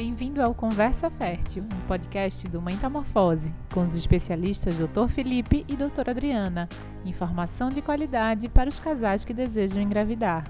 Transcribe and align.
Bem-vindo 0.00 0.40
ao 0.40 0.54
Conversa 0.54 1.10
Fértil, 1.10 1.62
um 1.62 1.86
podcast 1.86 2.48
do 2.48 2.62
Metamorfose, 2.62 3.54
com 3.70 3.84
os 3.84 3.94
especialistas 3.94 4.78
Dr. 4.78 5.08
Felipe 5.10 5.62
e 5.68 5.76
Dra. 5.76 5.90
Adriana. 6.10 6.66
Informação 7.04 7.68
de 7.68 7.82
qualidade 7.82 8.48
para 8.48 8.70
os 8.70 8.80
casais 8.80 9.26
que 9.26 9.34
desejam 9.34 9.82
engravidar. 9.82 10.44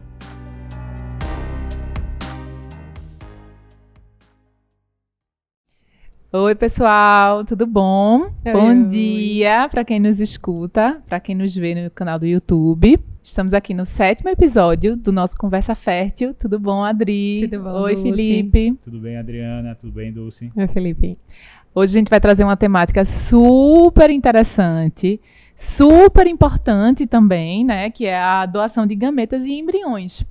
Oi, 6.32 6.54
pessoal, 6.54 7.44
tudo 7.44 7.66
bom? 7.66 8.30
Oi, 8.46 8.52
bom 8.52 8.68
oi. 8.68 8.84
dia 8.84 9.68
para 9.68 9.84
quem 9.84 9.98
nos 9.98 10.20
escuta, 10.20 11.02
para 11.08 11.18
quem 11.18 11.34
nos 11.34 11.56
vê 11.56 11.74
no 11.74 11.90
canal 11.90 12.20
do 12.20 12.24
YouTube. 12.24 13.00
Estamos 13.20 13.52
aqui 13.52 13.74
no 13.74 13.84
sétimo 13.84 14.30
episódio 14.30 14.96
do 14.96 15.10
nosso 15.10 15.36
Conversa 15.36 15.74
Fértil. 15.74 16.32
Tudo 16.32 16.56
bom, 16.56 16.84
Adri? 16.84 17.48
Tudo 17.50 17.64
bom, 17.64 17.80
Oi, 17.80 17.96
Dulce? 17.96 18.10
Felipe. 18.10 18.78
Tudo 18.80 19.00
bem, 19.00 19.16
Adriana? 19.16 19.74
Tudo 19.74 19.92
bem, 19.92 20.12
Dulce? 20.12 20.52
Oi, 20.54 20.68
Felipe. 20.68 21.14
Hoje 21.74 21.96
a 21.96 21.98
gente 21.98 22.10
vai 22.10 22.20
trazer 22.20 22.44
uma 22.44 22.56
temática 22.56 23.04
super 23.04 24.08
interessante, 24.08 25.20
super 25.56 26.28
importante 26.28 27.08
também, 27.08 27.64
né? 27.64 27.90
Que 27.90 28.06
é 28.06 28.16
a 28.16 28.46
doação 28.46 28.86
de 28.86 28.94
gametas 28.94 29.46
e 29.46 29.54
embriões. 29.54 30.24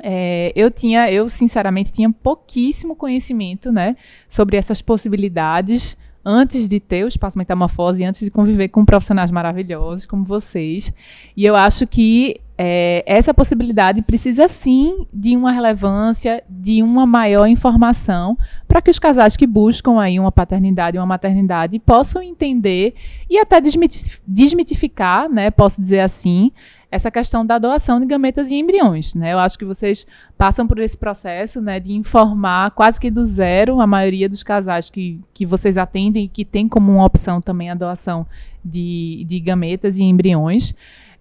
É, 0.00 0.52
eu 0.54 0.70
tinha, 0.70 1.10
eu 1.10 1.28
sinceramente 1.28 1.92
tinha 1.92 2.10
pouquíssimo 2.10 2.94
conhecimento, 2.94 3.72
né, 3.72 3.96
sobre 4.28 4.56
essas 4.56 4.80
possibilidades 4.80 5.96
antes 6.24 6.68
de 6.68 6.78
ter 6.78 7.04
o 7.04 7.08
espaço 7.08 7.38
metamorfose, 7.38 8.04
antes 8.04 8.20
de 8.20 8.30
conviver 8.30 8.68
com 8.68 8.84
profissionais 8.84 9.30
maravilhosos 9.30 10.04
como 10.04 10.22
vocês. 10.22 10.92
E 11.36 11.44
eu 11.44 11.56
acho 11.56 11.86
que 11.86 12.40
é, 12.58 13.02
essa 13.06 13.32
possibilidade 13.32 14.02
precisa 14.02 14.46
sim 14.48 15.06
de 15.14 15.36
uma 15.36 15.52
relevância, 15.52 16.42
de 16.48 16.82
uma 16.82 17.06
maior 17.06 17.46
informação, 17.46 18.36
para 18.66 18.82
que 18.82 18.90
os 18.90 18.98
casais 18.98 19.36
que 19.36 19.46
buscam 19.46 19.98
aí 20.00 20.18
uma 20.20 20.32
paternidade 20.32 20.98
uma 20.98 21.06
maternidade 21.06 21.78
possam 21.78 22.20
entender 22.20 22.94
e 23.30 23.38
até 23.38 23.60
desmitif- 23.60 24.20
desmitificar, 24.26 25.30
né, 25.30 25.50
posso 25.50 25.80
dizer 25.80 26.00
assim, 26.00 26.52
essa 26.90 27.10
questão 27.10 27.44
da 27.44 27.58
doação 27.58 28.00
de 28.00 28.06
gametas 28.06 28.50
e 28.50 28.56
embriões, 28.56 29.14
né? 29.14 29.32
Eu 29.32 29.38
acho 29.38 29.58
que 29.58 29.64
vocês 29.64 30.06
passam 30.38 30.66
por 30.66 30.78
esse 30.78 30.96
processo, 30.96 31.60
né, 31.60 31.78
de 31.78 31.92
informar 31.92 32.70
quase 32.70 32.98
que 32.98 33.10
do 33.10 33.24
zero 33.24 33.80
a 33.80 33.86
maioria 33.86 34.28
dos 34.28 34.42
casais 34.42 34.88
que, 34.88 35.20
que 35.34 35.44
vocês 35.44 35.76
atendem 35.76 36.24
e 36.24 36.28
que 36.28 36.44
tem 36.44 36.66
como 36.66 36.92
uma 36.92 37.04
opção 37.04 37.40
também 37.40 37.70
a 37.70 37.74
doação 37.74 38.26
de, 38.64 39.24
de 39.26 39.38
gametas 39.38 39.98
e 39.98 40.02
embriões. 40.02 40.74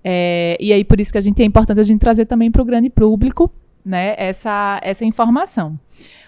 É, 0.03 0.57
e 0.59 0.71
aí 0.71 0.85
por 0.85 1.01
isso 1.01 1.11
que 1.11 1.17
a 1.17 1.21
gente 1.21 1.41
é 1.41 1.45
importante 1.45 1.79
a 1.79 1.83
gente 1.83 1.99
trazer 1.99 2.25
também 2.25 2.49
para 2.49 2.61
o 2.61 2.65
grande 2.65 2.89
público, 2.89 3.51
né, 3.83 4.15
essa, 4.17 4.79
essa 4.81 5.03
informação. 5.03 5.77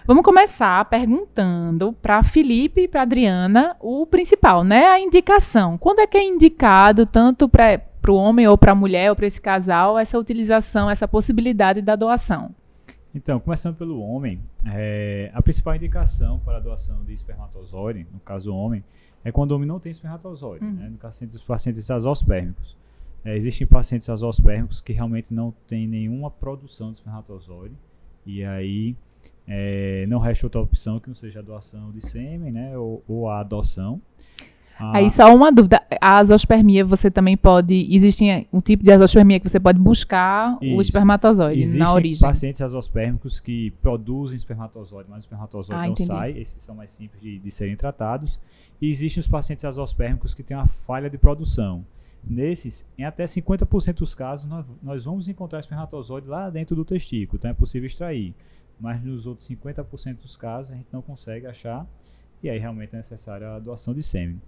Vamos 0.06 0.24
começar 0.24 0.84
perguntando 0.86 1.92
para 2.02 2.22
Felipe 2.22 2.82
e 2.82 2.88
para 2.88 3.02
Adriana 3.02 3.76
o 3.80 4.04
principal, 4.06 4.64
né? 4.64 4.86
A 4.86 4.98
indicação. 4.98 5.78
Quando 5.78 6.00
é 6.00 6.06
que 6.06 6.18
é 6.18 6.24
indicado 6.24 7.06
tanto 7.06 7.48
para 7.48 7.80
o 8.08 8.14
homem 8.14 8.46
ou 8.46 8.56
para 8.56 8.72
a 8.72 8.74
mulher 8.74 9.10
ou 9.10 9.16
para 9.16 9.26
esse 9.26 9.40
casal 9.40 9.98
essa 9.98 10.18
utilização, 10.18 10.88
essa 10.90 11.06
possibilidade 11.08 11.82
da 11.82 11.96
doação? 11.96 12.54
Então, 13.14 13.40
começando 13.40 13.76
pelo 13.76 14.00
homem, 14.00 14.40
é, 14.66 15.30
a 15.34 15.42
principal 15.42 15.74
indicação 15.74 16.38
para 16.38 16.58
a 16.58 16.60
doação 16.60 17.02
de 17.04 17.12
espermatozoide, 17.12 18.06
no 18.12 18.20
caso 18.20 18.54
homem, 18.54 18.84
é 19.24 19.32
quando 19.32 19.50
o 19.50 19.56
homem 19.56 19.66
não 19.66 19.80
tem 19.80 19.90
espermatozoide, 19.92 20.64
Uhum. 20.64 20.72
né? 20.72 20.88
no 20.88 20.96
caso 20.96 21.26
dos 21.26 21.42
pacientes 21.42 21.90
azospérmicos. 21.90 22.76
É, 23.24 23.36
existem 23.36 23.66
pacientes 23.66 24.08
azospérmicos 24.08 24.80
que 24.80 24.92
realmente 24.92 25.34
não 25.34 25.52
têm 25.66 25.86
nenhuma 25.86 26.30
produção 26.30 26.90
de 26.92 26.98
espermatozoide, 26.98 27.74
e 28.24 28.44
aí 28.44 28.96
é, 29.46 30.06
não 30.08 30.20
resta 30.20 30.46
outra 30.46 30.60
opção 30.60 31.00
que 31.00 31.08
não 31.08 31.14
seja 31.16 31.40
a 31.40 31.42
doação 31.42 31.90
de 31.90 32.06
sêmen, 32.06 32.52
né, 32.52 32.78
ou, 32.78 33.02
ou 33.08 33.28
a 33.28 33.40
adoção. 33.40 34.00
A- 34.80 34.96
Aí 34.96 35.10
só 35.10 35.34
uma 35.34 35.52
dúvida, 35.52 35.82
a 36.00 36.16
azospermia 36.16 36.84
você 36.84 37.10
também 37.10 37.36
pode, 37.36 37.86
existe 37.94 38.46
um 38.52 38.60
tipo 38.60 38.82
de 38.82 38.90
azospermia 38.90 39.38
que 39.38 39.48
você 39.48 39.60
pode 39.60 39.78
buscar 39.78 40.56
o 40.60 40.64
Isso. 40.64 40.80
espermatozoide 40.82 41.60
Existem 41.60 41.82
na 41.82 41.92
origem. 41.92 42.26
pacientes 42.26 42.60
azospérmicos 42.62 43.38
que 43.40 43.70
produzem 43.82 44.36
espermatozoide, 44.36 45.08
mas 45.10 45.18
o 45.18 45.20
espermatozoide 45.20 45.80
Ah, 45.82 45.84
não 45.86 45.92
entendi. 45.92 46.08
sai. 46.08 46.30
Esses 46.38 46.62
são 46.62 46.74
mais 46.74 46.90
simples 46.90 47.20
de, 47.22 47.38
de 47.38 47.50
serem 47.50 47.76
tratados. 47.76 48.40
E 48.80 48.88
existem 48.88 49.20
os 49.20 49.28
pacientes 49.28 49.64
azospérmicos 49.64 50.32
que 50.32 50.42
têm 50.42 50.56
uma 50.56 50.66
falha 50.66 51.10
de 51.10 51.18
produção. 51.18 51.84
Nesses, 52.22 52.84
em 52.98 53.04
até 53.04 53.24
50% 53.24 53.94
dos 53.98 54.14
casos, 54.14 54.46
nós, 54.46 54.64
nós 54.82 55.04
vamos 55.04 55.28
encontrar 55.28 55.60
espermatozoide 55.60 56.26
lá 56.28 56.50
dentro 56.50 56.76
do 56.76 56.84
testículo, 56.84 57.38
então 57.38 57.50
é 57.50 57.54
possível 57.54 57.86
extrair. 57.86 58.34
Mas 58.78 59.02
nos 59.02 59.26
outros 59.26 59.48
50% 59.48 60.22
dos 60.22 60.36
casos, 60.36 60.72
a 60.72 60.74
gente 60.74 60.88
não 60.92 61.02
consegue 61.02 61.46
achar, 61.46 61.86
e 62.42 62.48
aí 62.48 62.58
realmente 62.58 62.94
é 62.94 62.98
necessária 62.98 63.54
a 63.54 63.58
doação 63.58 63.94
de 63.94 64.02
sêmen. 64.02 64.40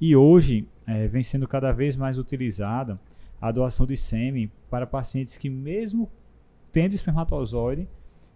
E 0.00 0.16
hoje, 0.16 0.66
eh, 0.86 1.06
vem 1.06 1.22
sendo 1.22 1.46
cada 1.46 1.72
vez 1.72 1.96
mais 1.96 2.18
utilizada 2.18 2.98
a 3.40 3.50
doação 3.50 3.86
de 3.86 3.96
sêmen 3.96 4.50
para 4.70 4.86
pacientes 4.86 5.36
que, 5.36 5.50
mesmo 5.50 6.10
tendo 6.72 6.94
espermatozoide, 6.94 7.88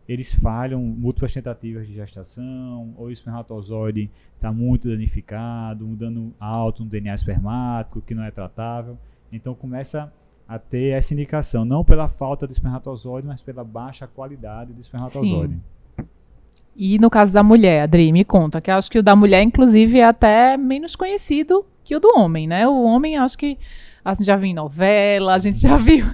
eles 0.09 0.33
falham 0.33 0.81
múltiplas 0.81 1.33
tentativas 1.33 1.87
de 1.87 1.95
gestação, 1.95 2.95
ou 2.97 3.07
o 3.07 3.11
espermatozoide 3.11 4.11
está 4.35 4.53
muito 4.53 4.89
danificado, 4.89 5.85
um 5.87 5.95
dano 5.95 6.33
alto 6.39 6.85
no 6.85 6.89
DNA 6.91 7.15
espermático, 7.15 8.01
que 8.01 8.15
não 8.15 8.23
é 8.23 8.31
tratável. 8.31 8.97
Então 9.33 9.55
começa 9.55 10.13
a 10.47 10.59
ter 10.59 10.91
essa 10.91 11.13
indicação, 11.13 11.65
não 11.65 11.85
pela 11.85 12.07
falta 12.07 12.47
de 12.47 12.53
espermatozoide, 12.53 13.27
mas 13.27 13.43
pela 13.43 13.65
baixa 13.65 14.07
qualidade 14.07 14.73
do 14.73 14.81
espermatozoide. 14.81 15.55
E 16.77 16.99
no 16.99 17.09
caso 17.09 17.33
da 17.33 17.43
mulher, 17.43 17.83
Adri, 17.83 18.13
me 18.13 18.25
conta, 18.25 18.61
que 18.61 18.71
eu 18.71 18.75
acho 18.75 18.91
que 18.91 18.99
o 18.99 19.03
da 19.03 19.17
mulher, 19.17 19.43
inclusive, 19.43 19.99
é 19.99 20.05
até 20.05 20.57
menos 20.59 20.95
conhecido 20.95 21.65
que 21.83 21.97
o 21.97 22.01
do 22.01 22.09
homem, 22.17 22.47
né? 22.47 22.69
O 22.69 22.83
homem, 22.83 23.17
acho 23.17 23.39
que 23.39 23.57
a 24.05 24.13
gente 24.13 24.27
já 24.27 24.37
viu 24.37 24.51
em 24.51 24.55
novela, 24.55 25.35
a 25.35 25.39
gente 25.39 25.59
já 25.63 25.77
viu 25.77 26.07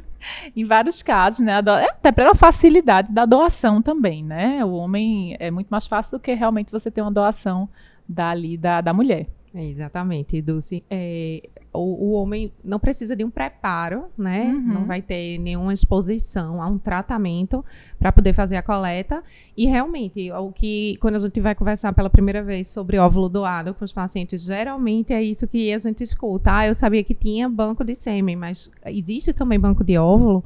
em 0.55 0.65
vários 0.65 1.03
casos, 1.03 1.41
né? 1.41 1.55
é 1.55 1.85
Até 1.91 2.13
pela 2.13 2.35
facilidade 2.35 3.13
da 3.13 3.27
doação 3.27 3.83
também, 3.83 4.23
né? 4.23 4.65
O 4.65 4.73
homem 4.75 5.37
é 5.41 5.51
muito 5.51 5.69
mais 5.69 5.87
fácil 5.87 6.19
do 6.19 6.23
que 6.23 6.33
realmente 6.33 6.71
você 6.71 6.91
ter 6.91 7.03
uma 7.03 7.11
doação 7.11 7.69
dali 8.09 8.57
da, 8.57 8.81
da 8.81 8.93
mulher. 8.93 9.27
É, 9.55 9.65
exatamente, 9.67 10.41
Dulce. 10.41 10.83
É, 10.89 11.43
o, 11.75 12.09
o 12.09 12.13
homem 12.13 12.51
não 12.65 12.79
precisa 12.79 13.15
de 13.15 13.23
um 13.23 13.31
preparo, 13.31 14.05
né? 14.17 14.45
Uhum. 14.45 14.75
Não 14.75 14.85
vai 14.87 15.03
ter 15.03 15.39
nenhuma 15.39 15.75
exposição 15.75 16.63
a 16.63 16.67
um 16.67 16.79
tratamento 16.79 17.63
para 17.99 18.11
poder 18.11 18.33
fazer 18.33 18.57
a 18.57 18.63
coleta. 18.63 19.23
E 19.55 19.67
realmente, 19.67 20.33
o 20.33 20.51
que 20.53 20.97
quando 21.01 21.17
a 21.17 21.19
gente 21.19 21.39
vai 21.39 21.55
conversar 21.55 21.93
pela 21.93 22.09
primeira 22.09 22.43
vez 22.43 22.69
sobre 22.69 22.97
óvulo 22.99 23.29
doado 23.29 23.75
com 23.75 23.85
os 23.85 23.93
pacientes, 23.93 24.43
geralmente 24.43 25.13
é 25.13 25.23
isso 25.23 25.47
que 25.47 25.73
a 25.73 25.79
gente 25.79 26.03
escuta. 26.03 26.57
Ah, 26.57 26.67
eu 26.67 26.75
sabia 26.75 27.05
que 27.05 27.15
tinha 27.15 27.47
banco 27.49 27.85
de 27.85 27.95
sêmen, 27.95 28.37
mas 28.37 28.71
existe 28.87 29.35
também 29.35 29.61
banco 29.61 29.85
de 29.85 29.99
óvulo. 29.99 30.43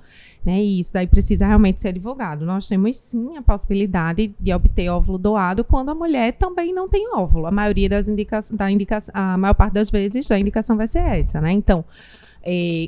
Né, 0.46 0.62
e 0.62 0.78
isso 0.78 0.92
daí 0.92 1.08
precisa 1.08 1.44
realmente 1.44 1.80
ser 1.80 1.92
divulgado. 1.92 2.46
Nós 2.46 2.68
temos 2.68 2.96
sim 2.98 3.36
a 3.36 3.42
possibilidade 3.42 4.32
de 4.38 4.54
obter 4.54 4.88
óvulo 4.88 5.18
doado 5.18 5.64
quando 5.64 5.88
a 5.88 5.94
mulher 5.94 6.34
também 6.34 6.72
não 6.72 6.88
tem 6.88 7.12
óvulo. 7.12 7.46
A 7.46 7.50
maioria 7.50 7.88
das 7.88 8.06
indicações, 8.06 8.56
da 8.56 8.70
indicação, 8.70 9.12
a 9.12 9.36
maior 9.36 9.54
parte 9.54 9.72
das 9.72 9.90
vezes 9.90 10.30
a 10.30 10.38
indicação 10.38 10.76
vai 10.76 10.86
ser 10.86 11.00
essa, 11.00 11.40
né? 11.40 11.50
Então, 11.50 11.84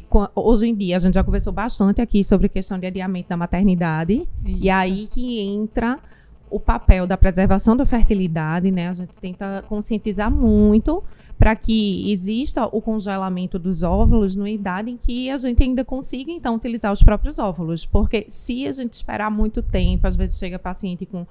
co- 0.09 0.31
hoje 0.37 0.69
em 0.69 0.75
dia 0.75 0.97
a 0.97 0.99
gente 1.01 1.15
já 1.15 1.25
conversou 1.25 1.53
bastante 1.53 2.01
aqui 2.01 2.23
sobre 2.23 2.49
questão 2.49 2.79
de 2.79 2.87
adiamento 2.87 3.29
da 3.29 3.37
maternidade 3.37 4.27
e 4.47 4.71
aí 4.71 5.09
que 5.09 5.41
entra 5.41 5.99
o 6.49 6.61
papel 6.61 7.07
da 7.09 7.17
preservação 7.17 7.77
da 7.77 7.85
fertilidade, 7.85 8.71
né? 8.71 8.89
A 8.89 8.93
gente 8.93 9.11
tenta 9.21 9.65
conscientizar 9.69 10.31
muito 10.31 11.03
para 11.39 11.55
que 11.55 12.11
exista 12.11 12.67
o 12.67 12.83
congelamento 12.83 13.59
dos 13.59 13.83
óvulos 13.83 14.35
numa 14.35 14.51
idade 14.51 14.91
em 14.91 14.97
que 14.97 15.31
a 15.31 15.37
gente 15.37 15.63
ainda 15.63 15.85
consiga, 15.85 16.33
então, 16.33 16.57
utilizar 16.57 16.93
os 16.93 17.03
próprios 17.03 17.39
óvulos. 17.39 17.87
Porque 17.87 18.27
se 18.29 18.67
a 18.67 18.73
gente 18.73 18.95
esperar 18.95 19.31
muito 19.31 19.63
tempo, 19.63 20.07
às 20.07 20.17
vezes 20.17 20.37
chega 20.37 20.59
paciente 20.59 21.07
com 21.07 21.25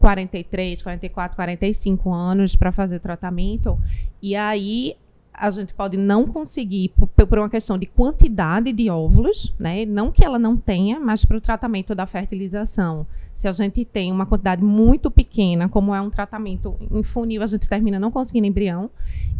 43, 0.00 0.82
44, 0.82 1.36
45 1.36 2.12
anos 2.12 2.56
para 2.56 2.72
fazer 2.72 2.98
tratamento, 2.98 3.78
e 4.20 4.34
aí 4.34 4.96
a 5.34 5.50
gente 5.50 5.74
pode 5.74 5.96
não 5.96 6.26
conseguir, 6.26 6.90
por, 6.90 7.38
uma 7.38 7.50
questão 7.50 7.76
de 7.76 7.86
quantidade 7.86 8.72
de 8.72 8.88
óvulos, 8.88 9.52
né? 9.58 9.84
Não 9.84 10.12
que 10.12 10.24
ela 10.24 10.38
não 10.38 10.56
tenha, 10.56 11.00
mas 11.00 11.24
para 11.24 11.36
o 11.36 11.40
tratamento 11.40 11.94
da 11.94 12.06
fertilização. 12.06 13.04
Se 13.34 13.48
a 13.48 13.52
gente 13.52 13.84
tem 13.84 14.12
uma 14.12 14.24
quantidade 14.24 14.62
muito 14.62 15.10
pequena, 15.10 15.68
como 15.68 15.92
é 15.92 16.00
um 16.00 16.08
tratamento 16.08 16.76
em 16.88 17.02
funil, 17.02 17.42
a 17.42 17.46
gente 17.46 17.68
termina 17.68 17.98
não 17.98 18.12
conseguindo 18.12 18.46
embrião. 18.46 18.88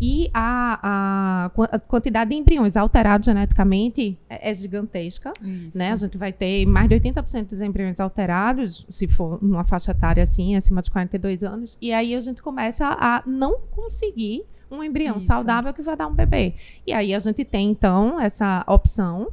E 0.00 0.28
a, 0.34 0.80
a, 0.82 1.76
a 1.76 1.78
quantidade 1.78 2.30
de 2.30 2.36
embriões 2.36 2.76
alterados 2.76 3.26
geneticamente 3.26 4.18
é, 4.28 4.50
é 4.50 4.54
gigantesca. 4.54 5.32
Isso. 5.40 5.78
Né? 5.78 5.92
A 5.92 5.96
gente 5.96 6.18
vai 6.18 6.32
ter 6.32 6.66
mais 6.66 6.88
de 6.88 6.96
80% 6.96 7.50
dos 7.50 7.60
embriões 7.60 8.00
alterados, 8.00 8.84
se 8.90 9.06
for 9.06 9.38
numa 9.40 9.62
faixa 9.62 9.92
etária 9.92 10.24
assim, 10.24 10.56
acima 10.56 10.82
de 10.82 10.90
42 10.90 11.44
anos. 11.44 11.78
E 11.80 11.92
aí 11.92 12.16
a 12.16 12.20
gente 12.20 12.42
começa 12.42 12.84
a 12.88 13.22
não 13.24 13.60
conseguir 13.70 14.44
um 14.74 14.84
embrião 14.84 15.16
Isso. 15.16 15.26
saudável 15.26 15.72
que 15.72 15.82
vai 15.82 15.96
dar 15.96 16.06
um 16.06 16.14
bebê. 16.14 16.54
E 16.86 16.92
aí 16.92 17.14
a 17.14 17.18
gente 17.18 17.44
tem, 17.44 17.70
então, 17.70 18.20
essa 18.20 18.64
opção 18.68 19.28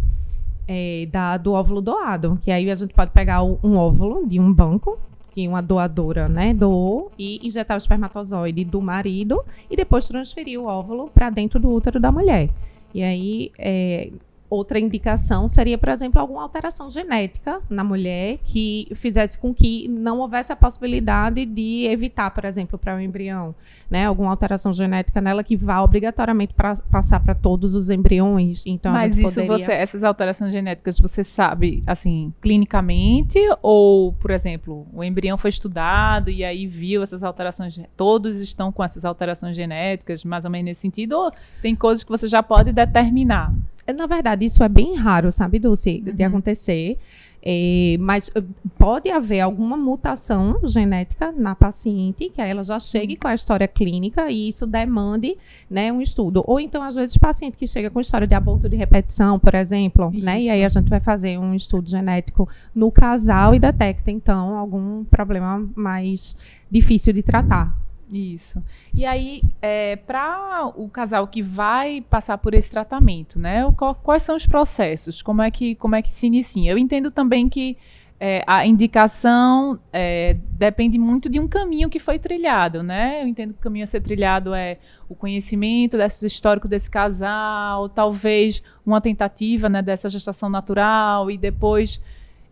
é, 0.67 1.07
da, 1.11 1.37
do 1.37 1.53
óvulo 1.53 1.81
doado, 1.81 2.39
que 2.43 2.51
aí 2.51 2.69
a 2.71 2.75
gente 2.75 2.93
pode 2.93 3.11
pegar 3.11 3.43
o- 3.43 3.59
um 3.63 3.75
óvulo 3.75 4.25
de 4.27 4.39
um 4.39 4.53
banco 4.53 4.97
que 5.33 5.47
uma 5.47 5.61
doadora, 5.61 6.27
né, 6.27 6.53
doou 6.53 7.11
e 7.17 7.45
injetar 7.45 7.75
o 7.75 7.79
espermatozoide 7.79 8.63
do 8.65 8.81
marido 8.81 9.41
e 9.69 9.75
depois 9.77 10.07
transferir 10.07 10.59
o 10.59 10.65
óvulo 10.65 11.09
para 11.13 11.29
dentro 11.29 11.59
do 11.59 11.69
útero 11.71 11.99
da 11.99 12.11
mulher. 12.11 12.49
E 12.93 13.01
aí, 13.01 13.51
é, 13.57 14.09
outra 14.51 14.77
indicação 14.77 15.47
seria, 15.47 15.77
por 15.77 15.87
exemplo, 15.87 16.19
alguma 16.19 16.43
alteração 16.43 16.89
genética 16.89 17.61
na 17.69 17.85
mulher 17.85 18.37
que 18.43 18.85
fizesse 18.93 19.39
com 19.39 19.53
que 19.53 19.87
não 19.87 20.19
houvesse 20.19 20.51
a 20.51 20.57
possibilidade 20.57 21.45
de 21.45 21.85
evitar, 21.85 22.29
por 22.31 22.43
exemplo, 22.43 22.77
para 22.77 22.97
o 22.97 22.99
embrião, 22.99 23.55
né, 23.89 24.05
alguma 24.05 24.29
alteração 24.29 24.73
genética 24.73 25.21
nela 25.21 25.41
que 25.41 25.55
vá 25.55 25.81
obrigatoriamente 25.81 26.53
pra, 26.53 26.75
passar 26.75 27.21
para 27.21 27.33
todos 27.33 27.73
os 27.75 27.89
embriões. 27.89 28.61
Então, 28.65 28.91
Mas 28.91 29.17
isso 29.17 29.39
poderia... 29.39 29.65
você, 29.65 29.71
essas 29.71 30.03
alterações 30.03 30.51
genéticas, 30.51 30.99
você 30.99 31.23
sabe, 31.23 31.81
assim, 31.87 32.33
clinicamente 32.41 33.39
ou, 33.61 34.11
por 34.13 34.31
exemplo, 34.31 34.85
o 34.91 35.01
embrião 35.01 35.37
foi 35.37 35.49
estudado 35.49 36.29
e 36.29 36.43
aí 36.43 36.67
viu 36.67 37.01
essas 37.01 37.23
alterações, 37.23 37.79
todos 37.95 38.41
estão 38.41 38.69
com 38.69 38.83
essas 38.83 39.05
alterações 39.05 39.55
genéticas, 39.55 40.25
mais 40.25 40.43
ou 40.43 40.51
menos 40.51 40.65
nesse 40.65 40.81
sentido, 40.81 41.13
ou 41.13 41.31
tem 41.61 41.73
coisas 41.73 42.03
que 42.03 42.09
você 42.09 42.27
já 42.27 42.43
pode 42.43 42.73
determinar? 42.73 43.53
Na 43.95 44.05
verdade, 44.05 44.45
isso 44.45 44.63
é 44.63 44.69
bem 44.69 44.95
raro, 44.95 45.31
sabe, 45.31 45.59
Dulce, 45.59 46.03
uhum. 46.05 46.13
de 46.13 46.23
acontecer. 46.23 46.97
É, 47.43 47.97
mas 47.99 48.29
eh, 48.35 48.43
pode 48.77 49.09
haver 49.09 49.39
alguma 49.39 49.75
mutação 49.75 50.59
genética 50.63 51.31
na 51.31 51.55
paciente, 51.55 52.29
que 52.29 52.39
ela 52.39 52.63
já 52.63 52.77
chegue 52.77 53.15
com 53.15 53.27
a 53.27 53.33
história 53.33 53.67
clínica 53.67 54.29
e 54.29 54.49
isso 54.49 54.67
demande 54.67 55.35
né, 55.67 55.91
um 55.91 56.01
estudo. 56.01 56.43
Ou 56.45 56.59
então, 56.59 56.83
às 56.83 56.93
vezes, 56.93 57.17
paciente 57.17 57.57
que 57.57 57.65
chega 57.65 57.89
com 57.89 57.99
história 57.99 58.27
de 58.27 58.35
aborto 58.35 58.69
de 58.69 58.75
repetição, 58.75 59.39
por 59.39 59.55
exemplo, 59.55 60.11
né, 60.13 60.39
e 60.39 60.49
aí 60.51 60.63
a 60.63 60.69
gente 60.69 60.87
vai 60.87 60.99
fazer 60.99 61.39
um 61.39 61.55
estudo 61.55 61.89
genético 61.89 62.47
no 62.75 62.91
casal 62.91 63.55
e 63.55 63.59
detecta, 63.59 64.11
então, 64.11 64.55
algum 64.55 65.03
problema 65.05 65.67
mais 65.75 66.37
difícil 66.69 67.11
de 67.11 67.23
tratar. 67.23 67.80
Isso. 68.11 68.61
E 68.93 69.05
aí, 69.05 69.41
é, 69.61 69.95
para 69.95 70.69
o 70.75 70.89
casal 70.89 71.25
que 71.27 71.41
vai 71.41 72.01
passar 72.01 72.37
por 72.37 72.53
esse 72.53 72.69
tratamento, 72.69 73.39
né? 73.39 73.63
quais 74.03 74.23
são 74.23 74.35
os 74.35 74.45
processos? 74.45 75.21
Como 75.21 75.41
é 75.41 75.49
que, 75.49 75.75
como 75.75 75.95
é 75.95 76.01
que 76.01 76.11
se 76.11 76.27
inicia? 76.27 76.71
Eu 76.71 76.77
entendo 76.77 77.09
também 77.09 77.47
que 77.47 77.77
é, 78.23 78.43
a 78.45 78.67
indicação 78.67 79.79
é, 79.91 80.35
depende 80.51 80.99
muito 80.99 81.27
de 81.27 81.39
um 81.39 81.47
caminho 81.47 81.89
que 81.89 81.97
foi 81.97 82.19
trilhado, 82.19 82.83
né? 82.83 83.23
Eu 83.23 83.27
entendo 83.27 83.53
que 83.53 83.59
o 83.59 83.63
caminho 83.63 83.83
a 83.83 83.87
ser 83.87 84.01
trilhado 84.01 84.53
é 84.53 84.77
o 85.09 85.15
conhecimento 85.15 85.97
desse 85.97 86.27
histórico 86.27 86.67
desse 86.67 86.87
casal, 86.87 87.89
talvez 87.89 88.61
uma 88.85 89.01
tentativa 89.01 89.67
né, 89.69 89.81
dessa 89.81 90.07
gestação 90.07 90.49
natural 90.49 91.31
e 91.31 91.37
depois 91.37 91.99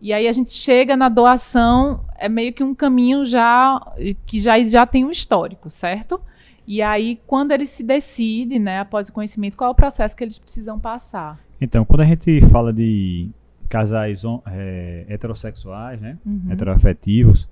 e 0.01 0.13
aí 0.13 0.27
a 0.27 0.33
gente 0.33 0.51
chega 0.51 0.95
na 0.95 1.09
doação, 1.09 2.05
é 2.17 2.29
meio 2.29 2.53
que 2.53 2.63
um 2.63 2.73
caminho 2.73 3.25
já 3.25 3.79
que 4.25 4.39
já, 4.39 4.61
já 4.63 4.85
tem 4.85 5.03
um 5.05 5.11
histórico, 5.11 5.69
certo? 5.69 6.21
E 6.65 6.81
aí, 6.83 7.19
quando 7.25 7.51
eles 7.51 7.69
se 7.69 7.83
decidem, 7.83 8.59
né, 8.59 8.79
após 8.79 9.09
o 9.09 9.11
conhecimento, 9.11 9.57
qual 9.57 9.69
é 9.69 9.71
o 9.71 9.75
processo 9.75 10.15
que 10.15 10.23
eles 10.23 10.37
precisam 10.37 10.79
passar? 10.79 11.39
Então, 11.59 11.83
quando 11.83 12.01
a 12.01 12.05
gente 12.05 12.39
fala 12.41 12.71
de 12.71 13.29
casais 13.67 14.21
é, 14.45 15.03
heterossexuais, 15.09 15.99
né, 15.99 16.17
uhum. 16.23 16.51
heteroafetivos, 16.51 17.49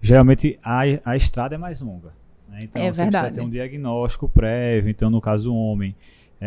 geralmente 0.00 0.58
a, 0.62 0.80
a 1.04 1.14
estrada 1.14 1.54
é 1.54 1.58
mais 1.58 1.82
longa. 1.82 2.14
Né? 2.48 2.60
Então, 2.62 2.82
é 2.82 2.92
você 2.92 3.02
verdade. 3.02 3.26
precisa 3.26 3.40
ter 3.42 3.46
um 3.46 3.50
diagnóstico 3.50 4.28
prévio. 4.28 4.90
Então, 4.90 5.10
no 5.10 5.20
caso 5.20 5.50
do 5.50 5.54
homem, 5.54 5.94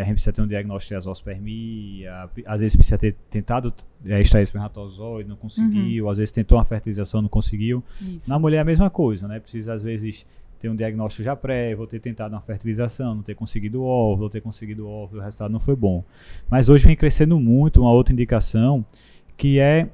a 0.01 0.03
gente 0.03 0.13
precisa 0.13 0.33
ter 0.33 0.41
um 0.41 0.47
diagnóstico 0.47 0.89
de 0.89 0.95
azospermia, 0.95 2.29
às 2.45 2.61
vezes 2.61 2.75
precisa 2.75 2.97
ter 2.97 3.15
tentado 3.29 3.73
é, 4.05 4.19
extrair 4.21 4.43
espermatozoide, 4.43 5.27
não 5.27 5.35
conseguiu, 5.35 6.05
uhum. 6.05 6.11
às 6.11 6.17
vezes 6.17 6.31
tentou 6.31 6.57
uma 6.57 6.65
fertilização, 6.65 7.21
não 7.21 7.29
conseguiu. 7.29 7.83
Isso. 8.01 8.29
Na 8.29 8.37
mulher 8.37 8.57
é 8.57 8.61
a 8.61 8.65
mesma 8.65 8.89
coisa, 8.89 9.27
né? 9.27 9.39
Precisa 9.39 9.73
às 9.73 9.83
vezes 9.83 10.25
ter 10.59 10.69
um 10.69 10.75
diagnóstico 10.75 11.23
já 11.23 11.35
prévio, 11.35 11.81
ou 11.81 11.87
ter 11.87 11.99
tentado 11.99 12.33
uma 12.33 12.41
fertilização, 12.41 13.15
não 13.15 13.23
ter 13.23 13.35
conseguido 13.35 13.83
óvulo, 13.83 14.23
ou 14.23 14.29
ter 14.29 14.41
conseguido 14.41 14.87
óvulo, 14.87 15.21
o 15.21 15.23
resultado 15.23 15.51
não 15.51 15.59
foi 15.59 15.75
bom. 15.75 16.03
Mas 16.49 16.69
hoje 16.69 16.85
vem 16.85 16.95
crescendo 16.95 17.39
muito 17.39 17.81
uma 17.81 17.91
outra 17.91 18.13
indicação, 18.13 18.83
que 19.35 19.59
é, 19.59 19.89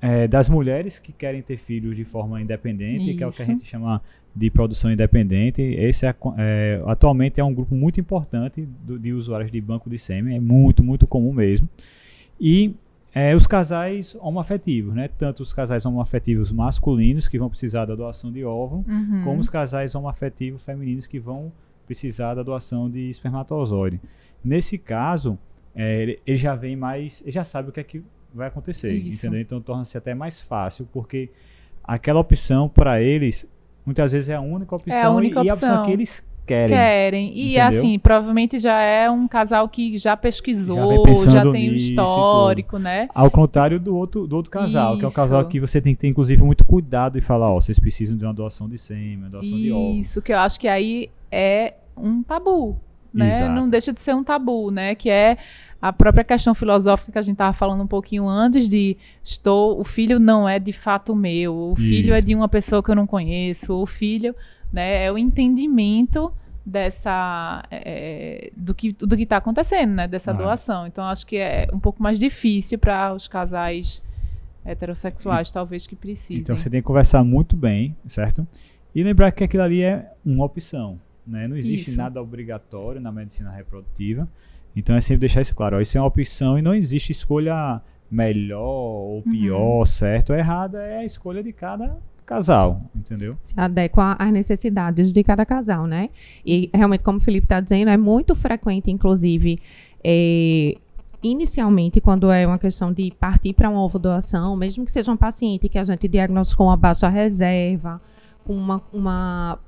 é 0.00 0.28
das 0.28 0.48
mulheres 0.48 0.98
que 0.98 1.12
querem 1.12 1.42
ter 1.42 1.56
filhos 1.56 1.96
de 1.96 2.04
forma 2.04 2.40
independente, 2.40 3.08
Isso. 3.08 3.18
que 3.18 3.24
é 3.24 3.26
o 3.26 3.32
que 3.32 3.42
a 3.42 3.44
gente 3.44 3.66
chama 3.66 4.02
de 4.34 4.50
produção 4.50 4.92
independente. 4.92 5.62
Esse 5.62 6.06
é, 6.06 6.14
é, 6.36 6.82
atualmente 6.86 7.40
é 7.40 7.44
um 7.44 7.54
grupo 7.54 7.74
muito 7.74 7.98
importante 7.98 8.68
do, 8.84 8.98
de 8.98 9.12
usuários 9.12 9.50
de 9.50 9.60
banco 9.60 9.88
de 9.88 9.98
sêmen, 9.98 10.36
é 10.36 10.40
muito, 10.40 10.84
muito 10.84 11.06
comum 11.06 11.32
mesmo. 11.32 11.68
E 12.38 12.74
é, 13.14 13.34
os 13.34 13.46
casais 13.46 14.14
homoafetivos, 14.20 14.94
né? 14.94 15.08
Tanto 15.16 15.42
os 15.42 15.54
casais 15.54 15.86
homoafetivos 15.86 16.52
masculinos 16.52 17.28
que 17.28 17.38
vão 17.38 17.48
precisar 17.48 17.86
da 17.86 17.94
doação 17.94 18.30
de 18.30 18.44
óvulo, 18.44 18.84
uhum. 18.86 19.22
como 19.24 19.40
os 19.40 19.48
casais 19.48 19.94
homoafetivos 19.94 20.62
femininos 20.62 21.06
que 21.06 21.18
vão 21.18 21.50
precisar 21.86 22.34
da 22.34 22.42
doação 22.42 22.90
de 22.90 23.08
espermatozoide. 23.08 23.98
Nesse 24.44 24.76
caso, 24.76 25.38
é, 25.74 26.18
ele 26.26 26.36
já 26.36 26.54
vem 26.54 26.76
mais, 26.76 27.22
ele 27.22 27.32
já 27.32 27.42
sabe 27.42 27.70
o 27.70 27.72
que 27.72 27.80
é 27.80 27.84
que 27.84 28.02
vai 28.36 28.48
acontecer, 28.48 28.92
Isso. 28.92 29.26
entendeu? 29.26 29.40
Então 29.40 29.60
torna-se 29.60 29.96
até 29.96 30.14
mais 30.14 30.40
fácil, 30.40 30.88
porque 30.92 31.30
aquela 31.82 32.20
opção 32.20 32.68
para 32.68 33.00
eles 33.00 33.46
muitas 33.84 34.12
vezes 34.12 34.28
é 34.28 34.34
a 34.34 34.40
única 34.40 34.74
opção, 34.74 34.94
é 34.94 35.02
a 35.02 35.10
única 35.10 35.42
e, 35.42 35.50
opção. 35.50 35.68
e 35.68 35.70
a 35.70 35.74
opção 35.74 35.84
que 35.84 35.92
eles 35.92 36.26
querem. 36.46 36.76
Querem. 36.76 37.32
E 37.36 37.58
entendeu? 37.58 37.66
assim, 37.66 37.98
provavelmente 37.98 38.58
já 38.58 38.80
é 38.80 39.10
um 39.10 39.26
casal 39.26 39.68
que 39.68 39.98
já 39.98 40.16
pesquisou, 40.16 41.04
já, 41.24 41.30
já 41.30 41.52
tem 41.52 41.70
um 41.70 41.74
histórico, 41.74 42.78
né? 42.78 43.08
Ao 43.14 43.30
contrário 43.30 43.80
do 43.80 43.96
outro, 43.96 44.26
do 44.26 44.36
outro 44.36 44.50
casal, 44.50 44.92
Isso. 44.92 44.98
que 45.00 45.04
é 45.04 45.08
um 45.08 45.12
casal 45.12 45.44
que 45.46 45.60
você 45.60 45.80
tem 45.80 45.94
que 45.94 46.00
ter, 46.00 46.08
inclusive, 46.08 46.42
muito 46.42 46.64
cuidado 46.64 47.18
e 47.18 47.20
falar, 47.20 47.50
ó, 47.50 47.60
vocês 47.60 47.78
precisam 47.78 48.16
de 48.16 48.24
uma 48.24 48.34
doação 48.34 48.68
de 48.68 48.78
sêmen, 48.78 49.16
uma 49.18 49.28
doação 49.28 49.50
Isso, 49.50 49.62
de 49.62 49.72
óvulos. 49.72 50.06
Isso, 50.06 50.22
que 50.22 50.32
eu 50.32 50.38
acho 50.38 50.60
que 50.60 50.68
aí 50.68 51.10
é 51.30 51.74
um 51.96 52.22
tabu, 52.22 52.76
né? 53.12 53.48
Não 53.48 53.68
deixa 53.68 53.92
de 53.92 54.00
ser 54.00 54.14
um 54.14 54.22
tabu, 54.22 54.70
né? 54.70 54.94
Que 54.94 55.10
é 55.10 55.36
a 55.80 55.92
própria 55.92 56.24
questão 56.24 56.54
filosófica 56.54 57.12
que 57.12 57.18
a 57.18 57.22
gente 57.22 57.34
estava 57.34 57.52
falando 57.52 57.82
um 57.82 57.86
pouquinho 57.86 58.28
antes 58.28 58.68
de 58.68 58.96
estou 59.22 59.78
o 59.78 59.84
filho 59.84 60.18
não 60.18 60.48
é 60.48 60.58
de 60.58 60.72
fato 60.72 61.14
meu 61.14 61.54
o 61.54 61.76
filho 61.76 62.12
é 62.12 62.18
Isso. 62.18 62.24
é 62.24 62.26
de 62.26 62.34
uma 62.34 62.48
pessoa 62.48 62.82
que 62.82 62.90
eu 62.90 62.94
não 62.94 63.06
conheço 63.06 63.74
o 63.74 63.86
filho 63.86 64.34
né 64.72 65.04
é 65.04 65.12
o 65.12 65.18
entendimento 65.18 66.32
dessa 66.64 67.62
é, 67.70 68.50
do 68.56 68.74
que 68.74 68.92
do 68.92 69.16
que 69.16 69.22
está 69.22 69.36
acontecendo 69.36 69.92
né 69.92 70.08
dessa 70.08 70.30
ah. 70.30 70.34
doação 70.34 70.86
então 70.86 71.04
acho 71.04 71.26
que 71.26 71.36
é 71.36 71.68
um 71.72 71.78
pouco 71.78 72.02
mais 72.02 72.18
difícil 72.18 72.78
para 72.78 73.14
os 73.14 73.28
casais 73.28 74.02
heterossexuais 74.64 75.48
e, 75.48 75.52
talvez 75.52 75.86
que 75.86 75.94
precisem 75.94 76.38
então 76.38 76.56
você 76.56 76.70
tem 76.70 76.80
que 76.80 76.86
conversar 76.86 77.22
muito 77.22 77.54
bem 77.54 77.94
certo 78.06 78.46
e 78.94 79.02
lembrar 79.02 79.30
que 79.30 79.44
aquilo 79.44 79.62
ali 79.62 79.82
é 79.82 80.10
uma 80.24 80.44
opção 80.44 80.98
né 81.24 81.46
não 81.46 81.56
existe 81.56 81.90
Isso. 81.90 81.98
nada 81.98 82.20
obrigatório 82.20 83.00
na 83.00 83.12
medicina 83.12 83.50
reprodutiva 83.50 84.26
então 84.76 84.94
é 84.94 85.00
sempre 85.00 85.20
deixar 85.20 85.40
isso 85.40 85.56
claro. 85.56 85.78
Ó, 85.78 85.80
isso 85.80 85.96
é 85.96 86.00
uma 86.00 86.06
opção 86.06 86.58
e 86.58 86.62
não 86.62 86.74
existe 86.74 87.10
escolha 87.10 87.80
melhor 88.10 88.60
ou 88.60 89.16
uhum. 89.16 89.22
pior, 89.22 89.78
uhum. 89.78 89.84
certo 89.86 90.30
ou 90.30 90.38
errada. 90.38 90.82
É 90.82 90.98
a 90.98 91.04
escolha 91.04 91.42
de 91.42 91.52
cada 91.52 91.96
casal, 92.26 92.82
entendeu? 92.94 93.36
Se 93.42 93.54
adequa 93.56 94.16
às 94.18 94.32
necessidades 94.32 95.12
de 95.12 95.22
cada 95.24 95.46
casal, 95.46 95.86
né? 95.86 96.10
E 96.44 96.68
realmente, 96.74 97.02
como 97.02 97.18
o 97.18 97.20
Felipe 97.20 97.46
está 97.46 97.60
dizendo, 97.60 97.88
é 97.88 97.96
muito 97.96 98.34
frequente, 98.34 98.90
inclusive, 98.90 99.58
é, 100.04 100.76
inicialmente, 101.22 102.00
quando 102.00 102.30
é 102.30 102.46
uma 102.46 102.58
questão 102.58 102.92
de 102.92 103.12
partir 103.18 103.54
para 103.54 103.70
uma 103.70 103.82
ovo 103.82 103.98
doação, 103.98 104.56
mesmo 104.56 104.84
que 104.84 104.92
seja 104.92 105.10
um 105.10 105.16
paciente 105.16 105.68
que 105.68 105.78
a 105.78 105.84
gente 105.84 106.06
diagnosticou 106.08 106.66
uma 106.66 106.76
baixa 106.76 107.08
reserva, 107.08 108.00
com 108.44 108.54
uma, 108.54 108.82
uma 108.92 109.58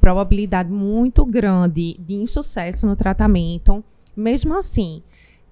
probabilidade 0.00 0.70
muito 0.70 1.24
grande 1.24 1.96
de 1.98 2.14
insucesso 2.14 2.86
no 2.86 2.96
tratamento, 2.96 3.82
mesmo 4.18 4.56
assim, 4.56 5.02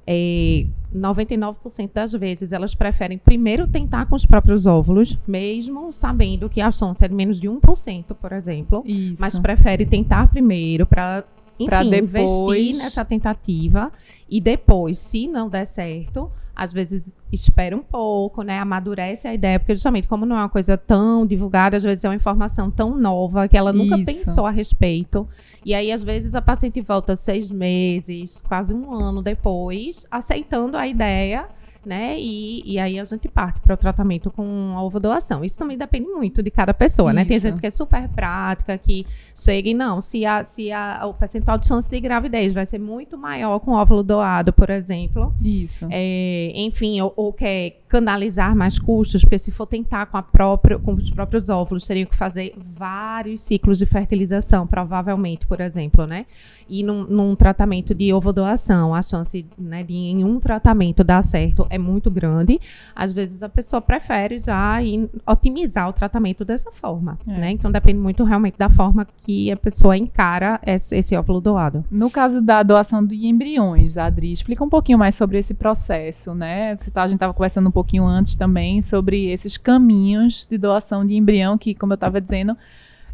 é, 0.06 0.66
99% 0.94 1.90
das 1.92 2.12
vezes 2.12 2.52
elas 2.52 2.75
preferem 2.75 3.18
primeiro 3.18 3.66
tentar 3.66 4.06
com 4.06 4.14
os 4.14 4.25
próprios 4.25 4.66
óvulos, 4.66 5.18
mesmo 5.26 5.90
sabendo 5.92 6.49
que 6.49 6.61
a 6.61 6.70
chance 6.70 7.04
é 7.04 7.08
de 7.08 7.14
menos 7.14 7.40
de 7.40 7.49
1%, 7.49 8.14
por 8.14 8.32
exemplo. 8.32 8.82
Isso. 8.87 9.20
Mas 9.20 9.38
prefere 9.38 9.85
tentar 9.85 10.28
primeiro 10.28 10.87
para 10.87 11.25
enfim, 11.58 11.90
depois... 11.90 12.61
investir 12.61 12.76
nessa 12.76 13.04
tentativa 13.04 13.90
e 14.28 14.40
depois, 14.40 14.99
se 14.99 15.26
não 15.26 15.49
der 15.49 15.64
certo, 15.64 16.30
às 16.56 16.72
vezes 16.72 17.14
espera 17.30 17.76
um 17.76 17.82
pouco, 17.82 18.42
né? 18.42 18.58
Amadurece 18.58 19.28
a 19.28 19.34
ideia, 19.34 19.60
porque 19.60 19.75
justamente 19.75 20.08
como 20.08 20.25
não 20.25 20.36
é 20.36 20.40
uma 20.40 20.48
coisa 20.48 20.78
tão 20.78 21.26
divulgada, 21.26 21.76
às 21.76 21.82
vezes 21.82 22.04
é 22.04 22.08
uma 22.08 22.14
informação 22.14 22.70
tão 22.70 22.96
nova 22.96 23.46
que 23.46 23.56
ela 23.56 23.75
nunca 23.75 23.96
Isso. 23.96 24.06
pensou 24.06 24.46
a 24.46 24.50
respeito. 24.50 25.28
E 25.64 25.75
aí, 25.75 25.92
às 25.92 26.02
vezes, 26.02 26.34
a 26.34 26.40
paciente 26.40 26.80
volta 26.80 27.14
seis 27.14 27.50
meses, 27.50 28.42
quase 28.48 28.72
um 28.72 28.90
ano 28.94 29.20
depois, 29.20 30.06
aceitando 30.10 30.76
a 30.76 30.88
ideia 30.88 31.46
né? 31.86 32.18
E, 32.18 32.62
e 32.66 32.78
aí 32.80 32.98
a 32.98 33.04
gente 33.04 33.28
parte 33.28 33.60
para 33.60 33.74
o 33.74 33.76
tratamento 33.76 34.28
com 34.30 34.74
a 34.74 34.82
ovodoação. 34.82 35.44
Isso 35.44 35.56
também 35.56 35.78
depende 35.78 36.08
muito 36.08 36.42
de 36.42 36.50
cada 36.50 36.74
pessoa, 36.74 37.12
né? 37.12 37.24
Tem 37.24 37.38
gente 37.38 37.60
que 37.60 37.66
é 37.66 37.70
super 37.70 38.08
prática, 38.08 38.76
que 38.76 39.06
chega 39.34 39.68
e 39.68 39.74
não, 39.74 40.00
se, 40.00 40.26
a, 40.26 40.44
se 40.44 40.72
a, 40.72 41.06
o 41.06 41.14
percentual 41.14 41.56
de 41.56 41.68
chance 41.68 41.88
de 41.88 42.00
gravidez 42.00 42.52
vai 42.52 42.66
ser 42.66 42.80
muito 42.80 43.16
maior 43.16 43.60
com 43.60 43.70
óvulo 43.70 44.02
doado, 44.02 44.52
por 44.52 44.68
exemplo, 44.68 45.32
Isso. 45.40 45.86
é, 45.90 46.52
enfim, 46.56 47.00
ou, 47.00 47.12
ou 47.16 47.32
quer 47.32 47.80
canalizar 47.88 48.56
mais 48.56 48.78
custos, 48.78 49.22
porque 49.22 49.38
se 49.38 49.52
for 49.52 49.66
tentar 49.66 50.06
com, 50.06 50.16
a 50.16 50.22
própria, 50.22 50.78
com 50.78 50.94
os 50.94 51.10
próprios 51.10 51.48
óvulos, 51.48 51.86
teriam 51.86 52.06
que 52.06 52.16
fazer 52.16 52.52
vários 52.56 53.40
ciclos 53.42 53.78
de 53.78 53.86
fertilização, 53.86 54.66
provavelmente, 54.66 55.46
por 55.46 55.60
exemplo, 55.60 56.04
né? 56.06 56.26
E 56.68 56.82
num, 56.82 57.04
num 57.04 57.36
tratamento 57.36 57.94
de 57.94 58.12
ovodoação, 58.12 58.92
a 58.92 59.00
chance 59.02 59.46
né, 59.56 59.84
de 59.84 59.94
em 59.94 60.24
um 60.24 60.40
tratamento 60.40 61.04
dar 61.04 61.22
certo 61.22 61.64
é 61.70 61.75
muito 61.78 62.11
grande. 62.11 62.61
Às 62.95 63.12
vezes 63.12 63.42
a 63.42 63.49
pessoa 63.49 63.80
prefere 63.80 64.38
já 64.38 64.83
ir 64.83 65.09
otimizar 65.26 65.88
o 65.88 65.92
tratamento 65.92 66.45
dessa 66.45 66.71
forma, 66.73 67.18
É. 67.26 67.38
né? 67.38 67.50
Então 67.50 67.71
depende 67.71 67.99
muito 67.99 68.25
realmente 68.25 68.56
da 68.59 68.68
forma 68.68 69.06
que 69.18 69.50
a 69.50 69.56
pessoa 69.56 69.97
encara 69.97 70.61
esse, 70.66 70.97
esse 70.97 71.16
óvulo 71.16 71.40
doado. 71.40 71.85
No 71.90 72.11
caso 72.11 72.40
da 72.40 72.62
doação 72.62 73.04
de 73.04 73.26
embriões, 73.26 73.97
Adri, 73.97 74.33
explica 74.33 74.62
um 74.64 74.68
pouquinho 74.68 74.99
mais 74.99 75.14
sobre 75.14 75.38
esse 75.38 75.54
processo, 75.54 76.35
né? 76.35 76.76
Você 76.76 76.90
tá, 76.90 77.02
a 77.02 77.06
gente 77.09 77.16
estava 77.16 77.33
conversando 77.35 77.68
um 77.68 77.73
pouquinho 77.73 78.04
antes 78.04 78.35
também 78.37 78.83
sobre 78.83 79.26
esses 79.30 79.56
caminhos 79.56 80.47
de 80.49 80.59
doação 80.59 81.06
de 81.06 81.14
embrião, 81.16 81.56
que, 81.59 81.75
como 81.75 81.92
eu 81.92 81.97
estava 81.97 82.21
dizendo, 82.21 82.56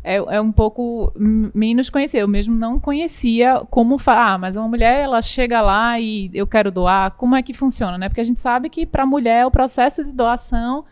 é, 0.04 0.16
é 0.16 0.40
um 0.40 0.50
pouco 0.50 1.12
menos 1.16 1.88
conhecido. 1.88 2.21
Eu 2.21 2.28
mesmo 2.28 2.54
não 2.54 2.78
conhecia 2.78 3.62
como 3.71 3.99
falar, 3.99 4.35
ah, 4.35 4.38
mas 4.38 4.56
uma 4.56 4.68
mulher 4.68 5.00
ela 5.00 5.23
chega 5.23 5.61
lá 5.61 5.99
e 6.00 6.30
eu 6.35 6.47
quero 6.47 6.71
doar, 6.71 7.12
como 7.12 7.37
é 7.37 7.42
que 7.42 7.52
funciona, 7.52 7.97
né? 7.97 8.09
Porque 8.09 8.21
a 8.21 8.25
gente 8.25 8.40
sabe 8.40 8.68
que 8.68 8.85
para 8.85 9.04
a 9.04 9.06
mulher 9.06 9.47
o 9.47 9.50
processo 9.50 10.04
de 10.04 10.12
doação 10.12 10.85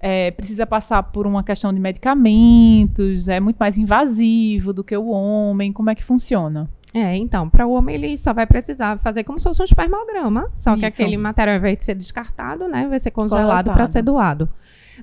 é, 0.00 0.30
precisa 0.30 0.66
passar 0.66 1.02
por 1.02 1.26
uma 1.26 1.42
questão 1.42 1.72
de 1.72 1.80
medicamentos, 1.80 3.28
é 3.28 3.40
muito 3.40 3.56
mais 3.56 3.76
invasivo 3.76 4.72
do 4.72 4.82
que 4.82 4.96
o 4.96 5.08
homem. 5.08 5.72
Como 5.72 5.90
é 5.90 5.94
que 5.94 6.04
funciona? 6.04 6.68
É, 6.94 7.14
então, 7.14 7.48
para 7.50 7.66
o 7.66 7.72
homem 7.72 7.94
ele 7.94 8.16
só 8.16 8.32
vai 8.32 8.46
precisar 8.46 8.98
fazer 8.98 9.22
como 9.22 9.38
se 9.38 9.44
fosse 9.44 9.60
um 9.60 9.64
espermograma, 9.64 10.50
só 10.54 10.74
que 10.74 10.86
Isso. 10.86 11.02
aquele 11.02 11.18
material 11.18 11.60
vai 11.60 11.76
ser 11.78 11.94
descartado, 11.94 12.66
né? 12.68 12.86
Vai 12.88 12.98
ser 12.98 13.10
congelado 13.10 13.70
para 13.70 13.86
ser 13.86 14.00
doado. 14.00 14.48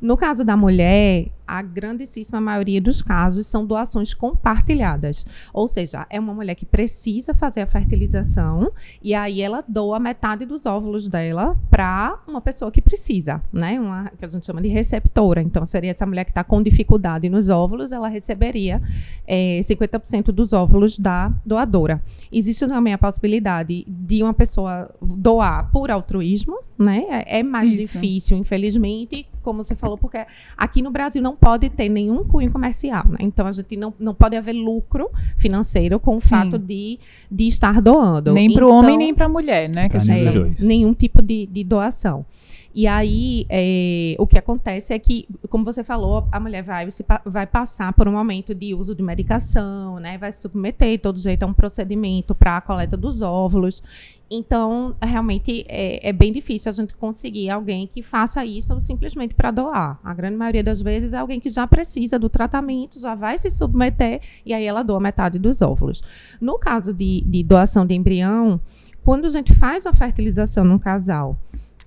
No 0.01 0.17
caso 0.17 0.43
da 0.43 0.57
mulher, 0.57 1.27
a 1.47 1.61
grandíssima 1.61 2.39
maioria 2.39 2.81
dos 2.81 3.01
casos 3.01 3.47
são 3.47 3.65
doações 3.65 4.13
compartilhadas. 4.13 5.25
Ou 5.53 5.67
seja, 5.67 6.07
é 6.09 6.19
uma 6.19 6.33
mulher 6.33 6.55
que 6.55 6.65
precisa 6.65 7.33
fazer 7.33 7.61
a 7.61 7.67
fertilização 7.67 8.71
e 9.01 9.13
aí 9.13 9.41
ela 9.41 9.63
doa 9.67 9.99
metade 9.99 10.45
dos 10.45 10.65
óvulos 10.65 11.07
dela 11.07 11.57
para 11.69 12.19
uma 12.27 12.41
pessoa 12.41 12.71
que 12.71 12.81
precisa, 12.81 13.41
né? 13.51 13.79
Uma 13.79 14.11
que 14.17 14.25
a 14.25 14.27
gente 14.27 14.45
chama 14.45 14.61
de 14.61 14.69
receptora. 14.69 15.41
Então, 15.41 15.65
seria 15.65 15.91
essa 15.91 16.05
mulher 16.05 16.23
que 16.23 16.31
está 16.31 16.43
com 16.43 16.61
dificuldade 16.61 17.29
nos 17.29 17.49
óvulos, 17.49 17.91
ela 17.91 18.07
receberia 18.07 18.81
é, 19.27 19.59
50% 19.61 20.25
dos 20.31 20.53
óvulos 20.53 20.97
da 20.97 21.31
doadora. 21.45 22.01
Existe 22.31 22.67
também 22.67 22.93
a 22.93 22.97
possibilidade 22.97 23.85
de 23.87 24.23
uma 24.23 24.33
pessoa 24.33 24.89
doar 25.01 25.69
por 25.71 25.91
altruísmo, 25.91 26.59
né? 26.77 27.03
É, 27.09 27.39
é 27.39 27.43
mais 27.43 27.73
Isso. 27.73 27.93
difícil, 27.93 28.37
infelizmente, 28.37 29.27
como 29.43 29.63
você 29.63 29.75
falou, 29.75 29.97
porque 29.97 30.25
aqui 30.57 30.81
no 30.81 30.89
Brasil 30.89 31.21
não 31.21 31.35
pode 31.35 31.69
ter 31.69 31.89
nenhum 31.89 32.23
cunho 32.23 32.49
comercial, 32.51 33.05
né? 33.07 33.17
Então 33.19 33.45
a 33.45 33.51
gente 33.51 33.75
não, 33.77 33.93
não 33.99 34.15
pode 34.15 34.35
haver 34.35 34.53
lucro 34.53 35.09
financeiro 35.37 35.99
com 35.99 36.15
o 36.15 36.19
Sim. 36.19 36.29
fato 36.29 36.57
de, 36.57 36.97
de 37.29 37.47
estar 37.47 37.81
doando. 37.81 38.33
Nem 38.33 38.51
para 38.53 38.65
o 38.65 38.67
Então, 38.69 38.79
homem, 38.79 38.97
nem 38.97 39.13
para 39.13 39.25
a 39.25 39.29
mulher, 39.29 39.69
né? 39.69 39.89
Que 39.89 39.97
a 39.97 39.99
Pra 39.99 40.15
gente- 40.15 40.61
é, 40.63 40.65
nenhum 40.65 40.93
tipo 40.93 41.21
de, 41.21 41.45
de 41.45 41.63
doação. 41.63 42.25
E 42.75 42.87
aí, 42.87 43.45
é, 43.49 44.15
o 44.17 44.25
que 44.25 44.37
acontece 44.37 44.93
é 44.93 44.99
que, 44.99 45.27
como 45.47 45.63
você 45.63 45.83
falou, 45.83 46.27
a 46.31 46.39
mulher 46.39 46.63
vai, 46.63 46.89
se 46.89 47.05
vai 47.23 47.45
passar 47.45 47.93
por 47.93 48.07
um 48.07 48.13
momento 48.13 48.55
de 48.55 48.73
uso 48.73 48.95
de 48.95 49.03
medicação, 49.03 49.99
né? 49.99 50.17
Vai 50.17 50.31
se 50.31 50.41
submeter, 50.41 50.99
todo 50.99 51.19
jeito, 51.19 51.43
a 51.43 51.45
um 51.45 51.53
procedimento 51.53 52.33
para 52.33 52.57
a 52.57 52.61
coleta 52.61 52.97
dos 52.97 53.21
óvulos. 53.21 53.83
Então, 54.27 54.95
realmente, 54.99 55.63
é, 55.69 56.09
é 56.09 56.11
bem 56.11 56.31
difícil 56.31 56.67
a 56.69 56.73
gente 56.73 56.95
conseguir 56.95 57.51
alguém 57.51 57.85
que 57.85 58.01
faça 58.01 58.43
isso 58.43 58.79
simplesmente 58.79 59.35
para 59.35 59.51
doar. 59.51 59.99
A 60.03 60.11
grande 60.11 60.35
maioria 60.35 60.63
das 60.63 60.81
vezes 60.81 61.13
é 61.13 61.17
alguém 61.17 61.39
que 61.39 61.51
já 61.51 61.67
precisa 61.67 62.17
do 62.17 62.27
tratamento, 62.27 62.99
já 62.99 63.13
vai 63.13 63.37
se 63.37 63.51
submeter, 63.51 64.19
e 64.43 64.51
aí 64.51 64.65
ela 64.65 64.81
doa 64.81 64.99
metade 64.99 65.37
dos 65.37 65.61
óvulos. 65.61 66.01
No 66.41 66.57
caso 66.57 66.91
de, 66.91 67.21
de 67.27 67.43
doação 67.43 67.85
de 67.85 67.93
embrião, 67.93 68.59
quando 69.03 69.25
a 69.25 69.29
gente 69.29 69.53
faz 69.53 69.85
a 69.85 69.93
fertilização 69.93 70.63
num 70.63 70.79
casal 70.79 71.37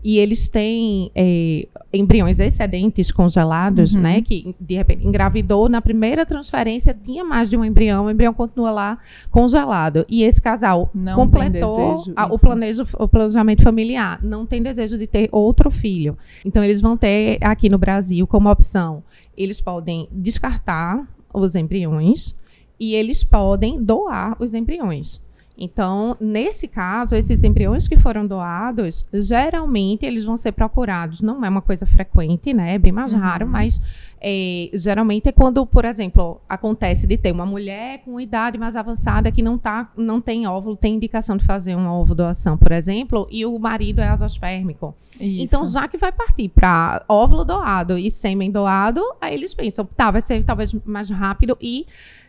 e 0.08 0.18
eles 0.18 0.46
têm 0.48 1.10
é, 1.16 1.66
embriões 1.92 2.38
excedentes 2.38 3.10
congelados, 3.10 3.92
Uhum. 3.92 4.00
né? 4.02 4.22
Que 4.22 4.54
de 4.60 4.76
repente 4.76 5.04
engravidou 5.04 5.68
na 5.68 5.82
primeira 5.82 6.24
transferência, 6.24 6.94
tinha 6.94 7.24
mais 7.24 7.50
de 7.50 7.56
um 7.56 7.64
embrião, 7.64 8.04
o 8.06 8.10
embrião 8.10 8.32
continua 8.32 8.70
lá 8.70 8.98
congelado. 9.32 10.06
E 10.08 10.22
esse 10.22 10.40
casal 10.40 10.88
Não 10.94 11.16
completou 11.16 11.94
desejo, 11.96 12.12
a- 12.14 12.32
o, 12.32 12.38
planejo, 12.38 12.84
o 13.00 13.08
planejamento 13.08 13.62
familiar, 13.64 14.20
não 14.22 14.46
tem 14.46 14.62
desejo 14.62 14.96
de 14.96 15.08
ter 15.08 15.28
outro 15.32 15.72
filho. 15.72 16.16
Então, 16.44 16.62
eles 16.62 16.80
vão 16.80 16.96
ter 16.96 17.38
aqui 17.40 17.68
no 17.68 17.76
Brasil 17.78 18.28
como 18.28 18.48
opção: 18.48 19.02
eles 19.36 19.60
podem 19.60 20.06
descartar 20.12 21.04
os 21.34 21.56
embriões 21.56 22.32
e 22.78 22.94
eles 22.94 23.24
podem 23.24 23.82
doar 23.82 24.36
os 24.40 24.54
embriões. 24.54 25.20
Então, 25.58 26.16
nesse 26.20 26.68
caso, 26.68 27.16
esses 27.16 27.42
embriões 27.42 27.88
que 27.88 27.96
foram 27.96 28.26
doados, 28.26 29.06
geralmente 29.12 30.04
eles 30.04 30.22
vão 30.24 30.36
ser 30.36 30.52
procurados. 30.52 31.20
Não 31.22 31.44
é 31.44 31.48
uma 31.48 31.62
coisa 31.62 31.86
frequente, 31.86 32.52
né? 32.52 32.74
É 32.74 32.78
bem 32.78 32.92
mais 32.92 33.12
Uhum. 33.12 33.20
raro, 33.20 33.46
mas 33.46 33.80
é, 34.20 34.68
geralmente 34.74 35.28
é 35.28 35.32
quando, 35.32 35.64
por 35.64 35.84
exemplo, 35.86 36.40
acontece 36.48 37.06
de 37.06 37.16
ter 37.16 37.32
uma 37.32 37.46
mulher 37.46 38.02
com 38.04 38.20
idade 38.20 38.58
mais 38.58 38.76
avançada 38.76 39.32
que 39.32 39.40
não, 39.40 39.56
tá, 39.56 39.90
não 39.96 40.20
tem 40.20 40.46
óvulo, 40.46 40.76
tem 40.76 40.94
indicação 40.96 41.36
de 41.38 41.44
fazer 41.44 41.74
uma 41.74 41.94
ovo 41.96 42.14
doação, 42.14 42.58
por 42.58 42.72
exemplo, 42.72 43.26
e 43.30 43.46
o 43.46 43.58
marido 43.58 44.00
é 44.00 44.08
azospérmico. 44.08 44.94
Isso. 45.18 45.42
Então, 45.44 45.64
já 45.64 45.88
que 45.88 45.96
vai 45.96 46.12
partir 46.12 46.48
para 46.50 47.02
óvulo 47.08 47.44
doado 47.46 47.96
e 47.96 48.10
sêmen 48.10 48.50
doado, 48.50 49.02
aí 49.20 49.34
eles 49.34 49.54
pensam, 49.54 49.86
tá, 49.86 50.10
vai 50.10 50.20
ser 50.20 50.44
talvez 50.44 50.74
mais 50.84 51.08
rápido 51.08 51.56
e 51.60 51.86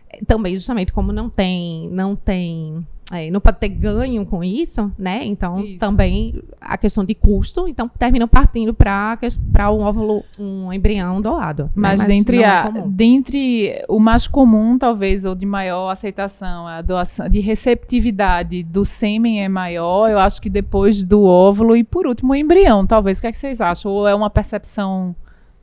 eh, 0.09 0.23
também 0.25 0.55
justamente 0.55 0.93
como 0.93 1.11
não 1.11 1.29
tem, 1.29 1.89
não 1.89 2.15
tem, 2.15 2.85
eh, 3.11 3.31
não 3.31 3.39
pode 3.39 3.59
ter 3.59 3.69
ganho 3.69 4.25
com 4.25 4.43
isso, 4.43 4.91
né? 4.97 5.25
Então, 5.25 5.61
Isso. 5.61 5.79
também 5.79 6.41
a 6.59 6.77
questão 6.77 7.05
de 7.05 7.15
custo, 7.15 7.67
então 7.67 7.87
terminam 7.87 8.27
partindo 8.27 8.73
para 8.73 9.17
para 9.51 9.71
um 9.71 9.79
óvulo, 9.79 10.23
um 10.37 10.73
embrião 10.73 11.21
doado. 11.21 11.63
né? 11.63 11.71
Mas, 11.75 12.05
dentre, 12.05 12.41
é 12.41 12.45
a, 12.45 12.63
comum. 12.63 12.89
dentre 12.89 13.85
o 13.87 13.99
mais 13.99 14.27
comum, 14.27 14.77
talvez, 14.77 15.23
ou 15.23 15.35
de 15.35 15.45
maior 15.45 15.89
aceitação, 15.89 16.67
a 16.67 16.81
doação 16.81 17.29
de 17.29 17.39
receptividade 17.39 18.61
do 18.63 18.83
sêmen 18.83 19.41
é 19.41 19.47
maior, 19.47 20.09
eu 20.09 20.19
acho 20.19 20.41
que 20.41 20.49
depois 20.49 21.03
do 21.03 21.23
óvulo 21.23 21.77
e, 21.77 21.83
por 21.85 22.05
último, 22.07 22.33
o 22.33 22.35
embrião, 22.35 22.85
talvez. 22.85 23.19
O 23.19 23.21
que, 23.21 23.27
é 23.27 23.31
que 23.31 23.37
vocês 23.37 23.61
acham? 23.61 23.89
Ou 23.89 24.05
é 24.05 24.13
uma 24.13 24.29
percepção 24.29 25.15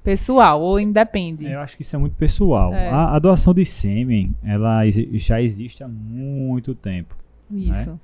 pessoal, 0.02 0.62
ou 0.62 0.80
independe? 0.80 1.46
Eu 1.46 1.60
acho 1.60 1.76
que 1.76 1.82
isso 1.82 1.94
é 1.94 1.98
muito 1.98 2.16
pessoal. 2.16 2.72
É. 2.72 2.88
A, 2.88 3.16
a 3.16 3.18
doação 3.18 3.52
de 3.52 3.66
sêmen, 3.66 4.34
ela 4.42 4.80
já 5.12 5.42
existe 5.42 5.84
há 5.84 5.88
muito 5.88 6.74
tempo. 6.74 7.14
Isso. 7.50 7.98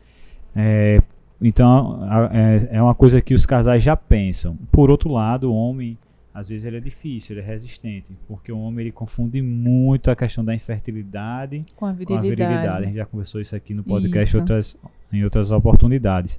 É, 0.55 1.01
então, 1.41 2.03
a- 2.03 2.31
é, 2.33 2.69
é 2.79 2.83
uma 2.83 2.95
coisa 2.95 3.21
que 3.21 3.35
os 3.35 3.47
casais 3.47 3.83
já 3.83 3.97
pensam. 3.97 4.57
Por 4.71 4.91
outro 4.91 5.11
lado, 5.11 5.51
o 5.51 5.55
homem, 5.55 5.97
às 6.35 6.49
vezes, 6.49 6.65
ele 6.67 6.77
é 6.77 6.81
difícil, 6.81 7.35
ele 7.37 7.45
é 7.45 7.47
resistente. 7.49 8.13
Porque 8.29 8.53
o 8.53 8.59
homem, 8.59 8.81
ele 8.85 8.93
confunde 8.93 9.41
muito 9.43 10.11
a 10.11 10.17
questão 10.17 10.45
da 10.45 10.55
infertilidade 10.55 11.65
Com 11.77 11.87
a 11.87 11.89
com 11.89 11.93
a 11.93 11.97
virilidade. 11.97 12.37
virilidade. 12.37 12.83
A 12.83 12.87
gente 12.87 12.97
já 12.97 13.07
conversou 13.07 13.41
isso 13.41 13.55
aqui 13.57 13.73
no 13.75 13.83
podcast 13.83 14.37
outras, 14.37 14.77
em 15.13 15.25
outras 15.25 15.51
oportunidades. 15.51 16.39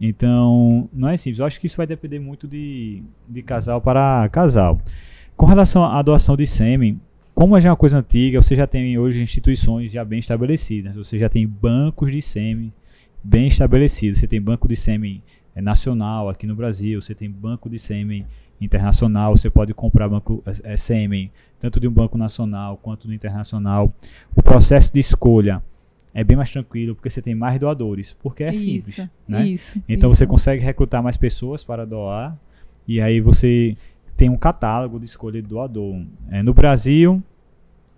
Então, 0.00 0.88
não 0.92 1.08
é 1.08 1.16
simples. 1.16 1.40
Eu 1.40 1.46
acho 1.46 1.58
que 1.60 1.66
isso 1.66 1.76
vai 1.76 1.86
depender 1.86 2.18
muito 2.20 2.46
de, 2.46 3.02
de 3.28 3.42
casal 3.42 3.80
para 3.80 4.28
casal. 4.28 4.80
Com 5.36 5.46
relação 5.46 5.84
à 5.84 6.00
doação 6.02 6.36
de 6.36 6.46
sêmen, 6.46 7.00
como 7.38 7.60
já 7.60 7.68
é 7.68 7.70
uma 7.70 7.76
coisa 7.76 7.98
antiga, 7.98 8.42
você 8.42 8.56
já 8.56 8.66
tem 8.66 8.98
hoje 8.98 9.22
instituições 9.22 9.92
já 9.92 10.04
bem 10.04 10.18
estabelecidas. 10.18 10.96
Você 10.96 11.20
já 11.20 11.28
tem 11.28 11.46
bancos 11.46 12.10
de 12.10 12.20
sêmen 12.20 12.72
bem 13.22 13.46
estabelecidos. 13.46 14.18
Você 14.18 14.26
tem 14.26 14.42
banco 14.42 14.66
de 14.66 14.74
sêmen 14.74 15.22
eh, 15.54 15.62
nacional 15.62 16.28
aqui 16.28 16.48
no 16.48 16.56
Brasil, 16.56 17.00
você 17.00 17.14
tem 17.14 17.30
banco 17.30 17.70
de 17.70 17.78
sêmen 17.78 18.26
internacional, 18.60 19.36
você 19.36 19.48
pode 19.48 19.72
comprar 19.72 20.08
banco 20.08 20.42
eh, 20.64 20.76
sêmen 20.76 21.30
tanto 21.60 21.78
de 21.78 21.86
um 21.86 21.92
banco 21.92 22.18
nacional 22.18 22.76
quanto 22.76 23.06
do 23.06 23.14
internacional. 23.14 23.94
O 24.34 24.42
processo 24.42 24.92
de 24.92 24.98
escolha 24.98 25.62
é 26.12 26.24
bem 26.24 26.36
mais 26.36 26.50
tranquilo 26.50 26.96
porque 26.96 27.08
você 27.08 27.22
tem 27.22 27.36
mais 27.36 27.60
doadores, 27.60 28.16
porque 28.20 28.42
é 28.42 28.52
simples, 28.52 28.88
isso, 28.88 29.10
né? 29.28 29.46
isso. 29.46 29.80
Então 29.88 30.08
isso. 30.08 30.18
você 30.18 30.26
consegue 30.26 30.64
recrutar 30.64 31.04
mais 31.04 31.16
pessoas 31.16 31.62
para 31.62 31.86
doar 31.86 32.36
e 32.84 33.00
aí 33.00 33.20
você 33.20 33.76
tem 34.16 34.28
um 34.28 34.36
catálogo 34.36 34.98
de 34.98 35.04
escolha 35.04 35.40
de 35.40 35.46
doador. 35.46 36.02
É, 36.28 36.42
no 36.42 36.52
Brasil 36.52 37.22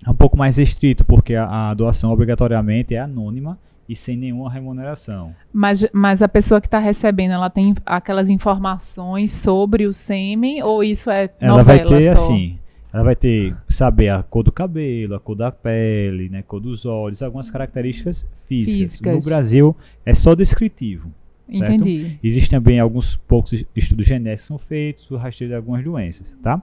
é 0.07 0.11
um 0.11 0.15
pouco 0.15 0.37
mais 0.37 0.57
restrito 0.57 1.05
porque 1.05 1.35
a, 1.35 1.71
a 1.71 1.75
doação 1.75 2.13
obrigatoriamente 2.13 2.95
é 2.95 2.99
anônima 3.01 3.59
e 3.89 3.95
sem 3.97 4.17
nenhuma 4.17 4.51
remuneração. 4.51 5.35
Mas, 5.53 5.85
mas 5.93 6.23
a 6.23 6.29
pessoa 6.29 6.61
que 6.61 6.67
está 6.69 6.79
recebendo, 6.79 7.33
ela 7.33 7.51
tem 7.51 7.75
aquelas 7.85 8.31
informações 8.31 9.33
sobre 9.33 9.87
o 9.87 9.93
sêmen 9.93 10.63
ou 10.63 10.83
isso 10.85 11.11
é 11.11 11.29
Ela 11.41 11.63
vai 11.63 11.85
ter 11.85 12.17
só? 12.17 12.23
assim, 12.25 12.59
ela 12.93 13.03
vai 13.03 13.17
ter 13.17 13.55
saber 13.69 14.09
a 14.11 14.23
cor 14.23 14.43
do 14.45 14.53
cabelo, 14.53 15.15
a 15.17 15.21
cor 15.21 15.35
da 15.37 15.51
pele, 15.51 16.29
né, 16.29 16.43
cor 16.43 16.61
dos 16.61 16.87
olhos, 16.87 17.23
algumas 17.23 17.51
características 17.51 18.25
físicas. 18.49 18.75
Físicas. 18.93 19.25
No 19.25 19.31
Brasil 19.31 19.77
é 20.07 20.15
só 20.15 20.35
descritivo. 20.37 21.11
certo? 21.53 21.73
Entendi. 21.73 22.17
Existem 22.23 22.61
também 22.61 22.79
alguns 22.79 23.17
poucos 23.17 23.53
es- 23.53 23.67
estudos 23.75 24.07
genéticos 24.07 24.43
que 24.43 24.49
são 24.49 24.59
feitos, 24.59 25.11
o 25.11 25.17
rastreio 25.17 25.51
de 25.51 25.57
algumas 25.57 25.83
doenças, 25.85 26.39
tá? 26.43 26.63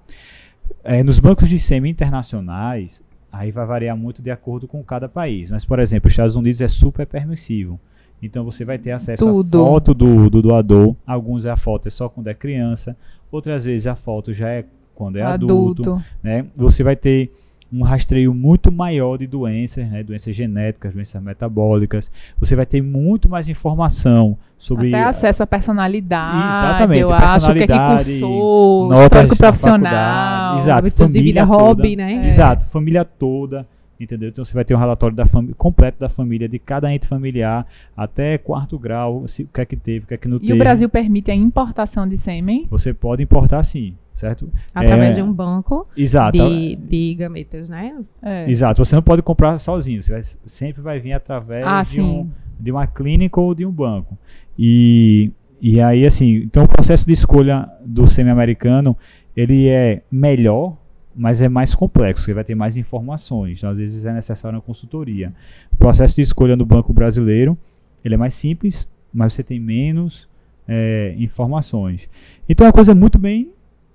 É, 0.84 1.02
nos 1.04 1.20
bancos 1.20 1.48
de 1.50 1.60
sêmen 1.60 1.92
internacionais, 1.92 3.02
aí 3.32 3.52
vai 3.52 3.66
variar 3.66 3.96
muito 3.98 4.22
de 4.22 4.32
acordo 4.32 4.68
com 4.68 4.84
cada 4.84 5.08
país. 5.08 5.52
Mas, 5.52 5.66
por 5.66 5.80
exemplo, 5.80 6.08
os 6.08 6.14
Estados 6.14 6.36
Unidos 6.36 6.62
é 6.62 6.68
super 6.68 7.06
permissivo. 7.06 7.80
Então 8.22 8.44
você 8.44 8.66
vai 8.66 8.78
ter 8.80 8.92
acesso 8.92 9.24
Tudo. 9.24 9.62
à 9.62 9.66
foto 9.66 9.94
do, 9.94 10.30
do 10.30 10.42
doador. 10.42 10.96
Alguns 11.06 11.46
a 11.46 11.56
foto 11.56 11.88
é 11.88 11.92
só 11.92 12.10
quando 12.10 12.28
é 12.28 12.34
criança, 12.34 12.98
outras 13.32 13.66
vezes 13.66 13.86
a 13.86 13.96
foto 13.96 14.34
já 14.34 14.50
é 14.50 14.66
quando 14.96 15.18
é 15.18 15.22
adulto 15.22 15.84
Adulto. 15.84 16.06
né? 16.24 16.46
Você 16.56 16.84
vai 16.84 16.96
ter 16.96 17.32
um 17.72 17.84
rastreio 17.84 18.34
muito 18.34 18.72
maior 18.72 19.18
de 19.18 19.28
doenças, 19.28 19.86
né? 19.90 20.04
doenças 20.04 20.36
genéticas, 20.36 20.94
doenças 20.94 21.22
metabólicas. 21.22 22.12
Você 22.40 22.56
vai 22.56 22.66
ter 22.66 22.82
muito 22.82 23.28
mais 23.28 23.50
informação 23.50 24.38
sobre 24.58 24.88
Até 24.88 25.04
acesso 25.04 25.44
à 25.44 25.48
personalidade. 25.48 26.38
Exatamente, 26.58 27.00
Eu 27.02 27.14
acho 27.14 27.52
o 27.52 27.54
que 27.54 27.64
é 27.64 27.68
que 27.68 27.74
personalidade, 27.74 28.20
cursou, 28.20 29.04
histórico 29.04 29.38
profissional. 29.38 30.58
exato, 30.58 30.78
hábitos 30.80 31.12
de 31.12 31.22
vida, 31.22 31.40
família 31.42 31.44
hobby, 31.44 31.90
toda. 31.92 31.96
né? 32.06 32.26
Exato, 32.26 32.66
família 32.66 33.06
toda, 33.06 33.68
entendeu? 34.00 34.30
Então 34.30 34.44
você 34.46 34.54
vai 34.54 34.64
ter 34.66 34.76
um 34.76 34.80
relatório 34.80 35.16
da 35.16 35.24
completo 35.58 36.00
da 36.00 36.10
família, 36.10 36.48
de 36.48 36.60
cada 36.60 36.94
ente 36.94 37.08
familiar, 37.08 37.66
até 37.96 38.38
quarto 38.38 38.78
grau, 38.78 39.28
se, 39.28 39.44
o 39.44 39.48
que 39.48 39.62
é 39.62 39.66
que 39.66 39.76
teve, 39.76 40.06
o 40.06 40.08
que 40.08 40.14
é 40.14 40.18
que 40.18 40.28
não 40.28 40.38
E 40.38 40.42
teve. 40.42 40.54
o 40.54 40.58
Brasil 40.58 40.90
permite 40.90 41.32
a 41.32 41.36
importação 41.36 42.08
de 42.08 42.18
sêmen? 42.18 42.68
Você 42.70 42.94
pode 42.94 43.24
importar 43.24 43.64
sim, 43.64 43.96
certo? 44.14 44.50
Através 44.74 45.12
É, 45.18 45.22
de 45.22 45.22
um 45.22 45.32
banco 45.34 45.88
Exato. 45.96 46.38
de, 46.38 46.76
de 46.76 47.16
gametas, 47.16 47.68
né? 47.70 47.96
É. 48.22 48.50
Exato, 48.50 48.84
você 48.84 48.96
não 48.96 49.04
pode 49.04 49.22
comprar 49.22 49.58
sozinho, 49.60 50.02
você 50.04 50.12
vai- 50.12 50.24
sempre 50.46 50.82
vai 50.82 51.00
vir 51.00 51.14
através 51.14 51.66
Ah, 51.66 51.82
de, 51.82 52.02
um, 52.02 52.30
de 52.60 52.72
uma 52.72 52.86
clínica 52.88 53.40
ou 53.42 53.54
de 53.56 53.66
um 53.66 53.72
banco. 53.72 54.18
E, 54.58 55.32
e 55.62 55.80
aí, 55.82 56.06
assim, 56.06 56.36
então 56.38 56.64
o 56.64 56.68
processo 56.68 57.06
de 57.06 57.14
escolha 57.14 57.70
do 57.86 58.08
semi-americano, 58.08 58.96
ele 59.36 59.68
é 59.68 60.02
melhor, 60.12 60.76
mas 61.18 61.42
é 61.42 61.50
mais 61.50 61.74
complexo, 61.74 62.24
você 62.24 62.34
vai 62.34 62.44
ter 62.44 62.54
mais 62.54 62.78
informações, 62.78 63.58
então, 63.58 63.72
às 63.72 63.78
vezes 63.78 64.06
é 64.06 64.14
necessário 64.14 64.56
uma 64.56 64.62
consultoria. 64.62 65.34
O 65.74 65.78
processo 65.78 66.16
de 66.16 66.22
escolha 66.22 66.56
no 66.56 66.66
banco 66.66 66.94
brasileiro, 66.94 67.58
ele 68.06 68.14
é 68.14 68.18
mais 68.18 68.36
simples, 68.36 68.88
mas 69.12 69.34
você 69.34 69.44
tem 69.44 69.60
menos 69.60 70.30
eh, 70.68 71.16
informações. 71.18 72.08
Então 72.48 72.66
é 72.66 72.68
uma 72.68 72.74
coisa 72.74 72.94
muito 72.94 73.18
bem 73.18 73.50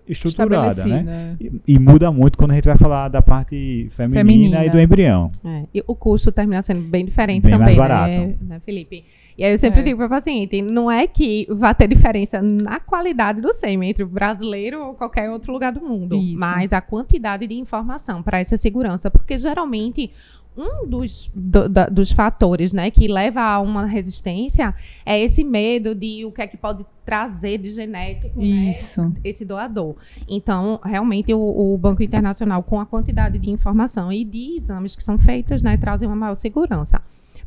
estruturada, 0.08 0.84
né? 0.84 1.00
Estabelecida. 1.00 1.36
E, 1.68 1.74
e 1.74 1.78
muda 1.78 2.10
muito 2.10 2.36
quando 2.36 2.50
a 2.50 2.54
gente 2.54 2.64
vai 2.64 2.76
falar 2.76 3.08
da 3.08 3.22
parte 3.22 3.86
feminina, 3.90 4.20
Feminina. 4.20 4.66
e 4.66 4.70
do 4.70 4.80
embrião. 4.80 5.30
É, 5.44 5.62
E 5.74 5.84
o 5.86 5.94
custo 5.94 6.32
termina 6.32 6.60
sendo 6.62 6.82
bem 6.82 7.04
diferente 7.04 7.42
Bem 7.44 7.52
também, 7.52 7.64
mais 7.66 7.76
barato. 7.76 8.20
Né, 8.20 8.34
né, 8.42 8.60
Felipe? 8.64 9.04
E 9.36 9.44
aí 9.44 9.52
eu 9.52 9.58
sempre 9.58 9.80
É. 9.80 9.82
digo 9.82 9.98
para 9.98 10.08
paciente, 10.08 10.60
não 10.60 10.90
é 10.90 11.06
que 11.06 11.46
vai 11.50 11.74
ter 11.74 11.88
diferença 11.88 12.40
na 12.42 12.78
qualidade 12.78 13.40
do 13.40 13.52
sêmen 13.54 13.90
entre 13.90 14.02
o 14.02 14.06
brasileiro 14.06 14.82
ou 14.84 14.94
qualquer 14.94 15.30
outro 15.30 15.52
lugar 15.52 15.72
do 15.72 15.80
mundo, 15.80 16.16
Isso. 16.16 16.38
mas 16.38 16.72
a 16.72 16.80
quantidade 16.80 17.46
de 17.46 17.54
informação 17.54 18.22
para 18.22 18.38
essa 18.40 18.56
segurança, 18.56 19.10
porque 19.10 19.38
geralmente 19.38 20.10
um 20.54 20.86
dos, 20.86 21.30
do- 21.34 21.66
da- 21.66 21.86
dos 21.86 22.12
fatores 22.12 22.74
né, 22.74 22.90
que 22.90 23.08
leva 23.08 23.40
a 23.40 23.58
uma 23.58 23.86
resistência 23.86 24.74
é 25.06 25.18
esse 25.18 25.42
medo 25.42 25.94
de 25.94 26.26
o 26.26 26.30
que 26.30 26.42
é 26.42 26.46
que 26.46 26.58
pode 26.58 26.84
trazer 27.06 27.56
de 27.56 27.70
genético 27.70 28.38
né, 28.38 28.44
Isso. 28.68 29.10
esse 29.24 29.46
doador. 29.46 29.96
Então, 30.28 30.78
realmente, 30.84 31.32
o, 31.32 31.38
o 31.74 31.78
Banco 31.78 32.02
Internacional, 32.02 32.62
com 32.62 32.78
a 32.78 32.84
quantidade 32.84 33.38
de 33.38 33.48
informação 33.50 34.12
e 34.12 34.24
de 34.26 34.56
exames 34.58 34.94
que 34.94 35.02
são 35.02 35.16
feitos, 35.18 35.62
né, 35.62 35.78
trazem 35.78 36.06
uma 36.06 36.14
maior 36.16 36.34
segurança. 36.34 37.00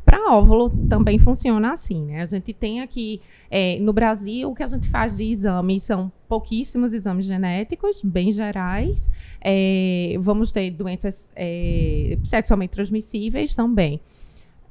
Para 0.06 0.32
óvulo 0.32 0.70
também 0.88 1.18
funciona 1.18 1.72
assim, 1.72 2.04
né? 2.04 2.22
A 2.22 2.26
gente 2.26 2.52
tem 2.52 2.80
aqui 2.80 3.20
é, 3.50 3.76
no 3.80 3.92
Brasil 3.92 4.48
o 4.48 4.54
que 4.54 4.62
a 4.62 4.66
gente 4.68 4.88
faz 4.88 5.16
de 5.16 5.24
exames 5.24 5.82
são 5.82 6.12
pouquíssimos 6.28 6.94
exames 6.94 7.26
genéticos, 7.26 8.02
bem 8.04 8.30
gerais. 8.30 9.10
É, 9.40 10.14
vamos 10.20 10.52
ter 10.52 10.70
doenças 10.70 11.32
é, 11.34 12.16
sexualmente 12.22 12.70
transmissíveis 12.70 13.52
também. 13.52 14.00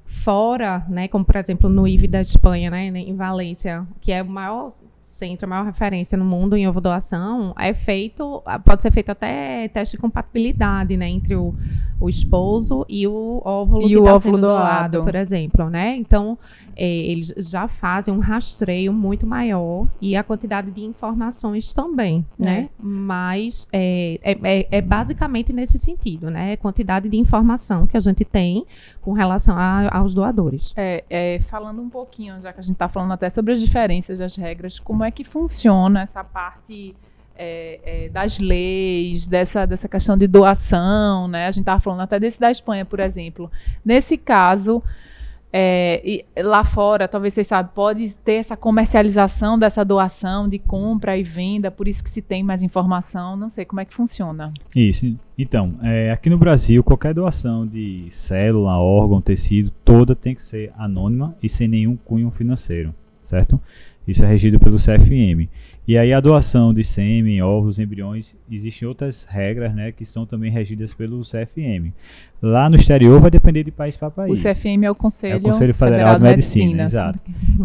Fora, 0.06 0.86
né, 0.88 1.10
como 1.10 1.26
por 1.26 1.36
exemplo 1.36 1.70
no 1.70 1.86
IV 1.86 2.08
da 2.08 2.22
Espanha, 2.22 2.72
né, 2.72 2.88
em 2.88 3.14
Valência, 3.14 3.86
que 4.00 4.14
é 4.14 4.24
o 4.24 4.30
maior 4.30 4.74
centro, 5.16 5.46
a 5.46 5.50
maior 5.50 5.66
referência 5.66 6.18
no 6.18 6.26
mundo 6.26 6.56
em 6.56 6.68
ovo 6.68 6.80
doação, 6.82 7.54
é 7.58 7.74
feito, 7.74 8.44
pode 8.64 8.82
ser 8.82 8.92
feito 8.92 9.10
até 9.10 9.68
teste 9.70 9.96
de 9.96 10.02
compatibilidade, 10.02 10.98
né, 10.98 11.08
entre 11.10 11.36
o, 11.36 11.54
o 12.00 12.10
esposo 12.10 12.86
e 12.90 13.08
o 13.08 13.42
óvulo 13.46 13.84
E 13.84 13.88
que 13.88 13.98
o 13.98 14.04
tá 14.04 14.14
óvulo 14.16 14.36
sendo 14.36 14.48
doado, 14.48 14.92
doado. 14.92 15.04
por 15.06 15.16
exemplo, 15.16 15.70
né? 15.70 15.96
Então, 15.96 16.38
é, 16.76 16.86
eles 16.86 17.34
já 17.38 17.70
fazem 17.70 18.14
um 18.14 18.20
rastreio 18.20 18.92
muito 18.92 19.26
maior 19.26 19.88
e 20.02 20.16
a 20.18 20.24
quantidade 20.24 20.70
de 20.72 20.82
informações 20.84 21.72
também, 21.72 22.26
né? 22.38 22.70
Mas 22.78 23.68
é, 23.72 24.20
é, 24.22 24.38
é- 24.44 24.68
é 24.72 24.82
basicamente 24.82 25.54
nesse 25.54 25.80
sentido, 25.80 26.30
né? 26.30 26.54
A 26.54 26.58
quantidade 26.58 27.08
de 27.08 27.16
informação 27.18 27.88
que 27.88 27.96
a 27.96 28.00
gente 28.00 28.26
tem 28.26 28.66
com 29.02 29.14
relação 29.14 29.56
a- 29.58 29.90
aos 29.98 30.14
doadores. 30.14 30.74
É, 30.76 31.04
é, 31.10 31.40
falando 31.40 31.82
um 31.82 31.90
pouquinho, 31.90 32.42
já 32.42 32.52
que 32.52 32.60
a 32.60 32.64
gente 32.64 32.74
está 32.74 32.90
falando 32.90 33.14
até 33.14 33.30
sobre 33.30 33.54
as 33.54 33.62
diferenças 33.62 34.20
das 34.20 34.36
regras, 34.36 34.78
como 34.80 35.05
é 35.06 35.12
que 35.12 35.24
funciona 35.24 36.02
essa 36.02 36.24
parte 36.24 36.96
é, 37.38 37.80
é, 37.84 38.10
das 38.10 38.40
leis, 38.40 39.28
dessa, 39.28 39.66
dessa 39.66 39.88
questão 39.88 40.18
de 40.18 40.28
doação, 40.28 41.28
né? 41.28 41.48
A 41.48 41.52
gente 41.52 41.62
estava 41.62 41.80
falando 41.80 42.02
até 42.02 42.20
desse 42.20 42.40
da 42.40 42.50
Espanha, 42.50 42.86
por 42.86 43.00
exemplo. 43.00 43.52
Nesse 43.84 44.18
caso, 44.18 44.82
é, 45.58 46.02
e 46.04 46.26
lá 46.42 46.66
fora, 46.66 47.08
talvez 47.08 47.34
vocês 47.34 47.48
sabem, 47.48 47.72
pode 47.74 48.14
ter 48.16 48.34
essa 48.34 48.58
comercialização 48.58 49.58
dessa 49.58 49.86
doação 49.86 50.50
de 50.50 50.60
compra 50.60 51.18
e 51.18 51.24
venda, 51.24 51.72
por 51.72 51.88
isso 51.88 52.04
que 52.04 52.10
se 52.10 52.22
tem 52.22 52.44
mais 52.44 52.62
informação. 52.62 53.38
Não 53.38 53.50
sei 53.50 53.64
como 53.64 53.80
é 53.80 53.86
que 53.86 53.94
funciona. 53.94 54.54
Isso. 54.76 55.18
Então, 55.38 55.76
é, 55.82 56.12
aqui 56.12 56.30
no 56.30 56.38
Brasil, 56.38 56.84
qualquer 56.84 57.14
doação 57.14 57.66
de 57.66 58.08
célula, 58.12 58.78
órgão, 58.78 59.22
tecido, 59.22 59.72
toda 59.84 60.14
tem 60.14 60.36
que 60.36 60.44
ser 60.44 60.74
anônima 60.78 61.36
e 61.42 61.48
sem 61.48 61.68
nenhum 61.68 61.96
cunho 61.96 62.30
financeiro, 62.32 62.94
certo? 63.26 63.60
Isso 64.08 64.24
é 64.24 64.28
regido 64.28 64.60
pelo 64.60 64.78
CFM. 64.78 65.50
E 65.88 66.00
aí 66.00 66.12
a 66.14 66.20
doação 66.20 66.74
de 66.74 66.84
sêmen, 66.84 67.44
ovos, 67.44 67.78
embriões, 67.78 68.36
existem 68.52 68.88
outras 68.88 69.24
regras, 69.26 69.74
né, 69.76 69.92
que 69.92 70.04
são 70.04 70.26
também 70.26 70.50
regidas 70.52 70.96
pelo 70.96 71.22
CFM. 71.22 71.94
Lá 72.42 72.68
no 72.70 72.76
exterior 72.76 73.20
vai 73.20 73.30
depender 73.30 73.64
de 73.64 73.70
país 73.72 73.96
para 73.96 74.10
país. 74.10 74.40
O 74.40 74.44
CFM 74.44 74.84
é 74.84 74.90
o 74.90 74.96
Conselho, 74.96 75.34
É 75.34 75.38
o 75.38 75.42
Conselho 75.42 75.74
Federal 75.76 76.16
de 76.16 76.24
Medicina, 76.24 76.84
exato. 76.84 77.20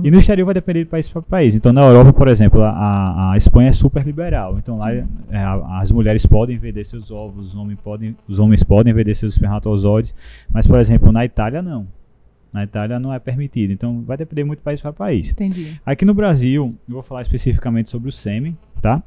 E 0.05 0.11
no 0.11 0.19
exterior 0.19 0.45
vai 0.45 0.55
depender 0.55 0.85
de 0.85 0.91
país 0.91 1.09
para 1.09 1.23
país. 1.23 1.55
Então, 1.55 1.73
na 1.73 1.83
Europa, 1.83 2.13
por 2.13 2.29
exemplo, 2.29 2.63
a, 2.63 3.33
a 3.33 3.37
Espanha 3.39 3.71
é 3.71 3.73
super 3.73 4.05
liberal. 4.05 4.59
Então, 4.59 4.79
lá 4.79 4.93
é, 4.93 5.05
as 5.81 5.91
mulheres 5.91 6.27
podem 6.27 6.59
vender 6.59 6.85
seus 6.85 7.11
ovos, 7.11 7.49
os 7.49 7.55
homens 7.55 7.79
podem, 7.83 8.17
os 8.29 8.39
homens 8.39 8.63
podem 8.63 8.93
vender 8.93 9.15
seus 9.15 9.33
espermatozoides. 9.33 10.15
Mas, 10.53 10.67
por 10.67 10.79
exemplo, 10.79 11.11
na 11.11 11.25
Itália, 11.25 11.63
não. 11.63 11.87
Na 12.53 12.65
Itália 12.65 12.99
não 12.99 13.13
é 13.13 13.19
permitido. 13.19 13.73
Então, 13.73 14.03
vai 14.03 14.17
depender 14.17 14.45
muito 14.45 14.61
país 14.63 14.81
para 14.81 14.93
país. 14.93 15.31
Entendi. 15.31 15.81
Aqui 15.87 16.05
no 16.05 16.13
Brasil, 16.15 16.75
eu 16.89 16.95
vou 16.95 17.03
falar 17.03 17.23
especificamente 17.23 17.91
sobre 17.91 18.09
o 18.09 18.13
sêmen, 18.13 18.57
tá? 18.83 19.03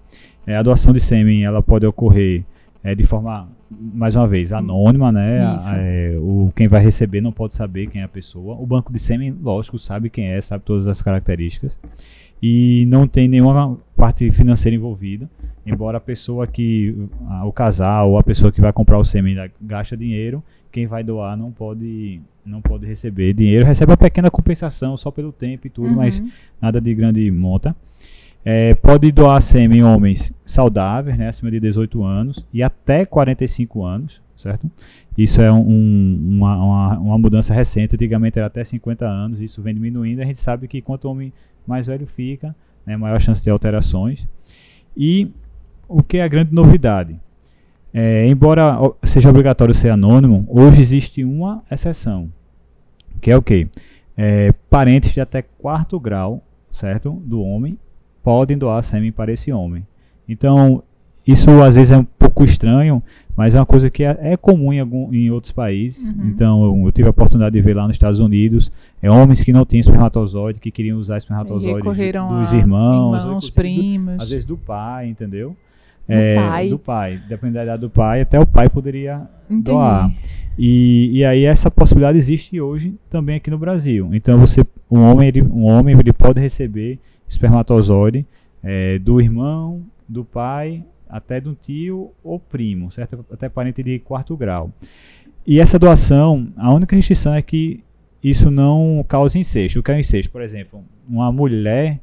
É, 0.47 0.56
a 0.56 0.62
doação 0.63 0.93
de 0.93 0.99
sêmen, 0.99 1.43
ela 1.43 1.62
pode 1.62 1.86
ocorrer 1.86 2.43
é, 2.84 2.93
de 2.95 3.03
forma, 3.06 3.49
mais 3.69 4.15
uma 4.15 4.27
vez, 4.27 4.51
anônima, 4.53 5.12
né? 5.12 5.39
É, 5.75 6.15
o, 6.19 6.51
quem 6.56 6.67
vai 6.67 6.82
receber 6.82 7.21
não 7.21 7.32
pode 7.32 7.56
saber 7.56 7.88
quem 7.88 8.01
é 8.01 8.03
a 8.06 8.10
pessoa. 8.10 8.56
O 8.56 8.65
banco 8.65 8.91
de 8.93 8.99
sêmen, 8.99 9.36
lógico, 9.41 9.77
sabe 9.79 10.10
quem 10.10 10.27
é, 10.27 10.39
sabe 10.41 10.63
todas 10.65 10.88
as 10.88 11.01
características. 11.01 11.77
E 12.41 12.86
não 12.88 13.08
tem 13.08 13.27
nenhuma 13.27 13.77
parte 13.95 14.29
financeira 14.32 14.75
envolvida. 14.75 15.29
Embora 15.65 15.97
a 15.97 16.01
pessoa 16.01 16.45
que, 16.45 16.93
a- 17.29 17.45
o 17.45 17.53
casal 17.53 18.12
ou 18.12 18.17
a 18.17 18.23
pessoa 18.23 18.51
que 18.51 18.60
vai 18.60 18.73
comprar 18.73 18.97
o 18.97 19.03
sêmen 19.06 19.36
gasta 19.62 19.95
dinheiro, 19.95 20.43
quem 20.69 20.86
vai 20.86 21.03
doar 21.06 21.38
não 21.38 21.51
pode, 21.51 22.19
não 22.45 22.62
pode 22.62 22.86
receber 22.86 23.34
dinheiro. 23.34 23.65
Recebe 23.65 23.91
uma 23.91 23.97
pequena 23.97 24.29
compensação 24.32 24.95
só 24.97 25.10
pelo 25.12 25.32
tempo 25.32 25.67
e 25.67 25.69
tudo, 25.69 25.89
mas 25.95 26.19
Uhum. 26.19 26.29
nada 26.62 26.79
de 26.82 26.93
grande 26.93 27.29
monta. 27.32 27.75
É, 28.45 28.75
pode 28.75 29.10
doar 29.12 29.41
sêmen 29.41 29.79
em 29.79 29.84
homens 29.84 30.34
saudáveis, 30.45 31.17
né, 31.17 31.29
acima 31.29 31.49
de 31.49 31.60
18 31.62 32.03
anos 32.03 32.45
e 32.53 32.62
até 32.62 33.06
45 33.06 33.86
anos, 33.86 34.19
certo? 34.36 34.69
Isso 35.17 35.41
é 35.41 35.49
um- 35.49 36.19
uma, 36.38 36.58
uma, 36.58 36.99
uma 36.99 37.17
mudança 37.17 37.53
recente, 37.53 37.95
antigamente 37.95 38.38
era 38.38 38.47
até 38.47 38.62
50 38.65 39.06
anos, 39.08 39.39
isso 39.39 39.62
vem 39.62 39.73
diminuindo, 39.73 40.21
a 40.21 40.25
gente 40.25 40.41
sabe 40.41 40.67
que 40.67 40.82
quanto 40.82 41.06
o 41.08 41.12
homem 41.12 41.32
mais 41.65 41.88
velho 41.88 42.06
fica, 42.06 42.53
né, 42.86 42.97
maior 42.97 43.21
chance 43.21 43.41
de 43.41 43.49
alterações. 43.49 44.27
E 44.97 45.29
o 45.88 46.03
que 46.03 46.17
é 46.17 46.23
a 46.23 46.27
grande 46.27 46.53
novidade? 46.53 47.15
É, 47.93 48.27
embora 48.27 48.75
seja 49.03 49.29
obrigatório 49.29 49.73
ser 49.73 49.89
anônimo, 49.89 50.45
hoje 50.49 50.82
existe 50.82 51.23
uma 51.23 51.63
exceção, 51.69 52.29
que 53.21 53.29
é 53.29 53.38
o 53.38 53.41
quê? 53.41 53.67
é, 54.17 54.51
parentes 54.69 55.12
de 55.12 55.21
até 55.21 55.41
quarto 55.41 55.99
grau, 55.99 56.41
certo, 56.71 57.12
do 57.25 57.41
homem, 57.41 57.77
podem 58.23 58.58
doar 58.58 58.84
sêmen 58.84 59.12
para 59.12 59.32
esse 59.32 59.51
homem. 59.51 59.86
Então, 60.27 60.84
isso 61.25 61.49
às 61.62 61.75
vezes 61.75 61.91
é 61.91 61.97
um 61.97 62.03
pouco 62.03 62.43
estranho, 62.43 63.01
mas 63.36 63.56
é 63.56 63.60
uma 63.60 63.65
coisa 63.65 63.89
que 63.89 64.03
é, 64.03 64.17
é 64.21 64.38
comum 64.38 64.71
em, 64.71 64.79
algum, 64.79 65.13
em 65.13 65.29
outros 65.32 65.51
países. 65.51 66.10
Uhum. 66.10 66.27
Então, 66.27 66.63
eu, 66.63 66.86
eu 66.86 66.91
tive 66.91 67.08
a 67.08 67.12
oportunidade 67.12 67.53
de 67.53 67.62
ver 67.62 67.75
lá 67.75 67.88
nos 67.88 67.95
Estados 67.95 68.19
Unidos, 68.19 68.71
é, 69.01 69.10
homens 69.10 69.43
que 69.43 69.51
não 69.51 69.65
tinham 69.65 69.82
espermatozoide, 69.82 70.60
que 70.60 70.71
queriam 70.71 70.99
usar 70.99 71.17
espermatozoide 71.17 71.82
dos 71.82 72.53
irmãos, 72.53 73.23
irmãos 73.23 73.49
primos. 73.49 74.21
às 74.21 74.29
vezes 74.29 74.45
do 74.45 74.58
pai, 74.58 75.08
entendeu? 75.08 75.56
Do 76.08 76.13
É, 76.13 76.36
pai. 76.36 76.70
Do 76.70 76.80
pai. 76.80 77.22
Dependendo 77.28 77.56
da 77.58 77.63
idade 77.63 77.82
do 77.82 77.89
pai, 77.89 78.22
até 78.22 78.39
o 78.39 78.46
pai 78.46 78.70
poderia 78.70 79.22
Entendi. 79.50 79.63
doar. 79.63 80.12
E, 80.58 81.10
e 81.13 81.26
aí 81.26 81.46
essa 81.46 81.72
possibilidade 81.72 82.18
existe 82.18 82.60
hoje 82.60 82.94
também 83.10 83.38
aqui 83.38 83.50
no 83.50 83.58
Brasil. 83.58 84.10
Então 84.13 84.39
você, 84.39 84.63
um 84.92 85.00
homem, 85.02 85.28
ele, 85.30 85.42
um 85.42 85.63
homem 85.63 85.98
ele 85.98 86.13
pode 86.13 86.39
receber 86.39 87.00
espermatozoide 87.28 88.26
eh, 88.63 89.00
do 89.00 89.20
irmão, 89.20 89.82
do 90.08 90.24
pai, 90.24 90.84
até 91.10 91.39
do 91.39 91.56
tio 91.56 92.12
ou 92.24 92.39
primo, 92.39 92.92
certo? 92.92 93.26
Até 93.32 93.50
parente 93.50 93.82
de 93.82 94.00
quarto 94.00 94.36
grau. 94.38 94.72
E 95.46 95.60
essa 95.60 95.78
doação, 95.78 96.48
a 96.56 96.74
única 96.74 96.96
restrição 96.96 97.34
é 97.34 97.42
que 97.42 97.84
isso 98.24 98.50
não 98.50 99.04
causa 99.08 99.38
incesto. 99.38 99.80
O 99.80 99.84
que 99.84 99.92
é 99.92 99.96
o 99.96 100.00
incesto? 100.00 100.32
Por 100.32 100.42
exemplo, 100.42 100.84
uma 101.08 101.32
mulher 101.32 102.00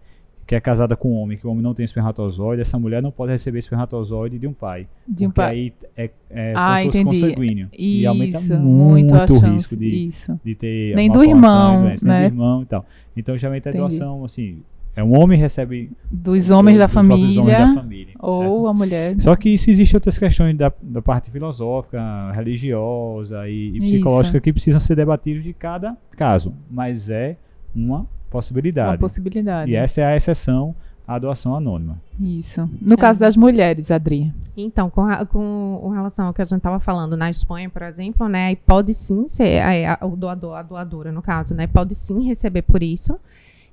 que 0.51 0.55
é 0.57 0.61
casada 0.61 0.97
com 0.97 1.13
um 1.13 1.17
homem, 1.23 1.39
que 1.39 1.47
o 1.47 1.51
homem 1.51 1.63
não 1.63 1.73
tem 1.73 1.85
espermatozoide, 1.85 2.61
essa 2.61 2.77
mulher 2.77 3.01
não 3.01 3.13
pode 3.13 3.31
receber 3.31 3.61
espermatozoide 3.61 4.37
de 4.37 4.49
um 4.49 4.53
pai. 4.53 4.89
De 5.07 5.25
um 5.25 5.29
porque 5.31 5.41
pai. 5.43 5.51
aí 5.55 5.73
é, 5.97 6.11
é 6.29 6.53
Ah, 6.57 6.79
como 6.81 6.91
se 6.91 7.05
fosse 7.05 7.21
consanguíneo. 7.21 7.69
e 7.79 8.05
aumenta 8.05 8.39
Isso, 8.39 8.59
muito, 8.59 9.15
a 9.15 9.27
o 9.27 9.39
risco 9.39 9.77
de, 9.77 9.87
Isso. 10.07 10.41
de 10.45 10.57
ter 10.57 10.97
Nem 10.97 11.09
do 11.09 11.23
irmão, 11.23 11.83
doença, 11.83 12.05
né? 12.05 12.21
Nem 12.23 12.31
do 12.31 12.35
irmão 12.35 12.63
e 12.63 12.67
tal. 12.67 12.85
Então, 13.17 13.39
geralmente 13.39 13.69
a 13.69 13.71
Entendi. 13.71 13.79
doação, 13.81 14.25
assim, 14.25 14.61
é 14.97 15.05
um 15.05 15.17
homem 15.17 15.39
recebe 15.39 15.89
Dos 16.11 16.51
homens 16.51 16.79
da 16.79 16.87
dos 16.87 16.95
próprios 16.95 17.37
homens 17.37 17.55
família 17.57 17.67
da 17.69 17.75
família, 17.81 18.15
ou 18.19 18.41
certo? 18.43 18.67
a 18.67 18.75
mulher. 18.75 19.21
Só 19.21 19.37
que 19.37 19.51
isso 19.51 19.71
existe 19.71 19.95
outras 19.95 20.19
questões 20.19 20.57
da, 20.59 20.73
da 20.83 21.01
parte 21.01 21.31
filosófica, 21.31 22.33
religiosa 22.33 23.49
e, 23.49 23.53
e 23.53 23.77
Isso. 23.77 23.83
psicológica 23.85 24.41
que 24.41 24.53
precisam 24.53 24.81
ser 24.81 24.97
debatidas 24.97 25.45
de 25.45 25.53
cada 25.53 25.97
caso, 26.17 26.53
mas 26.69 27.09
é 27.09 27.37
uma 27.73 28.05
possibilidade. 28.31 28.93
Uma 28.93 28.99
possibilidade. 28.99 29.71
E 29.71 29.75
essa 29.77 30.01
é 30.01 30.05
a 30.05 30.17
exceção 30.17 30.75
à 31.07 31.19
doação 31.19 31.55
anônima. 31.57 32.01
Isso. 32.21 32.69
No 32.81 32.97
caso 32.97 33.19
das 33.21 33.37
mulheres, 33.37 33.91
Adri. 33.91 34.33
Então, 34.57 34.89
com, 34.89 35.03
ra- 35.03 35.27
com 35.27 35.89
relação 35.93 36.27
ao 36.29 36.33
que 36.35 36.41
a 36.41 36.45
gente 36.45 36.59
estava 36.59 36.79
falando 36.79 37.17
na 37.17 37.29
Espanha, 37.29 37.69
por 37.69 37.83
exemplo, 37.83 38.29
né, 38.29 38.47
aí 38.47 38.57
pode 38.57 38.95
sim 38.95 39.27
ser 39.27 39.61
a, 39.61 39.99
a- 40.01 40.07
o 40.07 40.15
doador, 40.17 40.55
a 40.57 40.63
doadora, 40.63 41.11
no 41.11 41.21
caso, 41.21 41.55
né, 41.55 41.67
pode 41.67 41.95
sim 41.95 42.23
receber 42.27 42.63
por 42.63 42.83
isso. 42.83 43.19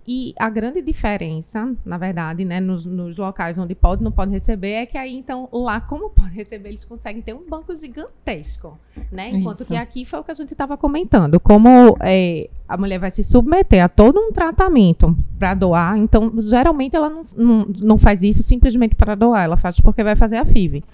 E 0.07 0.33
a 0.39 0.49
grande 0.49 0.81
diferença, 0.81 1.75
na 1.85 1.97
verdade, 1.97 2.45
né, 2.45 2.61
nos, 2.61 2.85
nos 2.85 3.17
locais 3.17 3.57
onde 3.57 3.75
pode 3.75 4.01
e 4.01 4.05
não 4.05 4.11
pode 4.11 4.31
receber, 4.31 4.71
é 4.71 4.85
que 4.85 4.97
aí, 4.97 5.13
então, 5.13 5.49
lá, 5.51 5.81
como 5.81 6.09
pode 6.15 6.33
receber, 6.33 6.69
eles 6.69 6.85
conseguem 6.85 7.21
ter 7.21 7.33
um 7.33 7.45
banco 7.45 7.75
gigantesco, 7.75 8.79
né? 9.11 9.29
Enquanto 9.31 9.61
Isso. 9.61 9.73
que 9.73 9.75
aqui 9.75 10.05
foi 10.05 10.19
o 10.19 10.23
que 10.23 10.31
a 10.31 10.33
gente 10.33 10.53
estava 10.53 10.77
comentando. 10.77 11.37
Como 11.41 11.97
é, 11.99 12.49
a 12.69 12.77
mulher 12.77 12.99
vai 12.99 13.11
se 13.11 13.21
submeter 13.21 13.83
a 13.83 13.89
todo 13.89 14.17
um 14.17 14.31
tratamento 14.31 15.13
para 15.37 15.53
doar, 15.53 15.97
então, 15.97 16.31
geralmente, 16.39 16.95
ela 16.95 17.09
não, 17.09 17.23
não, 17.35 17.67
não 17.81 17.97
faz 17.97 18.23
isso 18.23 18.41
simplesmente 18.43 18.95
para 18.95 19.13
doar, 19.13 19.43
ela 19.43 19.57
faz 19.57 19.81
porque 19.81 20.05
vai 20.05 20.15
fazer 20.15 20.37
a 20.37 20.45
FIV. 20.45 20.85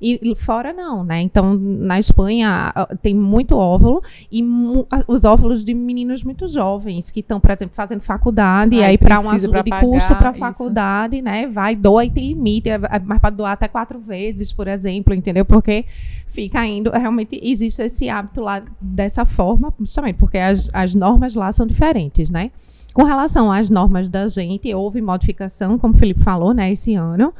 E 0.00 0.18
e 0.22 0.34
fora 0.34 0.72
não, 0.72 1.04
né? 1.04 1.20
Então, 1.20 1.54
na 1.54 1.98
Espanha 1.98 2.72
tem 3.02 3.14
muito 3.14 3.56
óvulo 3.56 4.02
e 4.30 4.42
mu- 4.42 4.86
os 5.06 5.24
óvulos 5.24 5.64
de 5.64 5.74
meninos 5.74 6.22
muito 6.24 6.48
jovens 6.48 7.10
que 7.10 7.20
estão, 7.20 7.38
por 7.38 7.50
exemplo, 7.50 7.74
fazendo 7.74 8.00
faculdade 8.00 8.76
e 8.76 8.82
Ai, 8.82 8.90
aí 8.92 8.98
para 8.98 9.20
um 9.20 9.28
ajuda 9.30 9.62
de 9.62 9.70
custo 9.70 10.14
para 10.16 10.28
a 10.28 10.32
isso. 10.32 10.40
faculdade, 10.40 11.20
né? 11.20 11.46
Vai, 11.46 11.76
doa 11.76 12.04
e 12.04 12.10
tem 12.10 12.28
limite, 12.28 12.68
é- 12.70 12.74
é- 12.74 13.02
mas 13.04 13.18
para 13.20 13.30
doar 13.30 13.52
até 13.52 13.68
quatro 13.68 13.98
vezes, 13.98 14.52
por 14.52 14.66
exemplo, 14.68 15.12
entendeu? 15.14 15.44
Porque 15.44 15.84
fica 16.26 16.64
indo, 16.64 16.90
realmente 16.90 17.38
existe 17.42 17.82
esse 17.82 18.08
hábito 18.08 18.40
lá 18.40 18.62
dessa 18.80 19.24
forma, 19.24 19.72
justamente 19.80 20.16
porque 20.16 20.38
as, 20.38 20.70
as 20.72 20.94
normas 20.94 21.34
lá 21.34 21.52
são 21.52 21.66
diferentes, 21.66 22.30
né? 22.30 22.50
Com 22.92 23.04
relação 23.04 23.50
às 23.52 23.70
normas 23.70 24.08
da 24.08 24.26
gente, 24.26 24.74
houve 24.74 25.00
modificação, 25.00 25.78
como 25.78 25.94
o 25.94 25.96
Felipe 25.96 26.20
falou, 26.20 26.52
né, 26.52 26.72
esse 26.72 26.94
ano. 26.94 27.32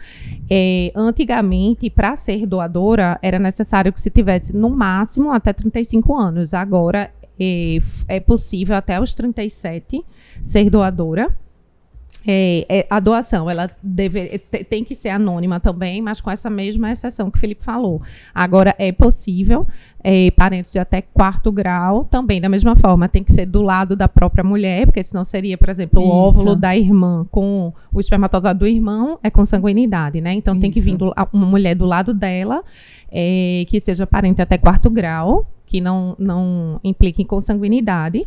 É, 0.48 0.90
antigamente, 0.94 1.90
para 1.90 2.14
ser 2.16 2.46
doadora, 2.46 3.18
era 3.22 3.38
necessário 3.38 3.92
que 3.92 4.00
se 4.00 4.10
tivesse 4.10 4.54
no 4.54 4.70
máximo 4.70 5.32
até 5.32 5.52
35 5.52 6.16
anos. 6.16 6.54
Agora 6.54 7.10
é, 7.38 7.78
é 8.06 8.20
possível 8.20 8.76
até 8.76 9.00
os 9.00 9.14
37 9.14 10.04
ser 10.42 10.70
doadora. 10.70 11.34
É, 12.26 12.66
é, 12.68 12.86
a 12.90 13.00
doação 13.00 13.48
ela 13.48 13.70
deve, 13.82 14.38
te- 14.38 14.62
tem 14.64 14.84
que 14.84 14.94
ser 14.94 15.08
anônima 15.08 15.58
também, 15.58 16.02
mas 16.02 16.20
com 16.20 16.30
essa 16.30 16.50
mesma 16.50 16.92
exceção 16.92 17.30
que 17.30 17.38
o 17.38 17.40
Felipe 17.40 17.64
falou. 17.64 18.02
Agora 18.34 18.74
é 18.78 18.92
possível, 18.92 19.66
é, 20.04 20.30
parentes 20.32 20.70
de 20.72 20.78
até 20.78 21.00
quarto 21.00 21.50
grau, 21.50 22.04
também 22.04 22.38
da 22.40 22.48
mesma 22.48 22.76
forma, 22.76 23.08
tem 23.08 23.24
que 23.24 23.32
ser 23.32 23.46
do 23.46 23.62
lado 23.62 23.96
da 23.96 24.06
própria 24.06 24.44
mulher, 24.44 24.84
porque 24.86 25.02
senão 25.02 25.24
seria, 25.24 25.56
por 25.56 25.70
exemplo, 25.70 25.98
o 26.00 26.04
Isso. 26.04 26.12
óvulo 26.12 26.54
da 26.56 26.76
irmã 26.76 27.26
com 27.30 27.72
o 27.92 27.98
espermatozoide 28.00 28.58
do 28.58 28.66
irmão 28.66 29.18
é 29.22 29.30
consanguinidade, 29.30 30.20
né? 30.20 30.34
Então 30.34 30.58
tem 30.60 30.70
que 30.70 30.80
vir 30.80 30.90
Isso. 30.90 30.98
do- 30.98 31.14
uma 31.32 31.46
mulher 31.46 31.74
do 31.74 31.86
lado 31.86 32.12
dela, 32.12 32.62
é, 33.10 33.64
que 33.66 33.80
seja 33.80 34.06
parente 34.06 34.42
até 34.42 34.58
quarto 34.58 34.90
grau, 34.90 35.46
que 35.66 35.80
não, 35.80 36.14
não 36.18 36.78
implique 36.84 37.22
em 37.22 37.26
consanguinidade. 37.26 38.26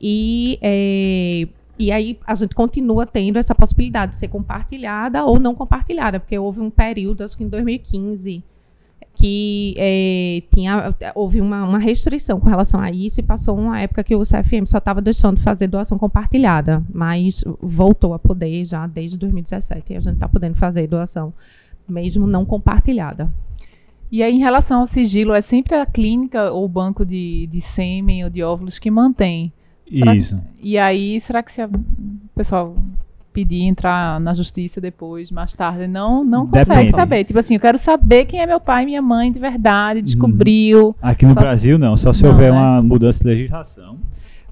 E, 0.00 0.58
é, 0.60 1.46
e 1.82 1.92
aí 1.92 2.18
a 2.26 2.34
gente 2.34 2.54
continua 2.54 3.06
tendo 3.06 3.38
essa 3.38 3.54
possibilidade 3.54 4.12
de 4.12 4.18
ser 4.18 4.28
compartilhada 4.28 5.24
ou 5.24 5.38
não 5.38 5.54
compartilhada, 5.54 6.20
porque 6.20 6.38
houve 6.38 6.60
um 6.60 6.70
período, 6.70 7.24
acho 7.24 7.36
que 7.36 7.44
em 7.44 7.48
2015, 7.48 8.42
que 9.14 9.74
é, 9.76 10.42
tinha, 10.54 10.94
houve 11.14 11.40
uma, 11.40 11.64
uma 11.64 11.78
restrição 11.78 12.38
com 12.38 12.48
relação 12.48 12.80
a 12.80 12.90
isso 12.90 13.20
e 13.20 13.22
passou 13.22 13.58
uma 13.58 13.80
época 13.80 14.04
que 14.04 14.14
o 14.14 14.22
CFM 14.22 14.66
só 14.66 14.78
estava 14.78 15.02
deixando 15.02 15.36
de 15.36 15.42
fazer 15.42 15.66
doação 15.66 15.98
compartilhada, 15.98 16.82
mas 16.92 17.44
voltou 17.60 18.14
a 18.14 18.18
poder 18.18 18.64
já 18.64 18.86
desde 18.86 19.18
2017 19.18 19.92
e 19.92 19.96
a 19.96 20.00
gente 20.00 20.14
está 20.14 20.28
podendo 20.28 20.56
fazer 20.56 20.86
doação 20.86 21.34
mesmo 21.88 22.26
não 22.26 22.44
compartilhada. 22.44 23.32
E 24.10 24.22
aí, 24.22 24.34
em 24.34 24.40
relação 24.40 24.80
ao 24.80 24.86
sigilo, 24.86 25.32
é 25.32 25.40
sempre 25.40 25.74
a 25.74 25.86
clínica 25.86 26.52
ou 26.52 26.64
o 26.64 26.68
banco 26.68 27.04
de, 27.04 27.46
de 27.46 27.60
sêmen 27.60 28.24
ou 28.24 28.30
de 28.30 28.42
óvulos 28.42 28.78
que 28.78 28.90
mantém. 28.90 29.52
Será 29.90 30.12
que- 30.12 30.18
Isso. 30.18 30.40
E 30.60 30.78
aí, 30.78 31.18
será 31.20 31.42
que 31.42 31.52
se 31.52 31.60
a- 31.62 31.66
o 31.66 31.80
pessoal 32.34 32.76
pedir 33.32 33.62
entrar 33.62 34.20
na 34.20 34.34
justiça 34.34 34.78
depois, 34.80 35.30
mais 35.30 35.54
tarde, 35.54 35.86
não, 35.86 36.22
não 36.22 36.46
consegue 36.46 36.68
Depende. 36.68 36.90
saber? 36.96 37.24
Tipo 37.24 37.38
assim, 37.40 37.54
eu 37.54 37.60
quero 37.60 37.78
saber 37.78 38.26
quem 38.26 38.40
é 38.40 38.46
meu 38.46 38.60
pai 38.60 38.82
e 38.82 38.86
minha 38.86 39.00
mãe 39.02 39.32
de 39.32 39.38
verdade, 39.40 40.02
descobriu. 40.02 40.94
Aqui 41.00 41.24
no 41.24 41.32
Só 41.32 41.40
Brasil 41.40 41.78
não, 41.78 41.96
só 41.96 42.12
se 42.12 42.22
Não, 42.22 42.30
houver 42.30 42.52
né? 42.52 42.58
uma 42.58 42.82
mudança 42.82 43.22
de 43.24 43.28
legislação. 43.30 43.96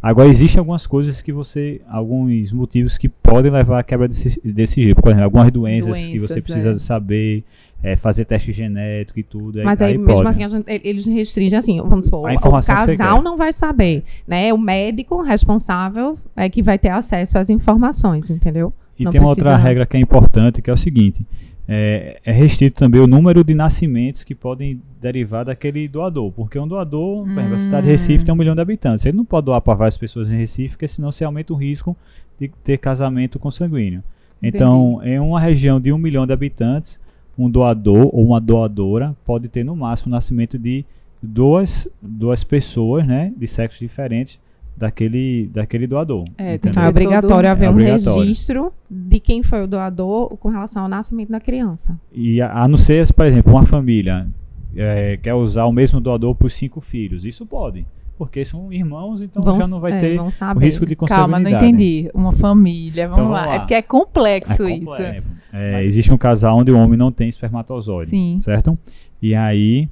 Agora 0.03 0.29
existem 0.31 0.59
algumas 0.59 0.87
coisas 0.87 1.21
que 1.21 1.31
você, 1.31 1.83
alguns 1.87 2.53
motivos 2.53 2.97
que 2.97 3.07
podem 3.07 3.53
levar 3.53 3.81
à 3.81 3.83
quebra 3.83 4.09
desse, 4.09 4.40
desse 4.43 4.83
jeito. 4.83 4.97
Por 5.03 5.09
exemplo, 5.11 5.25
algumas 5.25 5.51
doenças, 5.53 5.99
que 5.99 6.19
você 6.19 6.35
Doenças, 6.37 6.45
precisa 6.45 6.71
é. 6.71 6.79
saber, 6.79 7.45
é, 7.83 7.97
fazer 7.97 8.25
teste 8.25 8.53
genético 8.53 9.19
e 9.19 9.23
tudo. 9.23 9.62
Mas 9.64 9.81
aí, 9.81 9.93
aí 9.93 9.99
mesmo 9.99 10.12
pode. 10.23 10.29
assim, 10.29 10.45
a 10.45 10.49
gente- 10.49 10.64
eles 10.85 11.07
restringem 11.07 11.59
assim, 11.59 11.81
vamos 11.81 12.07
supor, 12.07 12.29
A 12.29 12.33
o 12.33 12.35
informação 12.35 12.79
você 12.81 12.97
casal 12.97 13.23
não 13.23 13.37
vai 13.37 13.53
saber, 13.53 14.05
né? 14.27 14.53
O 14.53 14.59
médico 14.59 15.23
responsável 15.23 16.19
é 16.37 16.49
que 16.51 16.62
vai 16.62 16.79
ter 16.79 16.90
acesso 16.90 17.38
às 17.38 17.49
informações, 17.51 18.31
entendeu? 18.31 18.73
E 18.99 19.05
Não 19.05 19.11
tem 19.11 19.21
uma 19.21 19.31
outra 19.31 19.57
regra 19.57 19.87
que 19.87 19.97
é 19.97 20.01
importante, 20.01 20.61
que 20.61 20.69
é 20.69 20.73
o 20.73 20.77
seguinte: 20.77 21.25
é, 21.66 22.21
é 22.23 22.33
restrito 22.33 22.77
também 22.79 23.01
o 23.01 23.07
número 23.07 23.43
de 23.43 23.55
nascimentos 23.55 24.25
que 24.25 24.35
podem 24.35 24.79
derivar 25.01 25.47
daquele 25.47 25.88
doador. 25.88 26.31
Porque 26.33 26.59
um 26.59 26.69
doador, 26.69 27.23
por 27.25 27.31
exemplo, 27.33 27.55
a 27.55 27.59
cidade 27.59 27.87
de 27.87 27.93
Recife 27.93 28.25
tem 28.25 28.35
um 28.35 28.37
milhão 28.37 28.55
de 28.55 28.61
habitantes. 28.61 29.07
Ele 29.07 29.16
não 29.16 29.25
pode 29.25 29.47
doar 29.47 29.61
para 29.62 29.73
várias 29.75 29.97
pessoas 29.97 30.31
em 30.31 30.37
Recife, 30.37 30.71
porque 30.71 30.87
senão 30.87 31.11
se 31.11 31.25
aumenta 31.25 31.53
o 31.55 31.57
risco 31.57 31.97
de 32.38 32.49
ter 32.62 32.77
casamento 32.77 33.38
consanguíneo. 33.38 34.03
Então, 34.43 35.01
em 35.05 35.19
uma 35.19 35.40
região 35.40 35.81
de 35.81 35.93
um 35.93 35.99
milhão 35.99 36.27
de 36.27 36.33
habitantes, 36.33 36.99
um 37.38 37.51
doador 37.51 38.09
ou 38.14 38.27
uma 38.27 38.40
doadora 38.40 39.16
pode 39.25 39.49
ter 39.49 39.64
no 39.64 39.75
máximo 39.77 40.11
o 40.11 40.14
nascimento 40.14 40.59
de 40.59 40.85
duas, 41.23 41.88
duas 42.01 42.43
pessoas 42.45 43.07
né, 43.07 43.33
de 43.37 43.47
sexos 43.47 43.79
diferentes 43.81 44.38
daquele, 44.77 45.49
daquele 45.53 45.87
doador. 45.87 46.25
É, 46.38 46.57
tem 46.59 46.71
Então 46.71 46.83
é 46.83 46.88
obrigatório 46.88 47.51
haver 47.51 47.66
É 47.66 47.69
um 47.69 47.73
obrigatório. 47.73 48.21
registro 48.23 48.73
de 48.90 49.21
quem 49.21 49.43
foi 49.43 49.62
o 49.62 49.66
doador 49.66 50.37
com 50.38 50.49
relação 50.49 50.83
ao 50.83 50.88
nascimento 50.88 51.31
da 51.31 51.40
criança. 51.40 51.99
E 52.12 52.40
a, 52.40 52.62
a 52.64 52.69
não 52.69 52.77
ser, 52.77 53.12
por 53.12 53.27
exemplo, 53.27 53.53
uma 53.53 53.64
família 53.64 54.27
é, 54.75 55.19
quer 55.19 55.35
usar 55.35 55.66
o 55.66 55.73
mesmo 55.73 56.01
doador 56.01 56.35
por 56.35 56.51
cinco 56.51 56.81
filhos. 56.81 57.25
Isso 57.27 57.45
pode, 57.45 57.85
porque 58.16 58.45
são 58.45 58.73
irmãos, 58.73 59.21
então 59.21 59.43
Vão, 59.43 59.61
já 59.61 59.66
não 59.69 59.81
vai 59.81 59.93
é, 59.93 59.99
ter 59.99 60.21
o 60.21 60.59
risco 60.59 60.87
de 60.87 60.97
Calma, 60.97 61.38
não 61.38 61.51
consanguinidade. 61.51 61.64
entendi. 61.66 62.11
Uma 62.14 62.33
família, 62.33 63.09
vamos 63.09 63.23
Então, 63.25 63.33
lá. 63.33 63.38
vamos 63.40 63.51
lá. 63.51 63.57
É 63.57 63.59
porque 63.61 63.75
é 63.75 63.83
complexo 63.83 64.62
É 64.66 64.77
isso. 65.16 65.29
É, 65.53 65.83
existe 65.85 66.13
um 66.13 66.19
casal 66.19 66.59
onde 66.59 66.71
o 66.71 66.79
homem 66.79 66.97
não 66.99 67.11
tem 67.11 67.29
espermatozoide, 67.29 68.11
Sim. 68.11 68.39
certo? 68.41 68.79
E 69.21 69.35
aí 69.35 69.89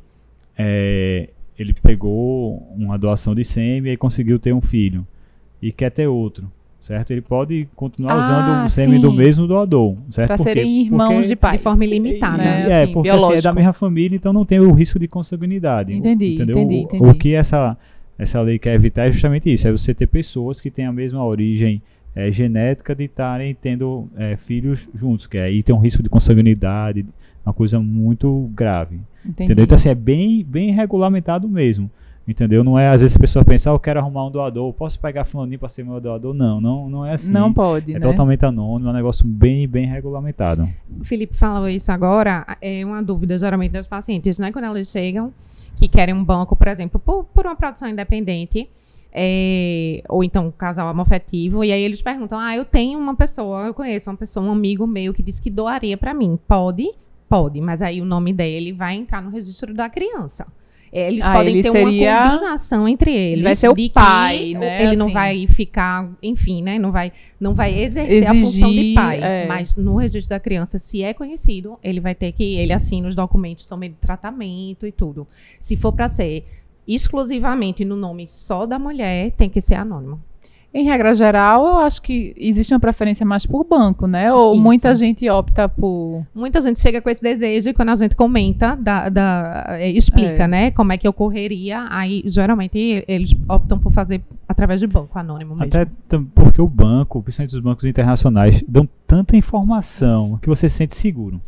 é, 0.57 1.29
ele 1.59 1.73
pegou 1.73 2.67
uma 2.77 2.99
doação 2.99 3.35
de 3.35 3.45
sêmen 3.45 3.93
e 3.93 3.97
conseguiu 3.97 4.39
ter 4.39 4.53
um 4.53 4.61
filho. 4.61 5.07
e 5.61 5.73
quer 5.73 5.91
ter 5.91 6.07
outro, 6.07 6.49
certo? 6.81 7.11
Ele 7.11 7.21
pode 7.21 7.67
continuar 7.75 8.13
Ah, 8.13 8.21
usando 8.21 8.67
o 8.67 8.69
sêmen 8.71 9.01
do 9.01 9.13
mesmo 9.13 9.45
doador, 9.45 9.97
certo? 10.13 10.37
Quê? 10.37 10.43
serem 10.45 10.83
irmãos 10.83 11.09
Porque- 11.15 11.27
de 11.31 11.35
pai. 11.37 11.57
De 11.57 11.63
forma 11.65 11.85
ilimitada. 11.85 12.37
né? 12.39 12.71
É, 12.71 12.83
assim, 12.85 12.93
porque 12.93 13.09
assim, 13.09 13.19
é 13.19 13.21
da 13.21 13.27
biológico. 13.27 13.55
mesma 13.57 13.73
família, 13.73 14.15
então 14.15 14.33
não 14.33 14.45
tem 14.45 14.61
o 14.61 14.71
risco 14.73 14.97
de 15.01 15.09
consanguinidade. 15.09 15.93
Entendi, 15.93 16.35
entendeu? 16.35 16.57
entendi, 16.59 16.75
O- 16.77 16.83
entendi. 16.83 17.05
O 17.05 17.13
que 17.15 17.35
essa, 17.35 17.77
essa 18.17 18.41
lei 18.41 18.57
quer 18.57 18.75
evitar 18.75 19.07
é 19.07 19.11
justamente 19.11 19.53
isso, 19.53 19.67
é 19.67 19.73
você 19.73 19.93
ter 19.93 20.07
pessoas 20.07 20.61
que 20.61 20.71
têm 20.71 20.87
a 20.87 20.93
mesma 20.93 21.25
origem 21.25 21.83
eh, 22.15 22.31
genética 22.31 22.95
de 22.95 23.05
estarem 23.05 23.55
tendo 23.55 24.09
eh, 24.17 24.37
filhos 24.37 24.89
juntos, 24.95 25.27
que 25.27 25.39
aí 25.39 25.63
tem 25.63 25.75
um 25.75 25.79
risco 25.79 26.03
de 26.03 26.09
consanguinidade, 26.09 27.05
uma 27.45 27.53
coisa 27.55 27.81
muito 27.81 28.51
grave. 28.55 29.01
Entendi. 29.25 29.45
Entendeu? 29.45 29.65
Então 29.65 29.77
assim, 29.77 29.89
é 29.89 29.95
bem, 29.95 30.45
bem 30.45 30.73
regulamentado 30.73 31.49
mesmo. 31.49 31.91
Entendeu? 32.27 32.63
Não 32.63 32.79
é, 32.79 32.89
às 32.89 33.01
vezes 33.01 33.17
a 33.17 33.19
pessoa 33.19 33.43
pensa, 33.43 33.71
ah, 33.71 33.73
eu 33.73 33.79
quero 33.79 33.99
arrumar 33.99 34.27
um 34.27 34.31
doador, 34.31 34.71
posso 34.75 35.01
pegar 35.01 35.25
fulaninho 35.25 35.59
para 35.59 35.71
ser 35.71 35.83
meu 35.83 35.99
doador? 35.99 36.35
Não, 36.35 36.61
não, 36.61 36.91
não 36.91 37.07
é 37.07 37.15
assim. 37.15 37.33
Não 37.33 37.51
pode, 37.51 37.93
É 37.93 37.95
né? 37.95 38.01
totalmente 38.01 38.45
anônimo, 38.45 38.87
é 38.87 38.93
um 38.93 38.95
negócio 38.95 39.27
bem, 39.27 39.67
bem 39.67 39.87
regulamentado. 39.87 40.69
O 41.01 41.05
Felipe 41.05 41.35
falou 41.35 41.71
isso 41.71 41.91
agora, 41.91 42.59
é 42.61 42.85
uma 42.85 43.03
dúvida 43.03 43.39
geralmente 43.39 43.73
das 43.73 43.87
pacientes, 43.87 44.39
né? 44.39 44.53
Quando 44.53 44.67
elas 44.67 44.89
chegam, 44.89 45.33
que 45.75 45.89
querem 45.89 46.15
um 46.15 46.23
banco, 46.23 46.55
por 46.55 46.69
exemplo, 46.69 47.01
por, 47.01 47.25
por 47.25 47.47
uma 47.47 47.57
produção 47.57 47.89
independente, 47.89 48.69
é, 49.13 50.03
ou 50.09 50.23
então 50.23 50.47
um 50.47 50.51
casal 50.51 50.91
homoafetivo, 50.91 51.65
e 51.65 51.73
aí 51.73 51.83
eles 51.83 52.03
perguntam: 52.03 52.39
Ah, 52.39 52.55
eu 52.57 52.65
tenho 52.65 52.99
uma 52.99 53.15
pessoa, 53.17 53.67
eu 53.67 53.75
conheço 53.75 54.11
uma 54.11 54.17
pessoa, 54.17 54.45
um 54.47 54.53
amigo 54.53 54.87
meu 54.87 55.13
que 55.15 55.23
disse 55.23 55.41
que 55.43 55.51
doaria 55.51 55.97
para 55.97 56.13
mim. 56.15 56.39
Pode? 56.47 56.91
Pode, 57.29 57.61
mas 57.61 57.83
aí 57.83 58.01
o 58.01 58.05
nome 58.05 58.33
dele 58.33 58.73
vai 58.73 58.95
entrar 58.97 59.21
no 59.23 59.31
registro 59.31 59.75
da 59.75 59.89
criança. 59.91 60.47
É, 60.91 61.09
Eles 61.09 61.23
Ah, 61.23 61.33
podem 61.35 61.53
ele 61.53 61.63
ter 61.63 61.71
seria- 61.71 62.19
uma 62.23 62.31
combinação 62.31 62.89
entre 62.89 63.15
eles. 63.15 63.45
vai 63.45 63.55
ser 63.55 63.69
o 63.69 63.75
pai, 63.93 64.55
né, 64.55 64.83
Ele 64.85 64.97
não 64.97 65.05
assim. 65.07 65.13
vai 65.13 65.47
ficar, 65.47 66.09
enfim, 66.23 66.63
né? 66.63 66.79
Não 66.79 66.91
vai, 66.91 67.13
não 67.39 67.53
vai 67.55 67.79
exercer 67.79 68.27
a 68.27 68.33
função 68.33 68.71
de 68.71 68.77
Exigir, 68.79 68.95
pai. 68.95 69.21
é. 69.23 69.47
Mas 69.47 69.77
no 69.77 69.97
registro 69.97 70.31
da 70.31 70.41
criança, 70.41 70.79
se 70.79 71.03
é 71.03 71.13
conhecido, 71.13 71.79
ele 71.85 72.01
vai 72.01 72.15
ter 72.15 72.33
que 72.33 72.57
ele 72.57 72.73
assina 72.73 73.07
os 73.07 73.15
documentos 73.15 73.67
também 73.67 73.91
de 73.91 73.97
tratamento 73.97 74.87
e 74.87 74.93
tudo. 74.93 75.27
Se 75.61 75.77
for 75.77 75.93
para 75.93 76.09
ser 76.09 76.47
exclusivamente 76.89 77.85
no 77.85 77.97
nome 77.97 78.27
só 78.29 78.67
da 78.67 78.79
mulher, 78.79 79.33
tem 79.33 79.49
que 79.51 79.61
ser 79.61 79.75
anônimo. 79.75 80.21
Em 80.73 80.85
regra 80.85 81.15
geral, 81.15 81.67
eu 81.67 81.79
acho 81.79 82.01
que 82.03 82.35
existe 82.37 82.75
uma 82.75 82.79
preferência 82.79 83.25
mais 83.25 83.47
por 83.47 83.65
banco, 83.65 84.07
né? 84.07 84.31
Ou 84.31 84.53
Isso. 84.53 84.63
muita 84.63 84.95
gente 84.95 85.29
opta 85.31 85.67
por. 85.67 86.23
Muita 86.35 86.61
gente 86.61 86.79
chega 86.79 87.01
com 87.01 87.09
esse 87.09 87.23
desejo 87.23 87.71
e 87.71 87.73
quando 87.73 87.89
a 87.89 87.95
gente 87.97 88.15
comenta, 88.15 88.77
da, 88.77 89.09
da- 89.09 89.65
eh, 89.71 89.89
explica, 89.89 90.45
É. 90.45 90.47
né, 90.47 90.71
como 90.71 90.93
é 90.93 90.99
que 90.99 91.09
ocorreria, 91.09 91.87
aí 91.89 92.23
geralmente 92.27 93.03
eles 93.09 93.35
optam 93.49 93.79
por 93.79 93.91
fazer 93.91 94.21
através 94.47 94.79
de 94.81 94.87
banco 94.87 95.19
anônimo 95.19 95.57
mesmo. 95.57 95.65
Até 95.65 95.87
porque 96.35 96.61
o 96.61 96.69
banco, 96.69 97.23
principalmente 97.23 97.55
os 97.57 97.61
bancos 97.61 97.85
internacionais, 97.87 98.63
dão 98.69 98.87
tanta 99.07 99.37
informação 99.39 100.39
que 100.43 100.49
você 100.51 100.69
se 100.69 100.77
sente 100.77 100.95
seguro. 100.95 101.41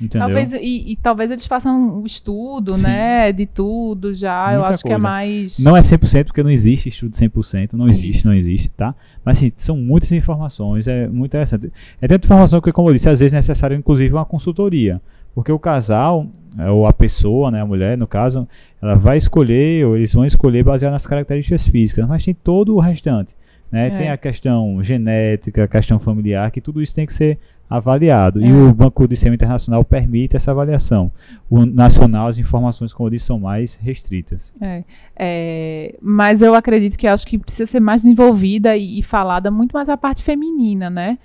Entendeu? 0.00 0.26
Talvez, 0.28 0.52
e, 0.54 0.92
e 0.92 0.96
talvez 0.96 1.30
eles 1.30 1.44
façam 1.46 2.00
um 2.00 2.06
estudo, 2.06 2.74
Sim. 2.76 2.84
né? 2.84 3.32
De 3.32 3.44
tudo 3.44 4.14
já. 4.14 4.52
eu 4.52 4.60
Muita 4.60 4.74
acho 4.74 4.82
que 4.82 4.88
é 4.88 4.92
coisa. 4.92 5.02
mais. 5.02 5.58
Não 5.58 5.76
é 5.76 5.80
100% 5.80 6.24
porque 6.24 6.42
não 6.42 6.50
existe 6.50 6.88
estudo 6.88 7.14
100%, 7.14 7.74
não 7.74 7.88
existe, 7.88 8.18
Isso. 8.20 8.26
não 8.28 8.34
existe, 8.34 8.70
tá? 8.70 8.94
Mas 9.24 9.38
assim, 9.38 9.52
são 9.56 9.76
muitas 9.76 10.10
informações, 10.12 10.88
é 10.88 11.06
muito 11.06 11.30
interessante. 11.30 11.70
É 12.00 12.08
tanta 12.08 12.26
informação 12.26 12.60
que, 12.60 12.72
como 12.72 12.88
eu 12.88 12.94
disse, 12.94 13.08
às 13.08 13.20
vezes 13.20 13.34
é 13.34 13.36
necessário 13.36 13.76
inclusive 13.76 14.14
uma 14.14 14.24
consultoria. 14.24 15.00
Porque 15.34 15.52
o 15.52 15.58
casal, 15.58 16.26
é, 16.58 16.68
ou 16.70 16.86
a 16.86 16.92
pessoa, 16.92 17.50
né, 17.50 17.60
a 17.60 17.66
mulher 17.66 17.96
no 17.96 18.06
caso, 18.06 18.48
ela 18.82 18.96
vai 18.96 19.16
escolher, 19.16 19.86
ou 19.86 19.96
eles 19.96 20.12
vão 20.12 20.24
escolher 20.24 20.64
baseado 20.64 20.92
nas 20.92 21.06
características 21.06 21.66
físicas, 21.66 22.08
mas 22.08 22.24
tem 22.24 22.34
todo 22.34 22.74
o 22.74 22.80
restante. 22.80 23.34
Né? 23.70 23.86
É. 23.86 23.90
Tem 23.90 24.10
a 24.10 24.16
questão 24.16 24.82
genética, 24.82 25.64
a 25.64 25.68
questão 25.68 25.98
familiar, 25.98 26.50
que 26.50 26.60
tudo 26.60 26.82
isso 26.82 26.94
tem 26.94 27.06
que 27.06 27.14
ser 27.14 27.38
avaliado. 27.70 28.40
E 28.40 28.50
É. 28.50 28.52
o 28.52 28.74
Banco 28.74 29.06
de 29.06 29.16
Sêmen 29.16 29.36
Internacional 29.36 29.84
permite 29.84 30.34
essa 30.36 30.50
avaliação. 30.50 31.12
O 31.48 31.64
nacional, 31.64 32.26
as 32.26 32.36
informações, 32.36 32.92
como 32.92 33.06
eu 33.06 33.12
disse, 33.12 33.26
são 33.26 33.38
mais 33.38 33.76
restritas. 33.76 34.52
É, 34.60 34.82
é, 35.16 35.94
mas 36.02 36.42
eu 36.42 36.54
acredito 36.54 36.98
que 36.98 37.06
acho 37.06 37.24
que 37.24 37.38
precisa 37.38 37.70
ser 37.70 37.80
mais 37.80 38.02
desenvolvida 38.02 38.76
e, 38.76 38.98
e 38.98 39.02
falada 39.02 39.50
muito 39.50 39.72
mais 39.72 39.88
a 39.88 39.96
parte 39.96 40.20
feminina, 40.22 40.90
né? 40.90 41.18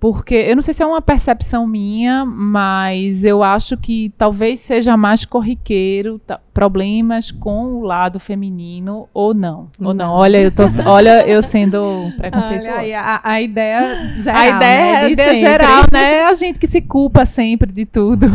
Porque 0.00 0.34
eu 0.34 0.54
não 0.54 0.62
sei 0.62 0.74
se 0.74 0.82
é 0.82 0.86
uma 0.86 1.00
percepção 1.00 1.66
minha, 1.66 2.26
mas 2.26 3.24
eu 3.24 3.42
acho 3.42 3.76
que 3.76 4.12
talvez 4.18 4.58
seja 4.58 4.98
mais 4.98 5.24
corriqueiro 5.24 6.20
problemas 6.54 7.32
com 7.32 7.74
o 7.74 7.82
lado 7.82 8.20
feminino 8.20 9.08
ou 9.12 9.34
não. 9.34 9.68
Ou 9.80 9.92
não. 9.92 10.12
Olha, 10.12 10.40
eu 10.40 10.52
tô, 10.52 10.62
olha, 10.86 11.26
eu 11.26 11.42
sendo 11.42 12.12
preconceituosa. 12.16 12.78
Olha 12.78 13.00
a, 13.00 13.32
a 13.32 13.42
ideia 13.42 14.14
geral, 14.14 14.40
a 14.40 14.46
ideia, 14.46 14.58
né, 14.60 14.96
a 14.96 15.06
de 15.06 15.12
ideia 15.12 15.34
geral, 15.34 15.84
né? 15.92 16.14
É 16.14 16.24
a 16.24 16.32
gente 16.32 16.60
que 16.60 16.68
se 16.68 16.80
culpa 16.80 17.26
sempre 17.26 17.72
de 17.72 17.84
tudo. 17.84 18.26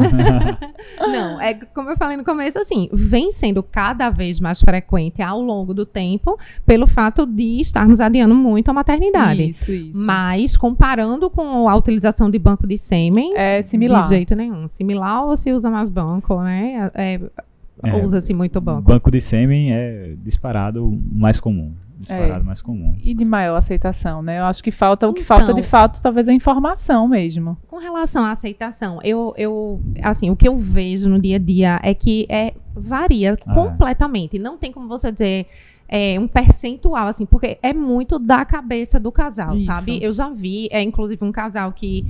Não, 0.99 1.39
é 1.39 1.53
como 1.73 1.89
eu 1.89 1.97
falei 1.97 2.17
no 2.17 2.25
começo, 2.25 2.59
assim, 2.59 2.89
vem 2.91 3.31
sendo 3.31 3.63
cada 3.63 4.09
vez 4.09 4.39
mais 4.41 4.59
frequente 4.59 5.21
ao 5.21 5.41
longo 5.41 5.73
do 5.73 5.85
tempo, 5.85 6.37
pelo 6.65 6.85
fato 6.85 7.25
de 7.25 7.61
estarmos 7.61 8.01
adiando 8.01 8.35
muito 8.35 8.69
a 8.69 8.73
maternidade. 8.73 9.49
Isso, 9.49 9.71
isso. 9.71 10.05
Mas, 10.05 10.57
comparando 10.57 11.29
com 11.29 11.69
a 11.69 11.75
utilização 11.75 12.29
de 12.29 12.37
banco 12.37 12.67
de 12.67 12.77
sêmen, 12.77 13.33
é 13.37 13.61
similar. 13.61 14.01
de 14.01 14.09
jeito 14.09 14.35
nenhum. 14.35 14.67
Similar 14.67 15.25
ou 15.25 15.37
se 15.37 15.53
usa 15.53 15.69
mais 15.69 15.87
banco, 15.87 16.41
né? 16.41 16.91
É, 16.93 17.19
É, 17.83 17.95
Usa-se 18.03 18.33
muito 18.33 18.59
banco. 18.59 18.81
Banco 18.83 19.09
de 19.11 19.21
sêmen 19.21 19.71
é 19.73 20.15
disparado 20.23 20.91
mais 21.11 21.39
comum. 21.39 21.73
Disparado 21.99 22.41
É. 22.41 22.43
mais 22.45 22.61
comum. 22.61 22.95
e 23.03 23.13
de 23.13 23.25
maior 23.25 23.57
aceitação, 23.57 24.21
né? 24.21 24.39
Eu 24.39 24.45
acho 24.45 24.63
que 24.63 24.71
falta 24.71 25.05
o 25.07 25.13
que 25.13 25.21
Então. 25.21 25.37
falta 25.37 25.53
de 25.53 25.61
fato, 25.63 26.01
talvez 26.01 26.29
a 26.29 26.33
informação 26.33 27.07
mesmo. 27.09 27.57
Com 27.67 27.77
relação 27.77 28.23
à 28.23 28.31
aceitação, 28.31 28.99
eu, 29.03 29.33
eu, 29.37 29.81
assim, 30.01 30.29
o 30.29 30.35
que 30.35 30.47
eu 30.47 30.57
vejo 30.57 31.09
no 31.09 31.19
dia 31.19 31.35
a 31.35 31.39
dia 31.39 31.79
é 31.83 31.93
que 31.93 32.25
é, 32.29 32.53
varia 32.73 33.37
Ah. 33.45 33.53
completamente. 33.53 34.39
Não 34.39 34.57
tem 34.57 34.71
como 34.71 34.87
você 34.87 35.11
dizer 35.11 35.45
é, 35.91 36.19
um 36.19 36.27
percentual, 36.27 37.07
assim, 37.07 37.25
porque 37.25 37.57
é 37.63 37.73
muito 37.73 38.19
da 38.19 38.45
cabeça 38.45 38.99
do 38.99 39.11
casal, 39.11 39.55
Isso. 39.57 39.65
sabe? 39.65 39.97
Eu 40.01 40.11
já 40.11 40.29
vi, 40.29 40.69
é 40.71 40.81
inclusive 40.83 41.25
um 41.25 41.31
casal 41.31 41.71
que, 41.73 42.05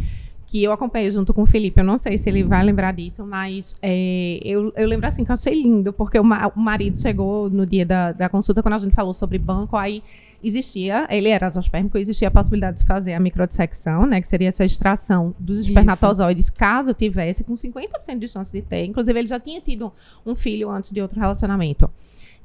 que 0.51 0.63
eu 0.63 0.71
acompanhei 0.71 1.11
junto 1.11 1.31
com 1.31 1.43
o 1.43 1.45
Felipe, 1.45 1.79
eu 1.79 1.85
não 1.85 1.99
sei 1.99 2.17
se 2.17 2.27
ele 2.27 2.41
vai 2.41 2.63
lembrar 2.63 2.91
disso, 2.91 3.23
mas 3.23 3.77
é, 3.83 4.39
eu, 4.43 4.73
eu 4.75 4.87
lembro 4.87 5.05
assim 5.05 5.23
que 5.23 5.29
eu 5.29 5.33
achei 5.33 5.53
lindo, 5.53 5.93
porque 5.93 6.17
o, 6.17 6.23
ma- 6.23 6.51
o 6.55 6.59
marido 6.59 6.99
chegou 6.99 7.47
no 7.51 7.67
dia 7.67 7.85
da, 7.85 8.11
da 8.13 8.27
consulta, 8.27 8.63
quando 8.63 8.73
a 8.73 8.77
gente 8.79 8.95
falou 8.95 9.13
sobre 9.13 9.37
banco, 9.37 9.77
aí 9.77 10.01
existia, 10.43 11.05
ele 11.11 11.29
era 11.29 11.45
azospérmico, 11.45 11.99
existia 11.99 12.29
a 12.29 12.31
possibilidade 12.31 12.79
de 12.79 12.85
fazer 12.87 13.13
a 13.13 13.19
microdissecção, 13.19 14.07
né, 14.07 14.19
que 14.21 14.27
seria 14.27 14.47
essa 14.47 14.65
extração 14.65 15.35
dos 15.39 15.59
Isso. 15.59 15.69
espermatozoides, 15.69 16.49
caso 16.49 16.95
tivesse, 16.95 17.43
com 17.43 17.53
50% 17.53 18.17
de 18.17 18.27
chance 18.27 18.51
de 18.51 18.63
ter. 18.63 18.85
Inclusive, 18.85 19.19
ele 19.19 19.27
já 19.27 19.39
tinha 19.39 19.61
tido 19.61 19.91
um 20.25 20.33
filho 20.33 20.71
antes 20.71 20.91
de 20.91 20.99
outro 20.99 21.19
relacionamento. 21.19 21.87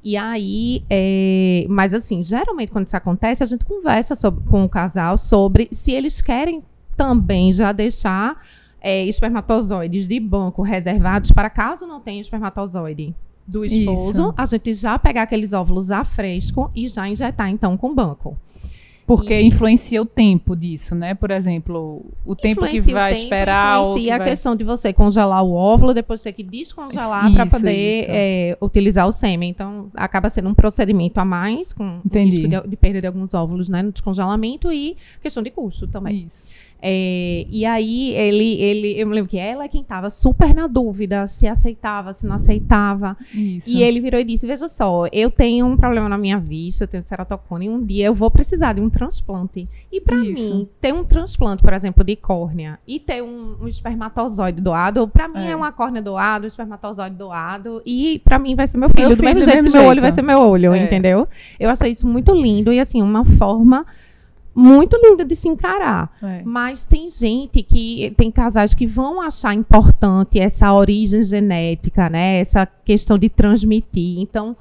E 0.02 0.14
aí, 0.18 0.84
é, 0.90 1.64
mas 1.70 1.94
assim, 1.94 2.22
geralmente 2.22 2.70
quando 2.70 2.86
isso 2.86 2.96
acontece, 2.98 3.42
a 3.42 3.46
gente 3.46 3.64
conversa 3.64 4.14
sobre- 4.14 4.44
com 4.44 4.62
o 4.62 4.68
casal 4.68 5.16
sobre 5.16 5.68
se 5.72 5.92
eles 5.92 6.20
querem 6.20 6.62
também 6.96 7.52
já 7.52 7.72
deixar 7.72 8.40
é, 8.80 9.04
espermatozoides 9.06 10.06
de 10.06 10.18
banco 10.20 10.62
reservados 10.62 11.30
para 11.32 11.48
caso 11.50 11.86
não 11.86 12.00
tenha 12.00 12.20
espermatozoide 12.20 13.14
do 13.46 13.64
esposo, 13.64 14.10
Isso. 14.10 14.34
a 14.36 14.46
gente 14.46 14.72
já 14.74 14.98
pegar 14.98 15.22
aqueles 15.22 15.52
óvulos 15.52 15.90
a 15.90 16.02
fresco 16.04 16.70
e 16.74 16.88
já 16.88 17.06
injetar 17.08 17.48
então 17.50 17.76
com 17.76 17.94
banco. 17.94 18.36
Porque 19.06 19.38
E- 19.38 19.44
influencia 19.46 20.00
o 20.00 20.06
tempo 20.06 20.56
disso, 20.56 20.94
né? 20.94 21.12
Por 21.14 21.30
exemplo, 21.30 22.06
o 22.24 22.34
tempo 22.34 22.62
que 22.62 22.68
Influencia 22.68 22.92
o 22.94 22.96
vai 22.96 23.12
tempo, 23.12 23.24
esperar. 23.24 23.80
Influencia 23.80 24.02
que 24.04 24.10
a 24.10 24.16
vai- 24.18 24.28
questão 24.28 24.56
de 24.56 24.64
você 24.64 24.94
congelar 24.94 25.44
o 25.44 25.52
óvulo, 25.52 25.92
depois 25.92 26.22
ter 26.22 26.32
que 26.32 26.42
descongelar 26.42 27.30
para 27.34 27.44
poder 27.44 28.06
é, 28.08 28.56
utilizar 28.62 29.06
o 29.06 29.12
sêmen. 29.12 29.50
Então, 29.50 29.88
acaba 29.94 30.30
sendo 30.30 30.48
um 30.48 30.54
procedimento 30.54 31.18
a 31.20 31.24
mais, 31.24 31.74
com 31.74 31.84
o 31.98 32.00
Entendi. 32.06 32.46
risco 32.46 32.48
de, 32.62 32.68
de 32.70 32.76
perda 32.76 33.02
de 33.02 33.06
alguns 33.06 33.34
óvulos 33.34 33.68
né, 33.68 33.82
no 33.82 33.92
descongelamento 33.92 34.72
e 34.72 34.96
questão 35.20 35.42
de 35.42 35.50
custo 35.50 35.86
também. 35.86 36.24
Isso. 36.24 36.53
É, 36.86 37.46
e 37.50 37.64
aí, 37.64 38.10
ele, 38.10 38.60
ele, 38.60 39.00
eu 39.00 39.06
me 39.06 39.14
lembro 39.14 39.30
que 39.30 39.38
ela 39.38 39.64
é 39.64 39.68
quem 39.68 39.80
estava 39.80 40.10
super 40.10 40.54
na 40.54 40.66
dúvida 40.66 41.26
se 41.26 41.46
aceitava, 41.46 42.12
se 42.12 42.26
não 42.26 42.34
aceitava. 42.34 43.16
Isso. 43.32 43.70
E 43.70 43.82
ele 43.82 44.00
virou 44.00 44.20
e 44.20 44.24
disse: 44.24 44.46
Veja 44.46 44.68
só, 44.68 45.06
eu 45.10 45.30
tenho 45.30 45.64
um 45.64 45.78
problema 45.78 46.10
na 46.10 46.18
minha 46.18 46.38
vista, 46.38 46.84
eu 46.84 46.88
tenho 46.88 47.02
ceratocone, 47.02 47.64
e 47.64 47.70
um 47.70 47.82
dia 47.82 48.04
eu 48.04 48.14
vou 48.14 48.30
precisar 48.30 48.74
de 48.74 48.82
um 48.82 48.90
transplante. 48.90 49.66
E 49.90 49.98
para 49.98 50.16
mim, 50.16 50.68
ter 50.78 50.92
um 50.92 51.02
transplante, 51.04 51.62
por 51.62 51.72
exemplo, 51.72 52.04
de 52.04 52.16
córnea 52.16 52.78
e 52.86 53.00
ter 53.00 53.22
um, 53.22 53.56
um 53.62 53.66
espermatozoide 53.66 54.60
doado, 54.60 55.08
para 55.08 55.26
mim 55.26 55.46
é. 55.46 55.50
É. 55.52 55.56
uma 55.56 55.72
córnea 55.72 56.02
doada, 56.02 56.44
um 56.44 56.48
espermatozoide 56.48 57.16
doado, 57.16 57.80
e 57.86 58.20
para 58.22 58.38
mim 58.38 58.54
vai 58.54 58.66
ser 58.66 58.76
meu 58.76 58.90
filho. 58.90 59.08
Meu 59.08 59.16
do 59.16 59.20
filho 59.20 59.34
mesmo 59.34 59.40
do 59.40 59.44
jeito 59.44 59.62
mesmo 59.64 59.70
que 59.70 59.78
meu 59.78 59.86
olho 59.88 59.94
jeito. 59.94 60.02
vai 60.02 60.12
ser 60.12 60.22
meu 60.22 60.38
olho, 60.40 60.74
É. 60.74 60.84
entendeu? 60.84 61.26
Eu 61.58 61.70
achei 61.70 61.90
isso 61.90 62.06
muito 62.06 62.34
lindo 62.34 62.70
e, 62.70 62.78
assim, 62.78 63.00
uma 63.00 63.24
forma 63.24 63.86
muito 64.54 64.96
linda 64.96 65.24
de 65.24 65.34
se 65.34 65.48
encarar. 65.48 66.14
É. 66.22 66.42
Mas 66.44 66.86
tem 66.86 67.10
gente 67.10 67.62
que 67.62 68.12
tem 68.16 68.30
casais 68.30 68.72
que 68.72 68.86
vão 68.86 69.20
achar 69.20 69.54
importante 69.54 70.38
essa 70.38 70.72
origem 70.72 71.22
genética, 71.22 72.08
né? 72.08 72.38
Essa 72.38 72.66
questão 72.66 73.18
de 73.18 73.28
transmitir. 73.28 74.20
Então, 74.20 74.56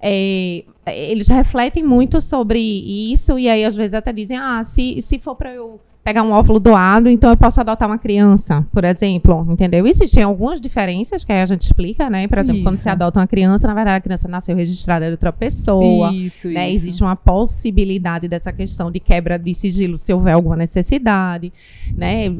é, 0.00 0.64
eles 0.86 1.28
refletem 1.28 1.82
muito 1.82 2.20
sobre 2.20 2.58
isso 2.60 3.38
e 3.38 3.48
aí 3.48 3.64
às 3.64 3.74
vezes 3.74 3.94
até 3.94 4.12
dizem, 4.12 4.36
ah, 4.36 4.62
se, 4.64 5.00
se 5.02 5.18
for 5.18 5.34
para 5.34 5.54
eu 5.54 5.80
pegar 6.08 6.22
um 6.22 6.32
óvulo 6.32 6.58
doado, 6.58 7.06
então 7.10 7.28
eu 7.28 7.36
posso 7.36 7.60
adotar 7.60 7.86
uma 7.86 7.98
criança, 7.98 8.66
por 8.72 8.82
exemplo, 8.82 9.46
entendeu? 9.50 9.86
Existem 9.86 10.22
algumas 10.22 10.58
diferenças 10.58 11.22
que 11.22 11.30
a 11.30 11.44
gente 11.44 11.60
explica, 11.60 12.08
né? 12.08 12.26
Por 12.26 12.38
exemplo, 12.38 12.60
isso. 12.60 12.64
quando 12.64 12.76
você 12.76 12.88
adota 12.88 13.20
uma 13.20 13.26
criança, 13.26 13.68
na 13.68 13.74
verdade 13.74 13.98
a 13.98 14.00
criança 14.00 14.26
nasceu 14.26 14.56
registrada 14.56 15.04
de 15.04 15.10
outra 15.10 15.30
pessoa, 15.30 16.10
isso, 16.10 16.48
né? 16.48 16.70
Isso. 16.70 16.86
Existe 16.86 17.02
uma 17.02 17.14
possibilidade 17.14 18.26
dessa 18.26 18.50
questão 18.50 18.90
de 18.90 18.98
quebra 18.98 19.38
de 19.38 19.52
sigilo 19.52 19.98
se 19.98 20.10
houver 20.10 20.32
alguma 20.32 20.56
necessidade, 20.56 21.52
né? 21.94 22.34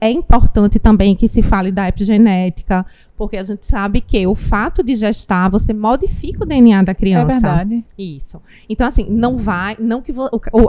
é 0.00 0.10
importante 0.10 0.78
também 0.80 1.14
que 1.14 1.28
se 1.28 1.40
fale 1.40 1.70
da 1.70 1.88
epigenética, 1.88 2.84
porque 3.22 3.36
a 3.36 3.42
gente 3.44 3.64
sabe 3.64 4.00
que 4.00 4.26
o 4.26 4.34
fato 4.34 4.82
de 4.82 4.96
gestar, 4.96 5.48
você 5.48 5.72
modifica 5.72 6.42
o 6.42 6.46
DNA 6.46 6.82
da 6.82 6.92
criança. 6.92 7.22
É 7.22 7.40
verdade. 7.40 7.84
Isso. 7.96 8.42
Então, 8.68 8.84
assim, 8.84 9.06
não 9.08 9.38
vai, 9.38 9.76
não 9.78 10.02
que 10.02 10.12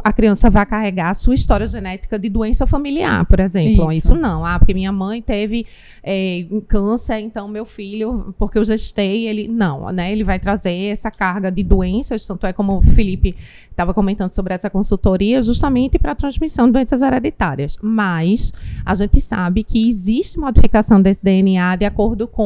a 0.04 0.14
criança 0.14 0.52
vá 0.52 0.64
carregar 0.64 1.10
a 1.10 1.14
sua 1.16 1.34
história 1.34 1.66
genética 1.66 2.20
de 2.20 2.30
doença 2.30 2.68
familiar, 2.68 3.26
por 3.26 3.40
exemplo. 3.40 3.92
Isso, 3.92 4.14
Isso 4.14 4.16
não. 4.16 4.46
Ah, 4.46 4.60
porque 4.60 4.72
minha 4.72 4.92
mãe 4.92 5.20
teve 5.20 5.66
é, 6.04 6.46
câncer, 6.68 7.22
então 7.22 7.48
meu 7.48 7.66
filho, 7.66 8.36
porque 8.38 8.60
eu 8.60 8.64
gestei, 8.64 9.28
ele. 9.28 9.48
Não, 9.48 9.92
né? 9.92 10.12
Ele 10.12 10.24
vai 10.24 10.38
trazer 10.38 10.92
essa 10.92 11.10
carga 11.10 11.52
de 11.52 11.64
doenças, 11.64 12.24
tanto 12.24 12.46
é 12.46 12.54
como 12.54 12.78
o 12.78 12.82
Felipe 12.84 13.36
estava 13.72 13.96
comentando 13.96 14.30
sobre 14.30 14.54
essa 14.54 14.70
consultoria, 14.70 15.42
justamente 15.42 15.98
para 15.98 16.12
a 16.12 16.16
transmissão 16.16 16.68
de 16.68 16.74
doenças 16.74 17.02
hereditárias. 17.02 17.78
Mas 17.82 18.54
a 18.86 18.94
gente 18.94 19.20
sabe 19.20 19.64
que 19.64 19.90
existe 19.90 20.38
modificação 20.38 21.02
desse 21.02 21.24
DNA 21.24 21.78
de 21.78 21.86
acordo 21.86 22.28
com 22.28 22.43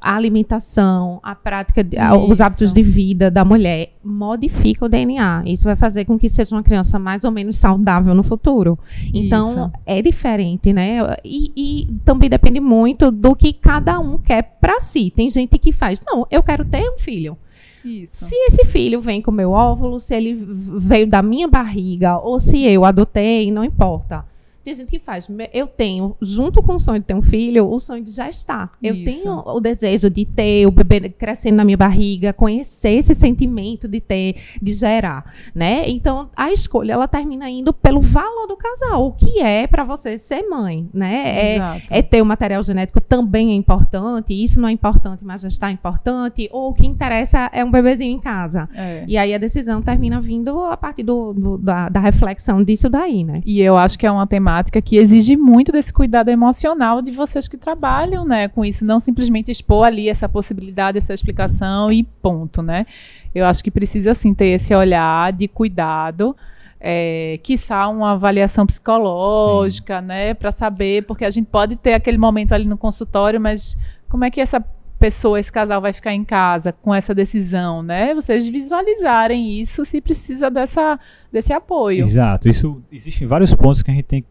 a 0.00 0.14
alimentação, 0.14 1.20
a 1.22 1.34
prática, 1.34 1.82
de, 1.82 1.96
os 2.28 2.40
hábitos 2.40 2.72
de 2.72 2.82
vida 2.82 3.30
da 3.30 3.44
mulher, 3.44 3.94
modifica 4.02 4.86
o 4.86 4.88
DNA. 4.88 5.42
Isso 5.46 5.64
vai 5.64 5.76
fazer 5.76 6.04
com 6.04 6.18
que 6.18 6.28
seja 6.28 6.54
uma 6.54 6.62
criança 6.62 6.98
mais 6.98 7.24
ou 7.24 7.30
menos 7.30 7.56
saudável 7.56 8.14
no 8.14 8.22
futuro. 8.22 8.78
Então, 9.12 9.50
Isso. 9.50 9.72
é 9.86 10.02
diferente, 10.02 10.72
né? 10.72 10.98
E, 11.24 11.52
e, 11.56 11.94
também 12.04 12.28
depende 12.28 12.60
muito 12.60 13.10
do 13.10 13.34
que 13.34 13.52
cada 13.52 13.98
um 13.98 14.18
quer 14.18 14.56
para 14.60 14.80
si. 14.80 15.12
Tem 15.14 15.28
gente 15.28 15.58
que 15.58 15.72
faz, 15.72 16.02
não, 16.06 16.26
eu 16.30 16.42
quero 16.42 16.64
ter 16.64 16.88
um 16.90 16.98
filho. 16.98 17.36
Isso. 17.84 18.24
Se 18.24 18.34
esse 18.46 18.64
filho 18.64 19.00
vem 19.00 19.20
com 19.20 19.30
meu 19.30 19.50
óvulo, 19.50 20.00
se 20.00 20.14
ele 20.14 20.34
veio 20.42 21.06
da 21.06 21.22
minha 21.22 21.46
barriga 21.46 22.18
ou 22.18 22.38
se 22.38 22.62
eu 22.62 22.84
adotei, 22.84 23.50
não 23.52 23.62
importa. 23.62 24.24
Tem 24.64 24.72
gente 24.72 24.88
que 24.88 24.98
faz. 24.98 25.28
Eu 25.52 25.66
tenho, 25.66 26.16
junto 26.22 26.62
com 26.62 26.76
o 26.76 26.78
sonho 26.78 26.98
de 26.98 27.04
ter 27.04 27.14
um 27.14 27.20
filho, 27.20 27.70
o 27.70 27.78
sonho 27.78 28.02
de 28.02 28.10
já 28.10 28.30
estar. 28.30 28.72
Eu 28.82 28.94
Isso. 28.94 29.04
tenho 29.04 29.42
o 29.44 29.60
desejo 29.60 30.08
de 30.08 30.24
ter 30.24 30.66
o 30.66 30.70
bebê 30.70 31.10
crescendo 31.10 31.56
na 31.56 31.66
minha 31.66 31.76
barriga, 31.76 32.32
conhecer 32.32 32.92
esse 32.92 33.14
sentimento 33.14 33.86
de 33.86 34.00
ter, 34.00 34.36
de 34.62 34.72
gerar, 34.72 35.30
né? 35.54 35.86
Então, 35.86 36.30
a 36.34 36.50
escolha 36.50 36.94
ela 36.94 37.06
termina 37.06 37.50
indo 37.50 37.74
pelo 37.74 38.00
valor 38.00 38.46
do 38.46 38.56
casal, 38.56 39.06
o 39.06 39.12
que 39.12 39.42
é 39.42 39.66
para 39.66 39.84
você 39.84 40.16
ser 40.16 40.48
mãe, 40.48 40.88
né? 40.94 41.56
É, 41.56 41.82
é, 41.90 42.02
ter 42.02 42.22
o 42.22 42.24
material 42.24 42.62
genético 42.62 43.02
também 43.02 43.50
é 43.50 43.54
importante. 43.54 44.32
Isso 44.32 44.58
não 44.58 44.68
é 44.68 44.72
importante, 44.72 45.22
mas 45.22 45.42
já 45.42 45.48
está 45.48 45.70
importante. 45.70 46.48
Ou 46.50 46.70
o 46.70 46.74
que 46.74 46.86
interessa 46.86 47.50
é 47.52 47.62
um 47.62 47.70
bebezinho 47.70 48.16
em 48.16 48.20
casa. 48.20 48.66
É. 48.74 49.04
E 49.06 49.18
aí 49.18 49.34
a 49.34 49.38
decisão 49.38 49.82
termina 49.82 50.22
vindo 50.22 50.64
a 50.64 50.76
partir 50.76 51.02
do, 51.02 51.34
do 51.34 51.58
da, 51.58 51.90
da 51.90 52.00
reflexão 52.00 52.64
disso 52.64 52.88
daí, 52.88 53.22
né? 53.24 53.42
E 53.44 53.60
eu 53.60 53.76
acho 53.76 53.98
que 53.98 54.06
é 54.06 54.10
uma 54.10 54.26
temática 54.26 54.53
temática 54.54 54.80
que 54.80 54.96
exige 54.96 55.36
muito 55.36 55.72
desse 55.72 55.92
cuidado 55.92 56.28
emocional 56.28 57.02
de 57.02 57.10
vocês 57.10 57.48
que 57.48 57.56
trabalham, 57.56 58.24
né, 58.24 58.46
com 58.48 58.64
isso, 58.64 58.84
não 58.84 59.00
simplesmente 59.00 59.50
expor 59.50 59.86
ali 59.86 60.08
essa 60.08 60.28
possibilidade, 60.28 60.98
essa 60.98 61.12
explicação 61.12 61.90
e 61.90 62.04
ponto, 62.04 62.62
né? 62.62 62.86
Eu 63.34 63.46
acho 63.46 63.64
que 63.64 63.70
precisa 63.70 64.14
sim 64.14 64.32
ter 64.32 64.46
esse 64.46 64.74
olhar 64.74 65.32
de 65.32 65.48
cuidado, 65.48 66.36
é, 66.78 67.40
quiçá 67.42 67.88
uma 67.88 68.12
avaliação 68.12 68.64
psicológica, 68.64 70.00
sim. 70.00 70.06
né, 70.06 70.34
para 70.34 70.52
saber, 70.52 71.04
porque 71.04 71.24
a 71.24 71.30
gente 71.30 71.46
pode 71.46 71.74
ter 71.74 71.94
aquele 71.94 72.18
momento 72.18 72.52
ali 72.52 72.64
no 72.64 72.78
consultório, 72.78 73.40
mas 73.40 73.76
como 74.08 74.24
é 74.24 74.30
que 74.30 74.40
essa 74.40 74.64
pessoa, 75.00 75.40
esse 75.40 75.50
casal 75.50 75.80
vai 75.80 75.92
ficar 75.92 76.14
em 76.14 76.24
casa 76.24 76.72
com 76.72 76.94
essa 76.94 77.14
decisão, 77.14 77.82
né? 77.82 78.14
Vocês 78.14 78.46
visualizarem 78.46 79.60
isso 79.60 79.84
se 79.84 80.00
precisa 80.00 80.48
dessa, 80.48 80.98
desse 81.32 81.52
apoio. 81.52 82.04
Exato. 82.04 82.48
Isso 82.48 82.80
existem 82.92 83.26
vários 83.26 83.52
pontos 83.52 83.82
que 83.82 83.90
a 83.90 83.94
gente 83.94 84.04
tem 84.04 84.22
que 84.22 84.28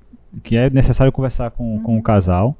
é 0.51 0.69
necessário 0.69 1.11
conversar 1.11 1.51
com, 1.51 1.79
com 1.81 1.97
o 1.97 2.01
casal. 2.01 2.57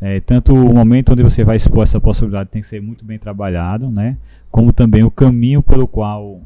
É, 0.00 0.20
tanto 0.20 0.52
o 0.52 0.74
momento 0.74 1.12
onde 1.12 1.22
você 1.22 1.44
vai 1.44 1.56
expor 1.56 1.82
essa 1.82 2.00
possibilidade 2.00 2.50
tem 2.50 2.60
que 2.60 2.68
ser 2.68 2.82
muito 2.82 3.04
bem 3.04 3.18
trabalhado, 3.18 3.90
né? 3.90 4.16
Como 4.50 4.72
também 4.72 5.04
o 5.04 5.10
caminho 5.10 5.62
pelo 5.62 5.86
qual, 5.86 6.40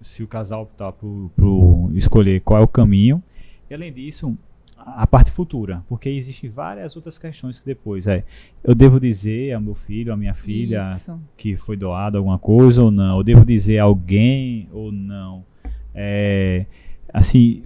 se 0.00 0.22
o 0.22 0.26
casal 0.26 0.62
optar 0.62 0.92
por, 0.92 1.30
por 1.36 1.90
escolher 1.94 2.40
qual 2.40 2.60
é 2.60 2.64
o 2.64 2.68
caminho. 2.68 3.22
E 3.68 3.74
além 3.74 3.92
disso, 3.92 4.36
a 4.78 5.06
parte 5.06 5.32
futura, 5.32 5.82
porque 5.88 6.08
existem 6.08 6.48
várias 6.48 6.94
outras 6.94 7.18
questões 7.18 7.58
que 7.58 7.66
depois 7.66 8.06
é, 8.06 8.24
eu 8.62 8.74
devo 8.74 9.00
dizer 9.00 9.52
ao 9.52 9.60
meu 9.60 9.74
filho, 9.74 10.12
à 10.12 10.16
minha 10.16 10.34
filha 10.34 10.92
Isso. 10.92 11.18
que 11.36 11.56
foi 11.56 11.76
doado 11.76 12.18
alguma 12.18 12.38
coisa 12.38 12.84
ou 12.84 12.90
não, 12.90 13.18
eu 13.18 13.24
devo 13.24 13.44
dizer 13.44 13.78
a 13.78 13.84
alguém 13.84 14.68
ou 14.72 14.92
não, 14.92 15.44
é, 15.92 16.66
assim, 17.12 17.64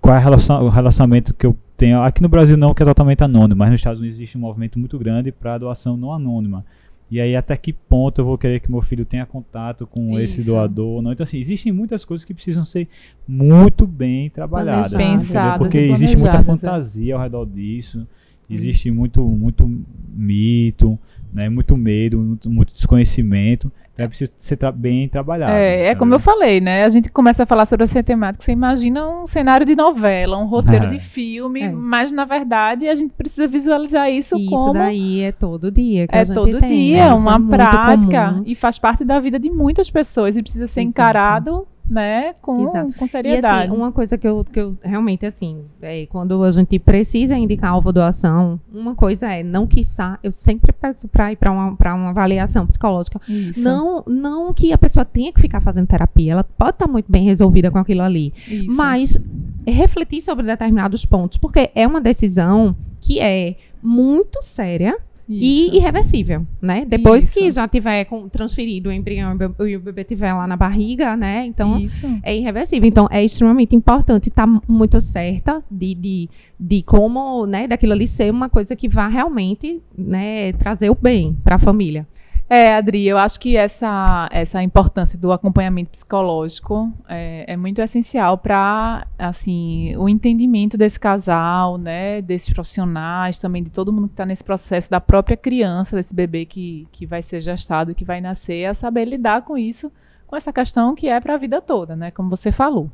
qual 0.00 0.16
é 0.16 0.20
o 0.62 0.68
relacionamento 0.68 1.34
que 1.34 1.44
eu 1.44 1.56
tenho, 1.76 2.02
aqui 2.02 2.22
no 2.22 2.28
Brasil 2.28 2.56
não, 2.56 2.74
que 2.74 2.82
é 2.82 2.86
totalmente 2.86 3.22
anônimo, 3.22 3.58
mas 3.58 3.70
nos 3.70 3.80
Estados 3.80 4.00
Unidos 4.00 4.16
existe 4.16 4.36
um 4.36 4.40
movimento 4.40 4.78
muito 4.78 4.98
grande 4.98 5.32
para 5.32 5.58
doação 5.58 5.96
não 5.96 6.12
anônima, 6.12 6.64
e 7.12 7.20
aí, 7.20 7.36
até 7.36 7.54
que 7.58 7.74
ponto 7.74 8.22
eu 8.22 8.24
vou 8.24 8.38
querer 8.38 8.58
que 8.58 8.70
meu 8.70 8.80
filho 8.80 9.04
tenha 9.04 9.26
contato 9.26 9.86
com 9.86 10.18
Isso. 10.18 10.40
esse 10.40 10.44
doador? 10.44 11.02
Não? 11.02 11.12
Então, 11.12 11.24
assim, 11.24 11.38
existem 11.38 11.70
muitas 11.70 12.06
coisas 12.06 12.24
que 12.24 12.32
precisam 12.32 12.64
ser 12.64 12.88
muito 13.28 13.86
bem 13.86 14.30
trabalhadas. 14.30 14.94
Pensadas 14.94 15.58
porque 15.58 15.76
existe 15.76 16.16
muita 16.16 16.38
é. 16.38 16.42
fantasia 16.42 17.14
ao 17.14 17.20
redor 17.20 17.44
disso, 17.44 18.08
existe 18.48 18.90
muito, 18.90 19.22
muito 19.22 19.70
mito, 20.08 20.98
né, 21.32 21.48
muito 21.48 21.76
medo, 21.76 22.38
muito, 22.44 22.72
desconhecimento. 22.72 23.72
Então 23.92 24.06
é 24.06 24.08
preciso 24.08 24.32
ser 24.38 24.56
tra 24.56 24.72
bem 24.72 25.06
trabalhado. 25.08 25.52
É, 25.52 25.90
é 25.90 25.94
como 25.94 26.14
eu 26.14 26.18
falei, 26.18 26.60
né? 26.60 26.82
A 26.82 26.88
gente 26.88 27.10
começa 27.10 27.42
a 27.42 27.46
falar 27.46 27.66
sobre 27.66 27.84
essa 27.84 28.02
temática, 28.02 28.42
você 28.42 28.52
imagina 28.52 29.06
um 29.06 29.26
cenário 29.26 29.66
de 29.66 29.76
novela, 29.76 30.38
um 30.38 30.46
roteiro 30.46 30.88
de 30.88 30.98
filme, 31.00 31.62
é. 31.62 31.70
mas 31.70 32.10
na 32.10 32.24
verdade 32.24 32.88
a 32.88 32.94
gente 32.94 33.12
precisa 33.12 33.46
visualizar 33.46 34.10
isso, 34.10 34.36
isso 34.38 34.50
como. 34.50 34.62
Isso 34.62 34.72
daí 34.72 35.20
é 35.20 35.32
todo 35.32 35.70
dia. 35.70 36.06
é 36.10 36.24
todo 36.24 36.58
tem, 36.58 36.68
dia, 36.68 37.08
né? 37.08 37.14
uma 37.14 37.36
é 37.36 37.56
prática. 37.56 38.42
E 38.46 38.54
faz 38.54 38.78
parte 38.78 39.04
da 39.04 39.20
vida 39.20 39.38
de 39.38 39.50
muitas 39.50 39.90
pessoas 39.90 40.38
e 40.38 40.42
precisa 40.42 40.66
ser 40.66 40.80
Exato. 40.80 40.90
encarado 40.90 41.68
né, 41.88 42.34
com, 42.40 42.92
com 42.92 43.06
seriedade. 43.06 43.54
E 43.54 43.70
assim, 43.70 43.76
uma 43.76 43.92
coisa 43.92 44.16
que 44.16 44.26
eu, 44.26 44.44
que 44.44 44.60
eu 44.60 44.78
realmente, 44.82 45.26
assim, 45.26 45.64
é, 45.80 46.06
quando 46.06 46.42
a 46.42 46.50
gente 46.50 46.78
precisa 46.78 47.36
indicar 47.36 47.72
alvo 47.72 47.92
doação, 47.92 48.60
uma 48.72 48.94
coisa 48.94 49.32
é, 49.32 49.42
não 49.42 49.66
quiçá, 49.66 50.18
eu 50.22 50.32
sempre 50.32 50.72
peço 50.72 51.08
para 51.08 51.32
ir 51.32 51.36
para 51.36 51.52
uma, 51.52 51.76
uma 51.94 52.10
avaliação 52.10 52.66
psicológica. 52.66 53.20
Isso. 53.28 53.62
Não, 53.62 54.02
não 54.06 54.54
que 54.54 54.72
a 54.72 54.78
pessoa 54.78 55.04
tenha 55.04 55.32
que 55.32 55.40
ficar 55.40 55.60
fazendo 55.60 55.86
terapia, 55.86 56.32
ela 56.32 56.44
pode 56.44 56.70
estar 56.70 56.86
tá 56.86 56.92
muito 56.92 57.10
bem 57.10 57.24
resolvida 57.24 57.70
com 57.70 57.78
aquilo 57.78 58.02
ali. 58.02 58.32
Isso. 58.48 58.72
Mas 58.72 59.18
refletir 59.66 60.20
sobre 60.20 60.46
determinados 60.46 61.04
pontos, 61.04 61.38
porque 61.38 61.70
é 61.74 61.86
uma 61.86 62.00
decisão 62.00 62.74
que 63.00 63.20
é 63.20 63.56
muito 63.82 64.40
séria, 64.42 64.96
e 65.28 65.76
irreversível, 65.76 66.46
né? 66.60 66.84
Depois 66.84 67.24
Isso. 67.24 67.32
que 67.32 67.50
já 67.50 67.66
tiver 67.68 68.04
com, 68.04 68.28
transferido 68.28 68.88
o 68.88 68.92
embrião 68.92 69.36
e 69.66 69.76
o 69.76 69.80
bebê 69.80 70.04
tiver 70.04 70.32
lá 70.32 70.46
na 70.46 70.56
barriga, 70.56 71.16
né? 71.16 71.46
Então 71.46 71.78
Isso. 71.78 72.06
é 72.22 72.36
irreversível. 72.36 72.88
Então 72.88 73.08
é 73.10 73.24
extremamente 73.24 73.74
importante 73.74 74.28
estar 74.28 74.46
tá 74.46 74.62
muito 74.68 75.00
certa 75.00 75.62
de, 75.70 75.94
de, 75.94 76.30
de 76.58 76.82
como, 76.82 77.46
né, 77.46 77.66
daquilo 77.66 77.92
ali 77.92 78.06
ser 78.06 78.30
uma 78.30 78.48
coisa 78.48 78.74
que 78.74 78.88
vá 78.88 79.08
realmente, 79.08 79.80
né, 79.96 80.52
trazer 80.54 80.90
o 80.90 80.94
bem 80.94 81.36
para 81.42 81.56
a 81.56 81.58
família. 81.58 82.06
É, 82.54 82.74
Adri, 82.74 83.08
eu 83.08 83.16
acho 83.16 83.40
que 83.40 83.56
essa, 83.56 84.28
essa 84.30 84.62
importância 84.62 85.18
do 85.18 85.32
acompanhamento 85.32 85.92
psicológico 85.92 86.92
é, 87.08 87.46
é 87.48 87.56
muito 87.56 87.80
essencial 87.80 88.36
para 88.36 89.06
assim 89.18 89.96
o 89.96 90.06
entendimento 90.06 90.76
desse 90.76 91.00
casal, 91.00 91.78
né, 91.78 92.20
desses 92.20 92.52
profissionais, 92.52 93.40
também 93.40 93.62
de 93.62 93.70
todo 93.70 93.90
mundo 93.90 94.08
que 94.08 94.12
está 94.12 94.26
nesse 94.26 94.44
processo, 94.44 94.90
da 94.90 95.00
própria 95.00 95.34
criança, 95.34 95.96
desse 95.96 96.14
bebê 96.14 96.44
que, 96.44 96.86
que 96.92 97.06
vai 97.06 97.22
ser 97.22 97.40
gestado, 97.40 97.94
que 97.94 98.04
vai 98.04 98.20
nascer, 98.20 98.66
a 98.66 98.74
saber 98.74 99.06
lidar 99.06 99.40
com 99.40 99.56
isso, 99.56 99.90
com 100.26 100.36
essa 100.36 100.52
questão 100.52 100.94
que 100.94 101.08
é 101.08 101.18
para 101.20 101.32
a 101.32 101.38
vida 101.38 101.58
toda, 101.58 101.96
né, 101.96 102.10
como 102.10 102.28
você 102.28 102.52
falou. 102.52 102.90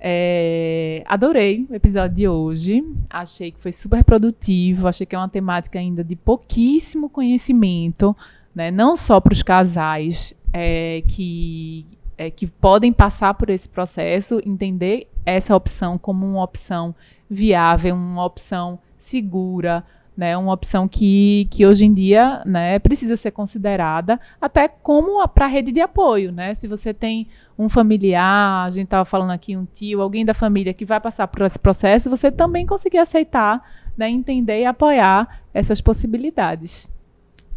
É, 0.00 1.02
adorei 1.04 1.66
o 1.68 1.74
episódio 1.74 2.14
de 2.14 2.28
hoje. 2.28 2.84
Achei 3.10 3.50
que 3.50 3.60
foi 3.60 3.72
super 3.72 4.04
produtivo. 4.04 4.86
Achei 4.86 5.04
que 5.04 5.16
é 5.16 5.18
uma 5.18 5.28
temática 5.28 5.76
ainda 5.76 6.04
de 6.04 6.14
pouquíssimo 6.14 7.10
conhecimento 7.10 8.16
né? 8.54 8.70
não 8.70 8.96
só 8.96 9.20
para 9.20 9.32
os 9.32 9.42
casais 9.42 10.34
é, 10.52 11.02
que, 11.06 11.86
é, 12.16 12.30
que 12.30 12.46
podem 12.46 12.92
passar 12.92 13.34
por 13.34 13.50
esse 13.50 13.68
processo, 13.68 14.40
entender 14.44 15.08
essa 15.24 15.54
opção 15.54 15.98
como 15.98 16.26
uma 16.26 16.42
opção 16.42 16.94
viável, 17.28 17.94
uma 17.94 18.24
opção 18.24 18.78
segura, 18.96 19.84
né, 20.18 20.36
uma 20.36 20.52
opção 20.52 20.88
que, 20.88 21.46
que 21.48 21.64
hoje 21.64 21.84
em 21.84 21.94
dia 21.94 22.42
né, 22.44 22.80
precisa 22.80 23.16
ser 23.16 23.30
considerada 23.30 24.18
até 24.40 24.66
como 24.66 25.26
para 25.28 25.44
a 25.44 25.48
rede 25.48 25.70
de 25.70 25.80
apoio. 25.80 26.32
Né? 26.32 26.54
Se 26.54 26.66
você 26.66 26.92
tem 26.92 27.28
um 27.56 27.68
familiar, 27.68 28.66
a 28.66 28.70
gente 28.70 28.86
estava 28.86 29.04
falando 29.04 29.30
aqui, 29.30 29.56
um 29.56 29.64
tio, 29.64 30.02
alguém 30.02 30.24
da 30.24 30.34
família 30.34 30.74
que 30.74 30.84
vai 30.84 30.98
passar 31.00 31.28
por 31.28 31.42
esse 31.42 31.56
processo, 31.56 32.10
você 32.10 32.32
também 32.32 32.66
conseguir 32.66 32.98
aceitar, 32.98 33.62
né, 33.96 34.10
entender 34.10 34.62
e 34.62 34.64
apoiar 34.64 35.40
essas 35.54 35.80
possibilidades. 35.80 36.90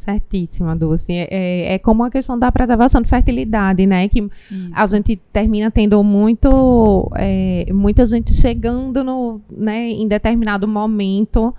Certíssima, 0.01 0.75
Dulce. 0.75 1.13
É, 1.13 1.27
é, 1.29 1.73
é 1.73 1.79
como 1.79 2.03
a 2.03 2.09
questão 2.09 2.37
da 2.37 2.51
preservação 2.51 3.01
de 3.01 3.09
fertilidade, 3.09 3.85
né? 3.85 4.07
Que 4.07 4.19
Isso. 4.19 4.71
a 4.73 4.85
gente 4.87 5.15
termina 5.31 5.69
tendo 5.69 6.03
muito, 6.03 7.11
é, 7.15 7.71
muita 7.71 8.03
gente 8.05 8.33
chegando 8.33 9.03
no, 9.03 9.39
né, 9.49 9.89
em 9.89 10.07
determinado 10.07 10.67
momento 10.67 11.53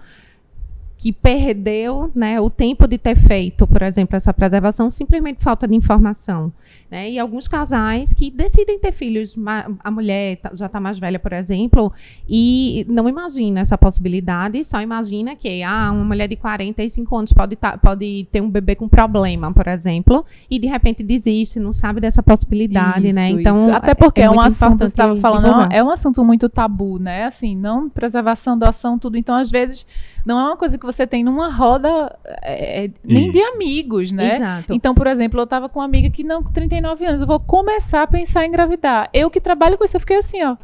que 1.03 1.11
perdeu 1.11 2.13
né, 2.15 2.41
o 2.41 2.49
tempo 2.49 2.87
de 2.87 2.97
ter 2.97 3.17
feito, 3.17 3.67
por 3.67 3.83
exemplo, 3.83 4.15
essa 4.15 4.33
preservação, 4.33 4.89
simplesmente 4.89 5.43
falta 5.43 5.67
de 5.67 5.75
informação. 5.75 6.53
Né? 6.89 7.11
E 7.11 7.19
alguns 7.19 7.49
casais 7.49 8.13
que 8.13 8.31
decidem 8.31 8.79
ter 8.79 8.93
filhos, 8.93 9.35
a 9.83 9.91
mulher 9.91 10.37
tá, 10.37 10.53
já 10.55 10.67
está 10.67 10.79
mais 10.79 11.01
velha, 11.01 11.19
por 11.19 11.33
exemplo, 11.33 11.93
e 12.29 12.87
não 12.89 13.09
imagina 13.09 13.59
essa 13.59 13.77
possibilidade, 13.77 14.63
só 14.63 14.81
imagina 14.81 15.35
que 15.35 15.61
ah, 15.65 15.91
uma 15.91 16.05
mulher 16.05 16.29
de 16.29 16.37
45 16.37 17.17
anos 17.17 17.33
pode, 17.33 17.57
tá, 17.57 17.77
pode 17.77 18.29
ter 18.31 18.41
um 18.41 18.49
bebê 18.49 18.77
com 18.77 18.87
problema, 18.87 19.53
por 19.53 19.67
exemplo, 19.67 20.25
e 20.49 20.57
de 20.57 20.69
repente 20.69 21.03
desiste, 21.03 21.59
não 21.59 21.73
sabe 21.73 22.01
dessa 22.01 22.23
possibilidade, 22.23 23.13
né? 23.13 23.27
isso, 23.29 23.35
né? 23.35 23.41
Então, 23.41 23.67
isso. 23.67 23.75
até 23.75 23.93
porque 23.93 24.21
é, 24.21 24.27
é 24.27 24.31
um 24.31 24.39
assunto, 24.39 24.85
estava 24.85 25.17
falando, 25.17 25.73
é 25.73 25.83
um 25.83 25.91
assunto 25.91 26.25
muito 26.25 26.49
tabu, 26.49 27.01
né? 27.01 27.25
Assim, 27.25 27.57
não 27.57 27.91
preservação, 27.91 28.57
doação, 28.57 28.97
tudo. 29.01 29.17
Então, 29.17 29.35
às 29.35 29.51
vezes, 29.51 29.85
não 30.25 30.39
é 30.39 30.43
uma 30.45 30.57
coisa 30.57 30.79
que 30.79 30.87
você 30.87 31.07
tem 31.07 31.25
numa 31.25 31.51
roda 31.51 32.17
é, 32.43 32.85
é 32.85 32.91
nem 33.05 33.31
de 33.31 33.43
amigos, 33.43 34.13
né? 34.13 34.37
Exato. 34.37 34.73
Então, 34.73 34.95
por 34.95 35.07
exemplo, 35.07 35.41
eu 35.41 35.45
estava 35.45 35.69
com 35.69 35.81
uma 35.81 35.85
amiga 35.85 36.09
que 36.11 36.23
não, 36.23 36.43
com 36.43 36.53
39 36.53 37.05
anos, 37.05 37.21
eu 37.21 37.27
vou 37.27 37.41
começar 37.41 38.03
a 38.03 38.07
pensar 38.07 38.45
em 38.45 38.49
engravidar. 38.49 39.09
Eu 39.13 39.31
que 39.31 39.41
trabalho 39.41 39.77
com 39.77 39.85
isso, 39.85 39.97
eu 39.97 40.01
fiquei 40.01 40.17
assim, 40.17 40.43
ó. 40.43 40.57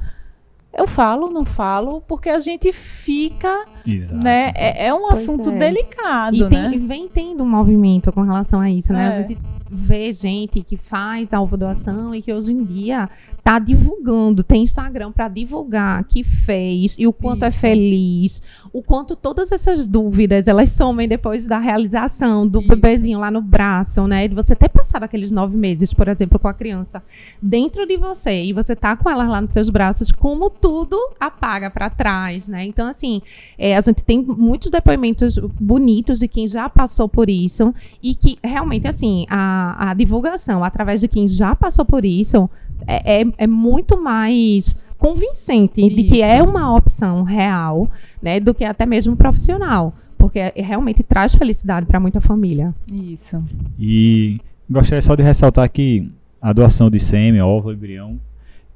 Eu 0.73 0.87
falo, 0.87 1.31
não 1.31 1.45
falo, 1.45 2.03
porque 2.03 2.29
a 2.29 2.39
gente 2.39 2.73
fica, 2.73 3.65
Exato. 3.87 4.23
né? 4.23 4.53
É, 4.55 4.87
é 4.87 4.95
um 4.95 5.09
pois 5.09 5.21
assunto 5.21 5.51
é. 5.51 5.57
delicado, 5.57 6.37
e 6.37 6.45
né? 6.45 6.71
e 6.75 6.79
vem 6.79 7.09
tendo 7.09 7.43
um 7.43 7.49
movimento 7.49 8.13
com 8.13 8.21
relação 8.21 8.61
a 8.61 8.71
isso, 8.71 8.93
né? 8.93 9.05
É. 9.05 9.09
A 9.09 9.11
gente 9.13 9.39
vê 9.71 10.13
gente 10.13 10.63
que 10.63 10.77
faz 10.77 11.33
alvo 11.33 11.57
doação 11.57 12.15
e 12.15 12.23
que 12.23 12.33
hoje 12.33 12.53
em 12.53 12.65
dia 12.65 13.09
tá 13.49 13.59
divulgando, 13.59 14.45
tem 14.45 14.63
Instagram 14.63 15.11
para 15.11 15.27
divulgar 15.27 16.05
que 16.05 16.23
fez 16.23 16.95
e 16.99 17.07
o 17.07 17.15
quanto 17.15 17.47
é 17.47 17.49
Isso. 17.49 17.57
é 17.57 17.61
feliz, 17.61 18.43
o 18.75 18.83
quanto 18.83 19.17
todas 19.17 19.51
essas 19.51 19.89
dúvidas 19.89 20.47
elas 20.49 20.69
somem 20.69 21.09
depois 21.09 21.47
da 21.47 21.59
realização 21.59 22.47
do 22.47 22.59
Isso. 22.59 22.69
bebezinho 22.69 23.19
lá 23.19 23.31
no 23.31 23.41
braço, 23.41 24.07
né? 24.07 24.29
De 24.29 24.35
você 24.35 24.55
ter 24.55 24.69
passado 24.69 25.05
aqueles 25.05 25.31
nove 25.31 25.57
meses, 25.57 25.95
por 25.95 26.09
exemplo, 26.09 26.39
com 26.39 26.47
a 26.47 26.53
criança 26.53 27.03
dentro 27.41 27.87
de 27.87 27.97
você 27.97 28.45
e 28.45 28.53
você 28.53 28.77
tá 28.77 28.95
com 28.95 29.09
ela 29.09 29.27
lá 29.27 29.41
nos 29.41 29.55
seus 29.55 29.71
braços, 29.71 30.13
como 30.13 30.51
tudo 30.51 30.99
apaga 31.19 31.71
para 31.71 31.89
trás, 31.89 32.49
né? 32.49 32.67
Então, 32.67 32.87
assim, 32.87 33.23
é, 33.57 33.75
a 33.75 33.81
gente 33.81 34.05
tem 34.05 34.23
muitos 34.23 34.71
depoimentos 34.71 35.39
bonitos 35.59 36.19
de 36.19 36.29
quem 36.29 36.47
já 36.47 36.69
passou 36.69 37.09
por 37.09 37.31
isso 37.31 37.75
e 38.03 38.15
que 38.15 38.37
realmente, 38.45 38.87
assim, 38.87 39.25
a, 39.31 39.89
a 39.89 39.95
divulgação 39.95 40.63
através 40.63 41.01
de 41.01 41.09
quem 41.09 41.27
já 41.27 41.57
passou 41.57 41.87
por 41.87 42.05
isso 42.05 42.51
é, 42.87 43.23
é, 43.23 43.38
é 43.39 43.47
muito 43.47 44.01
mais 44.01 44.77
convincente 44.99 45.81
Isso. 45.81 45.97
de 45.97 46.05
que 46.05 46.23
é 46.23 46.43
uma 46.43 46.75
opção 46.75 47.23
real, 47.23 47.89
né, 48.21 48.41
do 48.41 48.53
que 48.53 48.65
até 48.65 48.85
mesmo 48.85 49.17
profissional, 49.17 49.95
porque 50.19 50.41
é, 50.41 50.53
realmente 50.57 51.03
traz 51.03 51.35
felicidade 51.35 51.87
para 51.87 52.01
muita 52.01 52.21
família. 52.21 52.75
Isso. 52.87 53.43
E 53.79 54.41
gostaria 54.69 55.01
só 55.01 55.15
de 55.15 55.23
ressaltar 55.23 55.71
que 55.71 56.11
a 56.43 56.53
doação 56.53 56.91
de 56.91 56.99
sêmen, 56.99 57.41
óvulo, 57.41 57.73
embrião 57.73 58.19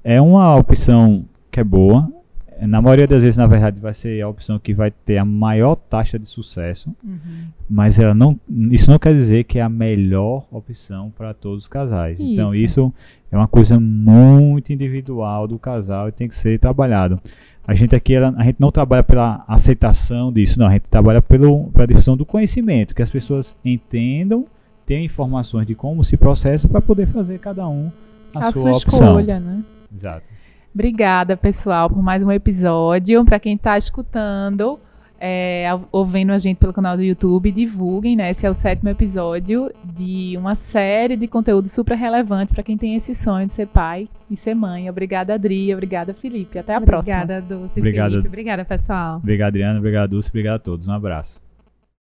é 0.04 0.20
uma 0.20 0.56
opção 0.56 1.24
que 1.50 1.60
é 1.60 1.64
boa, 1.64 2.08
na 2.66 2.80
maioria 2.80 3.08
das 3.08 3.22
vezes, 3.22 3.36
na 3.36 3.46
verdade, 3.46 3.80
vai 3.80 3.92
ser 3.92 4.20
a 4.20 4.28
opção 4.28 4.58
que 4.58 4.72
vai 4.72 4.90
ter 4.90 5.18
a 5.18 5.24
maior 5.24 5.74
taxa 5.74 6.18
de 6.18 6.26
sucesso, 6.26 6.94
uhum. 7.02 7.48
mas 7.68 7.98
ela 7.98 8.14
não, 8.14 8.38
isso 8.70 8.88
não 8.88 8.98
quer 8.98 9.12
dizer 9.12 9.44
que 9.44 9.58
é 9.58 9.62
a 9.62 9.68
melhor 9.68 10.46
opção 10.50 11.12
para 11.16 11.34
todos 11.34 11.64
os 11.64 11.68
casais. 11.68 12.18
Isso. 12.20 12.32
Então, 12.32 12.54
isso 12.54 12.94
é 13.32 13.36
uma 13.36 13.48
coisa 13.48 13.80
muito 13.80 14.74
individual 14.74 15.48
do 15.48 15.58
casal 15.58 16.06
e 16.06 16.12
tem 16.12 16.28
que 16.28 16.34
ser 16.36 16.58
trabalhado. 16.58 17.18
A 17.66 17.74
gente 17.74 17.96
aqui, 17.96 18.14
a 18.14 18.42
gente 18.42 18.56
não 18.58 18.70
trabalha 18.70 19.02
pela 19.02 19.42
aceitação 19.48 20.30
disso, 20.30 20.58
não, 20.58 20.66
a 20.66 20.72
gente 20.72 20.90
trabalha 20.90 21.22
pelo, 21.22 21.70
pela 21.70 21.86
difusão 21.86 22.14
do 22.14 22.26
conhecimento, 22.26 22.94
que 22.94 23.00
as 23.00 23.10
pessoas 23.10 23.56
entendam, 23.64 24.44
tenham 24.84 25.02
informações 25.02 25.66
de 25.66 25.74
como 25.74 26.04
se 26.04 26.16
processa 26.18 26.68
para 26.68 26.82
poder 26.82 27.06
fazer 27.06 27.38
cada 27.38 27.66
um 27.66 27.90
a, 28.34 28.48
a 28.48 28.52
sua, 28.52 28.74
sua 28.74 28.92
escolha, 28.92 29.40
né? 29.40 29.64
Exato. 29.96 30.26
Obrigada, 30.74 31.34
pessoal, 31.34 31.88
por 31.88 32.02
mais 32.02 32.22
um 32.22 32.30
episódio. 32.30 33.24
Para 33.24 33.40
quem 33.40 33.54
está 33.54 33.78
escutando, 33.78 34.78
é, 35.24 35.68
ouvindo 35.92 36.32
a 36.32 36.38
gente 36.38 36.56
pelo 36.56 36.72
canal 36.72 36.96
do 36.96 37.02
YouTube, 37.02 37.52
divulguem, 37.52 38.16
né? 38.16 38.30
Esse 38.30 38.44
é 38.44 38.50
o 38.50 38.54
sétimo 38.54 38.88
episódio 38.88 39.72
de 39.84 40.34
uma 40.36 40.56
série 40.56 41.16
de 41.16 41.28
conteúdo 41.28 41.68
super 41.68 41.96
relevante 41.96 42.52
para 42.52 42.64
quem 42.64 42.76
tem 42.76 42.96
esse 42.96 43.14
sonho 43.14 43.46
de 43.46 43.54
ser 43.54 43.68
pai 43.68 44.08
e 44.28 44.36
ser 44.36 44.54
mãe. 44.56 44.90
Obrigada, 44.90 45.34
Adri. 45.34 45.72
Obrigada, 45.72 46.12
Felipe. 46.12 46.58
Até 46.58 46.74
a 46.74 46.78
obrigada, 46.78 47.02
próxima. 47.02 47.22
Obrigada, 47.22 47.46
Dulce. 47.46 47.78
Obrigado. 47.78 48.10
Felipe. 48.10 48.28
Obrigada, 48.28 48.64
pessoal. 48.64 49.16
Obrigado, 49.18 49.48
Adriana. 49.48 49.78
Obrigado, 49.78 50.10
Dulce. 50.10 50.28
Obrigado 50.28 50.56
a 50.56 50.58
todos. 50.58 50.88
Um 50.88 50.92
abraço. 50.92 51.51